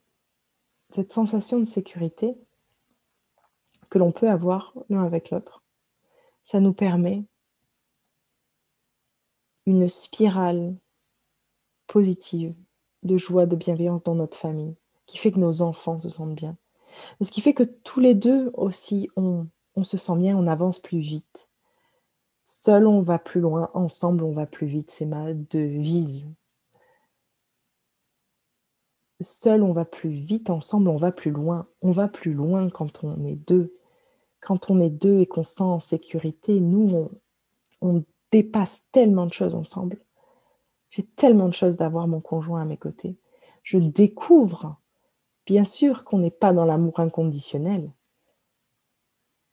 sensation 1.11 1.59
de 1.59 1.65
sécurité, 1.65 2.39
que 3.91 3.99
l'on 3.99 4.13
peut 4.13 4.31
avoir 4.31 4.73
l'un 4.89 5.03
avec 5.05 5.31
l'autre. 5.31 5.65
Ça 6.45 6.61
nous 6.61 6.73
permet 6.73 7.25
une 9.67 9.89
spirale 9.89 10.77
positive 11.87 12.55
de 13.03 13.19
joie, 13.19 13.47
de 13.47 13.57
bienveillance 13.57 14.03
dans 14.03 14.15
notre 14.15 14.39
famille, 14.39 14.75
qui 15.07 15.19
fait 15.19 15.33
que 15.33 15.39
nos 15.39 15.63
enfants 15.63 16.01
se 16.01 16.11
sentent 16.11 16.35
bien. 16.35 16.57
ce 17.21 17.31
qui 17.31 17.41
fait 17.41 17.55
que 17.55 17.63
tous 17.63 18.01
les 18.01 18.15
deux 18.15 18.51
aussi, 18.55 19.09
on, 19.17 19.47
on 19.77 19.85
se 19.85 19.97
sent 19.97 20.17
bien, 20.17 20.37
on 20.37 20.47
avance 20.47 20.79
plus 20.79 21.01
vite. 21.01 21.49
Seul, 22.47 22.87
on 22.87 23.03
va 23.03 23.19
plus 23.19 23.41
loin, 23.41 23.71
ensemble, 23.75 24.23
on 24.23 24.33
va 24.33 24.47
plus 24.47 24.67
vite. 24.67 24.91
C'est 24.91 25.05
ma 25.07 25.35
devise. 25.35 26.29
Seul, 29.21 29.63
on 29.63 29.73
va 29.73 29.85
plus 29.85 30.11
vite, 30.11 30.51
ensemble, 30.51 30.89
on 30.89 30.97
va 30.97 31.11
plus 31.11 31.31
loin. 31.31 31.67
On 31.83 31.91
va 31.91 32.09
plus 32.09 32.35
loin 32.35 32.71
quand 32.71 33.03
on 33.03 33.25
est 33.25 33.35
deux. 33.35 33.77
Quand 34.41 34.71
on 34.71 34.81
est 34.81 34.91
deux 34.91 35.21
et 35.21 35.27
qu'on 35.27 35.43
se 35.43 35.57
sent 35.57 35.63
en 35.63 35.81
sécurité, 35.81 36.61
nous, 36.61 37.11
on, 37.81 38.05
dépasse 38.33 38.83
tellement 38.93 39.27
de 39.27 39.33
choses 39.33 39.55
ensemble. 39.55 40.01
J'ai 40.97 41.03
tellement 41.03 41.49
de 41.49 41.53
choses 41.53 41.77
d'avoir 41.77 42.09
mon 42.09 42.23
conjoint 42.23 42.63
à 42.63 42.65
mes 42.65 42.79
côtés. 42.79 43.19
Je 43.63 43.77
découvre, 43.77 44.81
bien 45.45 45.65
sûr, 45.65 46.05
qu'on 46.05 46.21
n'est 46.21 46.31
pas 46.31 46.55
dans 46.55 46.65
l'amour 46.65 47.01
inconditionnel. 47.01 47.93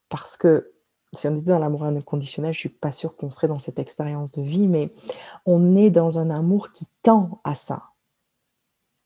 Parce 0.08 0.38
que 0.38 0.72
si 1.12 1.28
on 1.28 1.36
était 1.36 1.50
dans 1.50 1.60
l'amour 1.60 1.84
inconditionnel, 1.84 2.54
je 2.54 2.60
ne 2.60 2.62
suis 2.62 2.70
pas 2.70 2.94
sûre 2.94 3.18
qu'on 3.18 3.30
serait 3.30 3.50
dans 3.50 3.60
cette 3.60 3.78
expérience 3.78 4.32
de 4.32 4.42
vie, 4.42 4.70
mais 4.70 4.94
on 5.46 5.76
est 5.76 5.90
dans 5.90 6.18
un 6.18 6.30
amour 6.30 6.72
qui 6.72 6.88
tend 7.02 7.42
à 7.44 7.56
ça 7.56 7.90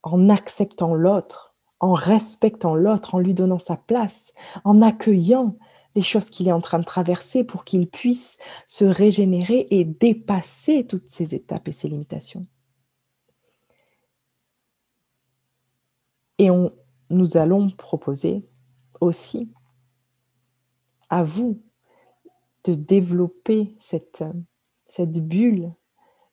en 0.04 0.28
acceptant 0.28 0.94
l'autre, 0.94 1.56
en 1.80 1.92
respectant 1.92 2.76
l'autre, 2.76 3.16
en 3.16 3.18
lui 3.18 3.34
donnant 3.34 3.58
sa 3.58 3.76
place, 3.76 4.32
en 4.62 4.80
accueillant 4.80 5.56
les 5.94 6.02
choses 6.02 6.30
qu'il 6.30 6.48
est 6.48 6.52
en 6.52 6.60
train 6.60 6.78
de 6.78 6.84
traverser 6.84 7.44
pour 7.44 7.64
qu'il 7.64 7.88
puisse 7.88 8.38
se 8.66 8.84
régénérer 8.84 9.66
et 9.70 9.84
dépasser 9.84 10.86
toutes 10.86 11.10
ces 11.10 11.34
étapes 11.34 11.68
et 11.68 11.72
ces 11.72 11.88
limitations. 11.88 12.46
Et 16.38 16.50
on, 16.50 16.72
nous 17.10 17.36
allons 17.36 17.70
proposer 17.70 18.48
aussi 19.00 19.50
à 21.10 21.24
vous 21.24 21.60
de 22.64 22.74
développer 22.74 23.76
cette, 23.80 24.24
cette 24.86 25.26
bulle 25.26 25.72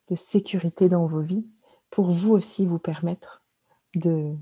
de 0.10 0.16
sécurité 0.16 0.90
dans 0.90 1.06
vos 1.06 1.22
vies 1.22 1.48
pour 1.90 2.12
vous 2.12 2.34
aussi 2.34 2.66
vous 2.66 2.80
permettre 2.80 3.44
de, 3.96 4.36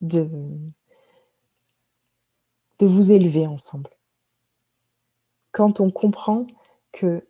de, 0.00 0.28
de 2.80 2.86
vous 2.86 3.12
élever 3.12 3.46
ensemble. 3.46 3.90
Quand 5.52 5.80
on 5.80 5.90
comprend 5.90 6.46
que 6.92 7.24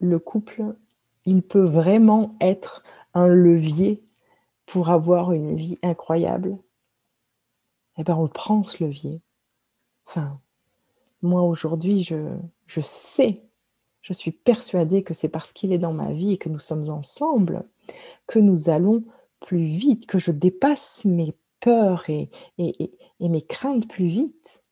le 0.00 0.18
couple, 0.18 0.76
il 1.24 1.42
peut 1.42 1.64
vraiment 1.64 2.36
être 2.40 2.82
un 3.14 3.28
levier 3.28 4.04
pour 4.66 4.90
avoir 4.90 5.32
une 5.32 5.56
vie 5.56 5.78
incroyable, 5.82 6.58
eh 7.96 8.04
ben 8.04 8.16
on 8.16 8.28
prend 8.28 8.64
ce 8.64 8.84
levier. 8.84 9.22
Enfin, 10.06 10.40
moi 11.22 11.42
aujourd'hui, 11.42 12.02
je, 12.02 12.36
je 12.66 12.80
sais, 12.80 13.42
je 14.02 14.12
suis 14.12 14.32
persuadée 14.32 15.02
que 15.02 15.14
c'est 15.14 15.28
parce 15.28 15.52
qu'il 15.52 15.72
est 15.72 15.78
dans 15.78 15.92
ma 15.92 16.12
vie 16.12 16.32
et 16.32 16.38
que 16.38 16.48
nous 16.48 16.58
sommes 16.58 16.90
ensemble 16.90 17.64
que 18.26 18.38
nous 18.38 18.68
allons 18.68 19.04
plus 19.40 19.64
vite, 19.64 20.06
que 20.06 20.18
je 20.18 20.32
dépasse 20.32 21.04
mes 21.04 21.34
peurs 21.60 22.08
et, 22.10 22.30
mes 23.20 23.42
craintes 23.42 23.88
plus 23.88 24.06
vite, 24.06 24.62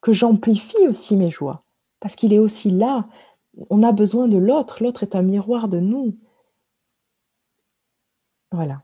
que 0.00 0.12
j'amplifie 0.12 0.86
aussi 0.86 1.16
mes 1.16 1.30
joies, 1.30 1.62
parce 2.00 2.16
qu'il 2.16 2.32
est 2.32 2.38
aussi 2.38 2.70
là. 2.70 3.08
On 3.70 3.82
a 3.82 3.92
besoin 3.92 4.28
de 4.28 4.38
l'autre, 4.38 4.82
l'autre 4.82 5.02
est 5.02 5.16
un 5.16 5.22
miroir 5.22 5.68
de 5.68 5.80
nous. 5.80 6.16
Voilà. 8.52 8.82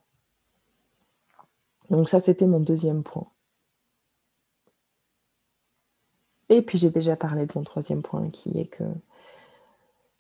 Donc 1.91 2.09
ça, 2.09 2.21
c'était 2.21 2.47
mon 2.47 2.61
deuxième 2.61 3.03
point. 3.03 3.29
Et 6.49 6.63
puis 6.63 6.79
j'ai 6.79 6.91
déjà 6.91 7.17
parlé 7.17 7.47
de 7.47 7.53
mon 7.55 7.65
troisième 7.65 8.03
point 8.03 8.31
qui 8.31 8.59
est 8.59 8.67
que 8.67 8.85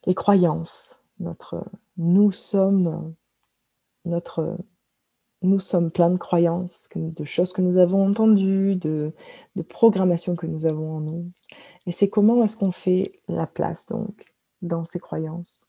les 0.06 0.14
croyances, 0.14 1.00
notre 1.18 1.64
nous 1.96 2.32
sommes 2.32 3.14
notre 4.04 4.58
nous 5.44 5.60
sommes 5.60 5.90
plein 5.90 6.10
de 6.10 6.16
croyances, 6.16 6.88
de 6.94 7.24
choses 7.24 7.52
que 7.52 7.62
nous 7.62 7.78
avons 7.78 8.08
entendues, 8.08 8.76
de, 8.76 9.12
de 9.56 9.62
programmations 9.62 10.36
que 10.36 10.46
nous 10.46 10.66
avons 10.66 10.96
en 10.96 11.00
nous. 11.00 11.30
Et 11.86 11.92
c'est 11.92 12.08
comment 12.08 12.42
est-ce 12.44 12.56
qu'on 12.56 12.72
fait 12.72 13.20
la 13.28 13.46
place 13.46 13.86
donc 13.88 14.34
dans 14.62 14.84
ces 14.84 14.98
croyances? 14.98 15.68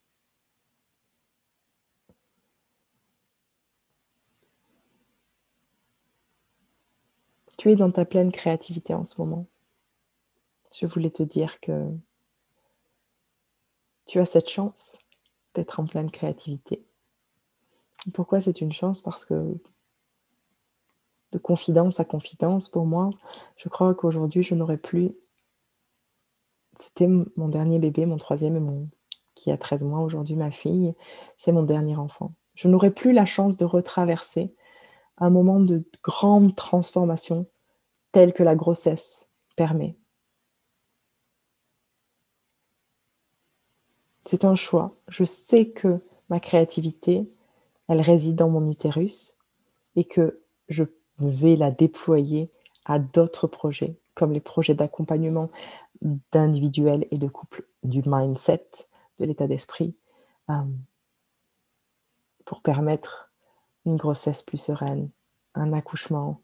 Tu 7.57 7.71
es 7.71 7.75
dans 7.75 7.91
ta 7.91 8.05
pleine 8.05 8.31
créativité 8.31 8.93
en 8.93 9.05
ce 9.05 9.19
moment. 9.21 9.45
Je 10.71 10.85
voulais 10.85 11.09
te 11.09 11.23
dire 11.23 11.59
que 11.61 11.89
tu 14.05 14.19
as 14.19 14.25
cette 14.25 14.49
chance 14.49 14.97
d'être 15.53 15.79
en 15.79 15.85
pleine 15.85 16.11
créativité. 16.11 16.85
Pourquoi 18.13 18.41
c'est 18.41 18.61
une 18.61 18.71
chance? 18.71 19.01
Parce 19.01 19.25
que 19.25 19.57
de 21.31 21.37
confidence 21.37 21.99
à 21.99 22.05
confidence, 22.05 22.69
pour 22.69 22.85
moi, 22.85 23.09
je 23.57 23.69
crois 23.69 23.93
qu'aujourd'hui, 23.93 24.43
je 24.43 24.55
n'aurais 24.55 24.77
plus... 24.77 25.11
C'était 26.77 27.07
mon 27.07 27.47
dernier 27.47 27.79
bébé, 27.79 28.05
mon 28.05 28.17
troisième 28.17 28.55
et 28.55 28.59
mon... 28.59 28.89
qui 29.33 29.51
a 29.51 29.57
13 29.57 29.83
mois 29.83 29.99
aujourd'hui, 29.99 30.35
ma 30.35 30.51
fille. 30.51 30.93
C'est 31.37 31.51
mon 31.51 31.63
dernier 31.63 31.95
enfant. 31.95 32.33
Je 32.53 32.67
n'aurais 32.67 32.91
plus 32.91 33.11
la 33.11 33.25
chance 33.25 33.57
de 33.57 33.65
retraverser 33.65 34.53
un 35.17 35.29
moment 35.29 35.59
de 35.59 35.83
grande 36.03 36.55
transformation 36.55 37.47
tel 38.11 38.33
que 38.33 38.43
la 38.43 38.55
grossesse 38.55 39.27
permet. 39.55 39.97
C'est 44.25 44.45
un 44.45 44.55
choix. 44.55 44.95
Je 45.07 45.23
sais 45.23 45.69
que 45.69 46.01
ma 46.29 46.39
créativité, 46.39 47.29
elle 47.87 48.01
réside 48.01 48.35
dans 48.35 48.49
mon 48.49 48.69
utérus 48.69 49.33
et 49.95 50.03
que 50.03 50.41
je 50.69 50.83
vais 51.19 51.55
la 51.55 51.71
déployer 51.71 52.51
à 52.85 52.99
d'autres 52.99 53.47
projets, 53.47 53.97
comme 54.13 54.31
les 54.31 54.39
projets 54.39 54.73
d'accompagnement 54.73 55.49
d'individuels 56.31 57.07
et 57.11 57.17
de 57.17 57.27
couples, 57.27 57.65
du 57.83 58.01
mindset, 58.05 58.67
de 59.19 59.25
l'état 59.25 59.47
d'esprit, 59.47 59.95
euh, 60.49 60.63
pour 62.45 62.61
permettre 62.61 63.31
une 63.85 63.97
grossesse 63.97 64.41
plus 64.41 64.57
sereine, 64.57 65.09
un 65.53 65.73
accouchement 65.73 66.41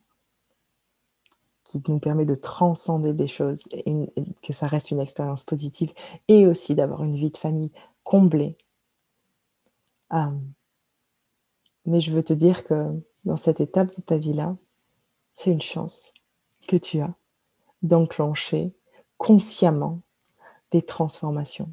qui 1.63 1.81
nous 1.87 1.99
permet 1.99 2.25
de 2.25 2.35
transcender 2.35 3.13
des 3.13 3.27
choses, 3.27 3.67
et, 3.71 4.11
que 4.41 4.53
ça 4.53 4.67
reste 4.67 4.91
une 4.91 4.99
expérience 4.99 5.43
positive, 5.43 5.93
et 6.27 6.47
aussi 6.47 6.75
d'avoir 6.75 7.03
une 7.03 7.15
vie 7.15 7.29
de 7.29 7.37
famille 7.37 7.71
comblée. 8.03 8.57
Euh, 10.13 10.31
mais 11.85 12.01
je 12.01 12.11
veux 12.11 12.23
te 12.23 12.33
dire 12.33 12.63
que 12.63 13.01
dans 13.25 13.37
cette 13.37 13.61
étape 13.61 13.95
de 13.95 14.01
ta 14.01 14.17
vie-là, 14.17 14.55
c'est 15.35 15.51
une 15.51 15.61
chance 15.61 16.13
que 16.67 16.75
tu 16.75 16.99
as 16.99 17.13
d'enclencher 17.81 18.73
consciemment 19.17 20.01
des 20.71 20.81
transformations. 20.81 21.69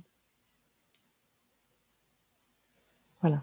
Voilà. 3.20 3.42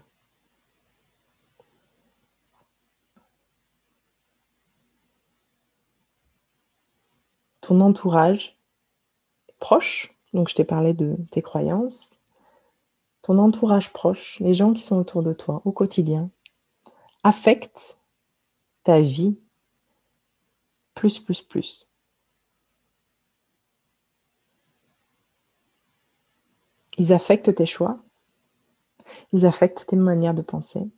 ton 7.66 7.80
entourage 7.80 8.56
proche, 9.58 10.14
donc 10.32 10.48
je 10.48 10.54
t'ai 10.54 10.62
parlé 10.62 10.94
de 10.94 11.16
tes 11.32 11.42
croyances, 11.42 12.10
ton 13.22 13.38
entourage 13.38 13.92
proche, 13.92 14.38
les 14.38 14.54
gens 14.54 14.72
qui 14.72 14.82
sont 14.82 14.96
autour 14.96 15.24
de 15.24 15.32
toi 15.32 15.62
au 15.64 15.72
quotidien, 15.72 16.30
affectent 17.26 17.98
ta 18.84 19.00
vie 19.00 19.36
plus, 20.94 21.18
plus, 21.18 21.42
plus. 21.42 21.88
Ils 26.98 27.12
affectent 27.12 27.52
tes 27.52 27.66
choix, 27.66 27.98
ils 29.32 29.44
affectent 29.44 29.86
tes 29.88 29.96
manières 29.96 30.34
de 30.34 30.42
penser. 30.42 30.88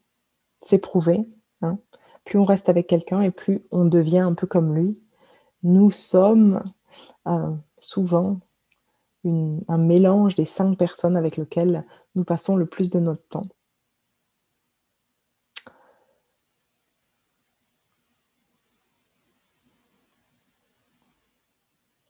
C'est 0.61 0.77
prouvé. 0.77 1.27
Hein. 1.63 1.79
Plus 2.27 2.39
on 2.39 2.45
reste 2.45 2.69
avec 2.69 2.87
quelqu'un 2.87 3.23
et 3.23 3.31
plus 3.31 3.65
on 3.71 3.87
devient 3.87 4.19
un 4.19 4.35
peu 4.35 4.47
comme 4.47 4.77
lui, 4.77 4.99
nous 5.63 5.91
sommes 5.91 6.63
euh, 7.27 7.55
souvent 7.81 8.39
un 9.25 9.79
mélange 9.79 10.35
des 10.35 10.45
cinq 10.45 10.77
personnes 10.77 11.17
avec 11.17 11.39
lesquelles 11.39 11.87
nous 12.17 12.25
passons 12.25 12.55
le 12.55 12.67
plus 12.67 12.91
de 12.91 13.01
notre 13.01 13.27
temps. 13.29 13.47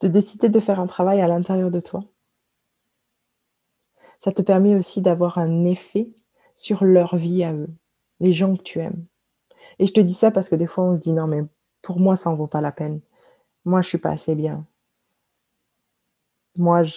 De 0.01 0.09
décider 0.09 0.49
de 0.49 0.61
faire 0.61 0.81
un 0.81 0.87
travail 0.87 1.21
à 1.21 1.29
l'intérieur 1.29 1.71
de 1.71 1.81
toi. 1.81 2.05
Ça 4.21 4.33
te 4.33 4.43
permet 4.43 4.75
aussi 4.75 5.01
d'avoir 5.01 5.39
un 5.39 5.65
effet 5.65 6.11
sur 6.55 6.85
leur 6.85 7.17
vie 7.17 7.45
à 7.45 7.53
eux, 7.53 7.71
les 8.21 8.33
gens 8.33 8.57
que 8.57 8.63
tu 8.63 8.81
aimes. 8.81 9.05
Et 9.79 9.87
je 9.87 9.93
te 9.93 10.01
dis 10.01 10.15
ça 10.15 10.31
parce 10.31 10.49
que 10.49 10.57
des 10.57 10.67
fois 10.67 10.85
on 10.85 10.97
se 10.97 11.01
dit 11.01 11.13
non 11.13 11.27
mais 11.27 11.43
pour 11.83 12.01
moi 12.01 12.17
ça 12.17 12.31
en 12.31 12.35
vaut 12.35 12.49
pas 12.49 12.61
la 12.61 12.73
peine. 12.73 13.01
Moi, 13.69 13.83
je 13.83 13.89
suis 13.89 13.99
pas 13.99 14.13
assez 14.13 14.35
bien. 14.35 14.67
Moi, 16.57 16.85
je 16.85 16.97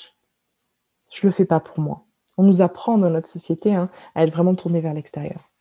ne 1.22 1.28
le 1.28 1.32
fais 1.32 1.44
pas 1.44 1.60
pour 1.60 1.80
moi. 1.80 2.06
On 2.38 2.44
nous 2.44 2.62
apprend 2.62 2.98
dans 2.98 3.10
notre 3.10 3.28
société 3.28 3.76
hein, 3.76 3.90
à 4.16 4.24
être 4.24 4.32
vraiment 4.32 4.56
tourné 4.56 4.80
vers 4.80 4.94
l'extérieur. 4.94 5.52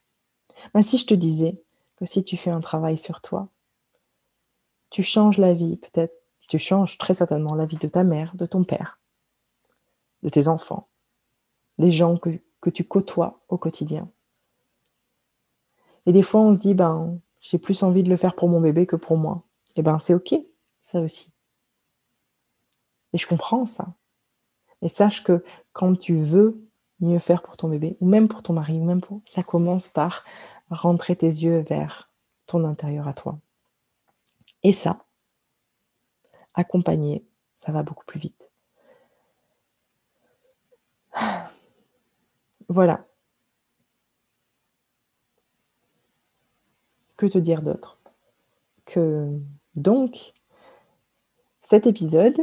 Mais 0.73 0.85
si 0.85 0.99
je 0.99 1.07
te 1.07 1.15
disais 1.15 1.61
que 1.97 2.07
si 2.07 2.23
tu 2.23 2.37
fais 2.37 2.51
un 2.51 2.61
travail 2.61 2.97
sur 2.97 3.21
toi, 3.21 3.49
tu 4.91 5.03
changes 5.03 5.39
la 5.39 5.53
vie, 5.53 5.79
peut-être, 5.79 6.15
tu 6.51 6.59
changes 6.59 6.99
très 6.99 7.15
certainement 7.15 7.55
la 7.55 7.65
vie 7.65 7.77
de 7.77 7.87
ta 7.87 8.03
mère, 8.03 8.35
de 8.35 8.45
ton 8.45 8.65
père, 8.65 8.99
de 10.25 10.29
tes 10.29 10.49
enfants, 10.49 10.89
des 11.79 11.93
gens 11.93 12.17
que, 12.17 12.41
tu 12.71 12.83
côtoies 12.83 13.41
au 13.49 13.57
quotidien. 13.57 14.11
Et 16.07 16.13
des 16.13 16.25
fois, 16.25 16.41
on 16.41 16.53
se 16.53 16.59
dit, 16.59 16.75
ben, 16.75 17.21
j'ai 17.41 17.59
plus 17.59 17.85
envie 17.85 18.03
de 18.03 18.11
le 18.11 18.17
faire 18.17 18.35
pour 18.35 18.49
mon 18.49 18.61
bébé 18.61 18.85
que 18.85 18.97
pour 18.97 19.17
moi. 19.17 19.45
Et 19.69 19.73
eh 19.77 19.83
ben, 19.83 20.01
c'est 20.01 20.13
OK 20.13 20.35
ça 20.87 21.01
aussi. 21.01 21.31
Et 23.13 23.19
je 23.19 23.29
comprends 23.29 23.65
ça. 23.67 23.95
Et 24.83 24.89
sache 24.89 25.23
que 25.23 25.45
quand 25.73 25.97
tu 25.97 26.17
veux 26.17 26.69
mieux 26.99 27.21
faire 27.21 27.45
pour 27.45 27.57
ton 27.57 27.69
bébé, 27.69 27.97
ou 28.01 28.09
même 28.09 28.27
pour 28.27 28.43
ton 28.43 28.55
mari, 28.55 28.77
ou 28.77 28.85
même 28.85 29.01
pour... 29.01 29.23
Ça 29.25 29.45
commence 29.45 29.87
par 29.87 30.25
rentrer 30.69 31.15
tes 31.15 31.29
yeux 31.29 31.61
vers 31.61 32.11
ton 32.47 32.65
intérieur 32.65 33.07
à 33.07 33.15
toi. 33.15 33.39
Et 34.65 34.73
ça, 34.73 35.05
accompagner, 36.55 37.25
ça 37.59 37.73
va 37.73 37.83
beaucoup 37.83 38.05
plus 38.05 38.21
vite. 38.21 38.51
Voilà. 42.69 43.05
Que 47.17 47.27
te 47.27 47.39
dire 47.39 47.63
d'autre? 47.63 47.99
Que 48.85 49.41
donc, 49.75 50.33
cet 51.63 51.89
épisode 51.89 52.39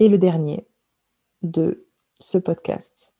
est 0.00 0.08
le 0.08 0.18
dernier 0.18 0.66
de 1.42 1.86
ce 2.20 2.38
podcast. 2.38 3.14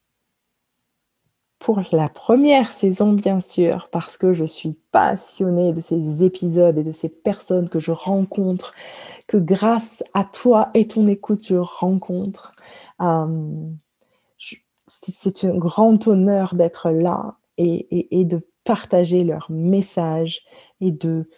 Pour 1.58 1.80
la 1.92 2.08
première 2.08 2.70
saison, 2.70 3.12
bien 3.12 3.40
sûr, 3.40 3.88
parce 3.90 4.16
que 4.16 4.32
je 4.32 4.44
suis 4.44 4.78
passionnée 4.92 5.72
de 5.72 5.80
ces 5.80 6.22
épisodes 6.24 6.78
et 6.78 6.84
de 6.84 6.92
ces 6.92 7.08
personnes 7.08 7.68
que 7.68 7.80
je 7.80 7.90
rencontre, 7.90 8.74
que 9.26 9.36
grâce 9.36 10.04
à 10.14 10.24
toi 10.24 10.70
et 10.74 10.86
ton 10.86 11.06
écoute, 11.08 11.44
je 11.46 11.56
rencontre. 11.56 12.52
Euh, 13.00 13.70
c'est 14.86 15.44
un 15.44 15.56
grand 15.56 16.06
honneur 16.06 16.54
d'être 16.54 16.90
là 16.90 17.36
et, 17.58 18.24
de 18.24 18.46
partager 18.64 19.24
leur 19.24 19.50
message 19.50 20.42
et 20.80 20.92
de 20.92 21.28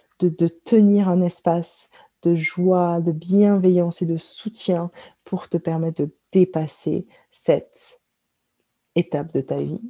tenir 0.65 1.09
un 1.09 1.23
espace 1.23 1.91
de 2.23 2.35
joie, 2.35 3.01
de 3.01 3.13
bienveillance 3.13 4.03
et 4.03 4.07
de 4.07 4.19
soutien 4.19 4.91
pour 5.25 5.49
te 5.49 5.57
permettre 5.57 6.03
de 6.03 6.15
dépasser 6.33 7.07
cette 7.33 8.01
étape 8.95 9.33
de 9.33 9.41
ta 9.41 9.57
vie. 9.57 9.81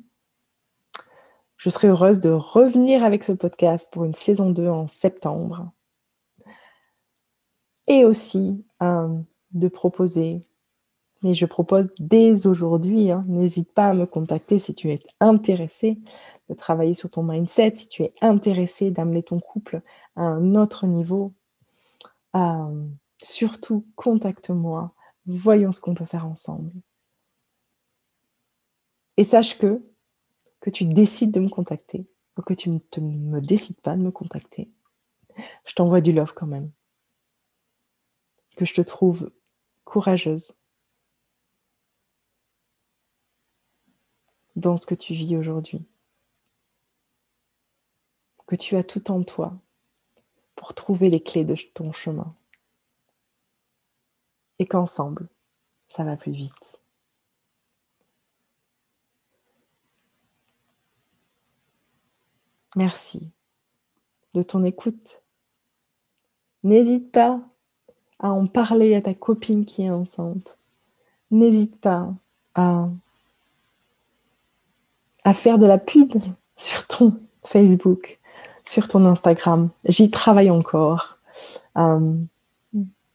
Je 1.60 1.68
serai 1.68 1.88
heureuse 1.88 2.20
de 2.20 2.30
revenir 2.30 3.04
avec 3.04 3.22
ce 3.22 3.32
podcast 3.32 3.90
pour 3.92 4.04
une 4.04 4.14
saison 4.14 4.48
2 4.48 4.66
en 4.66 4.88
septembre. 4.88 5.70
Et 7.86 8.06
aussi 8.06 8.64
de 8.80 9.68
proposer, 9.68 10.42
mais 11.22 11.34
je 11.34 11.44
propose 11.44 11.92
dès 11.98 12.46
aujourd'hui, 12.46 13.10
hein, 13.10 13.26
n'hésite 13.28 13.74
pas 13.74 13.90
à 13.90 13.94
me 13.94 14.06
contacter 14.06 14.58
si 14.58 14.74
tu 14.74 14.88
es 14.88 15.02
intéressé 15.20 15.98
de 16.48 16.54
travailler 16.54 16.94
sur 16.94 17.10
ton 17.10 17.22
mindset, 17.22 17.74
si 17.74 17.88
tu 17.88 18.04
es 18.04 18.14
intéressé 18.22 18.90
d'amener 18.90 19.22
ton 19.22 19.38
couple 19.38 19.82
à 20.16 20.22
un 20.22 20.54
autre 20.54 20.86
niveau. 20.86 21.34
surtout, 23.22 23.84
contacte-moi, 23.96 24.94
voyons 25.26 25.72
ce 25.72 25.80
qu'on 25.82 25.92
peut 25.92 26.06
faire 26.06 26.26
ensemble. 26.26 26.72
Et 29.18 29.24
sache 29.24 29.58
que, 29.58 29.82
que 30.60 30.70
tu 30.70 30.84
décides 30.84 31.32
de 31.32 31.40
me 31.40 31.48
contacter 31.48 32.06
ou 32.36 32.42
que 32.42 32.54
tu 32.54 32.70
ne 32.70 32.80
me 33.00 33.40
décides 33.40 33.80
pas 33.80 33.96
de 33.96 34.02
me 34.02 34.10
contacter, 34.10 34.70
je 35.64 35.74
t'envoie 35.74 36.00
du 36.00 36.12
love 36.12 36.34
quand 36.34 36.46
même. 36.46 36.70
Que 38.56 38.64
je 38.64 38.74
te 38.74 38.82
trouve 38.82 39.30
courageuse 39.84 40.52
dans 44.56 44.76
ce 44.76 44.86
que 44.86 44.94
tu 44.94 45.14
vis 45.14 45.36
aujourd'hui. 45.36 45.86
Que 48.46 48.56
tu 48.56 48.76
as 48.76 48.84
tout 48.84 49.10
en 49.10 49.22
toi 49.22 49.58
pour 50.56 50.74
trouver 50.74 51.08
les 51.08 51.22
clés 51.22 51.44
de 51.44 51.54
ton 51.72 51.92
chemin. 51.92 52.34
Et 54.58 54.66
qu'ensemble, 54.66 55.28
ça 55.88 56.04
va 56.04 56.16
plus 56.16 56.32
vite. 56.32 56.79
Merci 62.76 63.30
de 64.34 64.42
ton 64.42 64.62
écoute. 64.64 65.22
N'hésite 66.62 67.10
pas 67.10 67.40
à 68.18 68.30
en 68.30 68.46
parler 68.46 68.94
à 68.94 69.02
ta 69.02 69.14
copine 69.14 69.64
qui 69.64 69.82
est 69.82 69.90
enceinte. 69.90 70.58
N'hésite 71.30 71.80
pas 71.80 72.12
à, 72.54 72.88
faire 75.32 75.58
de 75.58 75.66
la 75.66 75.78
pub 75.78 76.12
sur 76.56 76.86
ton 76.86 77.18
Facebook, 77.44 78.20
sur 78.66 78.88
ton 78.88 79.04
Instagram. 79.06 79.70
J'y 79.84 80.10
travaille 80.10 80.50
encore. 80.50 81.18
Euh, 81.76 82.14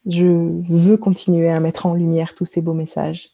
je 0.06 0.62
veux 0.70 0.98
continuer 0.98 1.50
à 1.50 1.60
mettre 1.60 1.86
en 1.86 1.94
lumière 1.94 2.36
tous 2.36 2.46
ces 2.46 2.62
beaux 2.62 2.74
messages. 2.74 3.32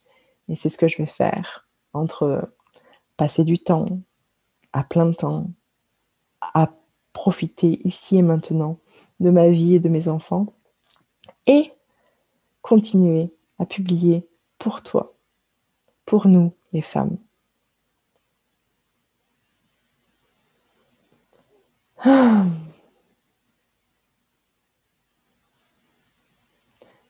Et 0.50 0.56
c'est 0.56 0.70
ce 0.70 0.78
que 0.78 0.88
je 0.88 0.98
vais 0.98 1.06
faire 1.06 1.68
entre 1.94 2.50
passer 3.18 3.44
du 3.44 3.60
temps 3.60 3.86
à 4.74 4.84
plein 4.84 5.12
temps 5.14 5.48
à 6.42 6.74
profiter 7.14 7.80
ici 7.86 8.18
et 8.18 8.22
maintenant 8.22 8.78
de 9.20 9.30
ma 9.30 9.50
vie 9.50 9.76
et 9.76 9.80
de 9.80 9.90
mes 9.90 10.08
enfants 10.08 10.48
et 11.46 11.72
continuer 12.62 13.34
à 13.60 13.66
publier 13.66 14.28
pour 14.58 14.82
toi, 14.82 15.16
pour 16.06 16.28
nous 16.28 16.54
les 16.74 16.82
femmes. 16.82 17.18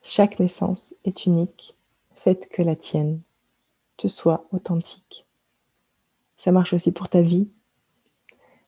Chaque 0.03 0.39
naissance 0.39 0.93
est 1.05 1.25
unique. 1.25 1.77
Faites 2.15 2.49
que 2.49 2.61
la 2.61 2.75
tienne 2.75 3.21
te 3.97 4.07
soit 4.09 4.45
authentique. 4.51 5.25
Ça 6.37 6.51
marche 6.51 6.73
aussi 6.73 6.91
pour 6.91 7.07
ta 7.07 7.21
vie, 7.21 7.49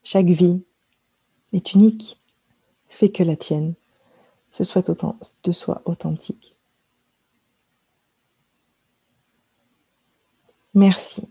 chaque 0.03 0.27
vie 0.27 0.61
est 1.53 1.73
unique. 1.73 2.19
Fais 2.89 3.09
que 3.09 3.23
la 3.23 3.35
tienne 3.35 3.73
soit 4.61 4.89
autant, 4.89 5.17
te 5.41 5.51
soit 5.51 5.81
authentique. 5.85 6.55
Merci. 10.75 11.27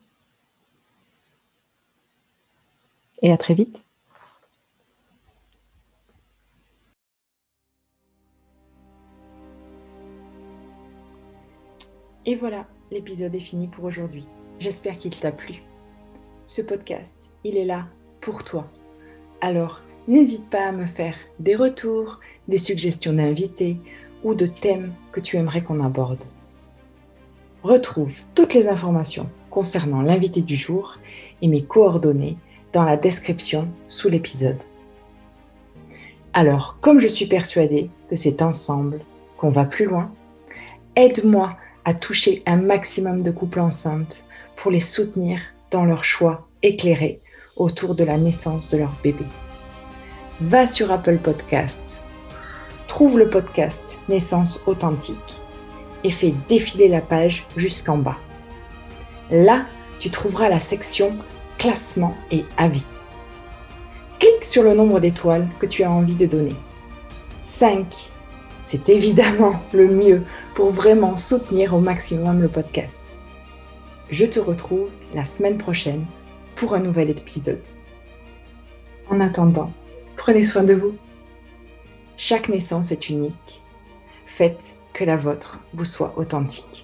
Et 3.23 3.31
à 3.31 3.37
très 3.37 3.55
vite. 3.55 3.79
Et 12.25 12.37
voilà, 12.37 12.66
l'épisode 12.91 13.35
est 13.35 13.41
fini 13.41 13.66
pour 13.68 13.85
aujourd'hui. 13.85 14.27
J'espère 14.59 14.99
qu'il 14.99 15.16
t'a 15.16 15.33
plu. 15.33 15.62
Ce 16.47 16.62
podcast, 16.62 17.31
il 17.45 17.57
est 17.57 17.64
là 17.64 17.89
pour 18.23 18.45
toi. 18.45 18.66
Alors, 19.43 19.83
n'hésite 20.09 20.49
pas 20.49 20.68
à 20.68 20.73
me 20.73 20.87
faire 20.87 21.16
des 21.39 21.55
retours, 21.55 22.20
des 22.49 22.57
suggestions 22.57 23.12
d'invités 23.12 23.77
ou 24.25 24.35
de 24.35 24.47
thèmes 24.47 24.95
que 25.11 25.20
tu 25.20 25.37
aimerais 25.37 25.62
qu'on 25.62 25.85
aborde. 25.85 26.25
Retrouve 27.62 28.23
toutes 28.35 28.55
les 28.55 28.68
informations 28.68 29.29
concernant 29.51 30.01
l'invité 30.01 30.41
du 30.41 30.57
jour 30.57 30.99
et 31.43 31.49
mes 31.49 31.62
coordonnées 31.62 32.39
dans 32.73 32.85
la 32.85 32.97
description 32.97 33.68
sous 33.87 34.09
l'épisode. 34.09 34.62
Alors, 36.33 36.79
comme 36.81 36.99
je 36.99 37.09
suis 37.09 37.27
persuadée 37.27 37.91
que 38.09 38.16
c'est 38.16 38.41
ensemble 38.41 39.01
qu'on 39.37 39.51
va 39.51 39.64
plus 39.64 39.85
loin, 39.85 40.11
aide-moi 40.97 41.57
à 41.85 41.93
toucher 41.93 42.43
un 42.47 42.57
maximum 42.57 43.20
de 43.20 43.31
couples 43.31 43.61
enceintes 43.61 44.25
pour 44.57 44.70
les 44.70 44.81
soutenir 44.81 45.41
dans 45.70 45.85
leur 45.85 46.05
choix 46.05 46.49
éclairé 46.62 47.22
autour 47.57 47.94
de 47.94 48.05
la 48.05 48.18
naissance 48.18 48.70
de 48.70 48.78
leur 48.78 48.92
bébé. 49.03 49.24
Va 50.40 50.66
sur 50.66 50.90
Apple 50.90 51.18
Podcast, 51.18 52.03
trouve 52.88 53.18
le 53.18 53.30
podcast 53.30 53.98
Naissance 54.09 54.62
authentique 54.66 55.40
et 56.05 56.11
fais 56.11 56.34
défiler 56.48 56.88
la 56.88 57.00
page 57.00 57.46
jusqu'en 57.57 57.98
bas. 57.98 58.16
Là, 59.30 59.66
tu 59.98 60.11
trouveras 60.11 60.48
la 60.48 60.61
section 60.61 61.16
classement 61.59 62.14
et 62.30 62.44
avis. 62.57 62.86
Clique 64.18 64.44
sur 64.44 64.62
le 64.62 64.74
nombre 64.74 65.00
d'étoiles 65.00 65.48
que 65.61 65.66
tu 65.66 65.84
as 65.84 65.90
envie 65.90 66.16
de 66.16 66.26
donner. 66.26 66.57
5. 67.40 68.11
C'est 68.64 68.88
évidemment 68.88 69.55
le 69.72 69.88
mieux 69.88 70.22
pour 70.55 70.70
vraiment 70.70 71.16
soutenir 71.16 71.74
au 71.74 71.80
maximum 71.80 72.42
le 72.42 72.48
podcast. 72.48 73.16
Je 74.11 74.26
te 74.26 74.40
retrouve 74.40 74.88
la 75.14 75.24
semaine 75.24 75.59
prochaine 75.59 76.05
un 76.70 76.80
nouvel 76.80 77.10
épisode. 77.10 77.66
En 79.10 79.20
attendant, 79.20 79.72
prenez 80.16 80.42
soin 80.42 80.62
de 80.62 80.74
vous. 80.74 80.94
Chaque 82.16 82.48
naissance 82.48 82.92
est 82.92 83.10
unique. 83.10 83.62
Faites 84.26 84.78
que 84.94 85.04
la 85.04 85.16
vôtre 85.16 85.60
vous 85.74 85.84
soit 85.84 86.14
authentique. 86.16 86.82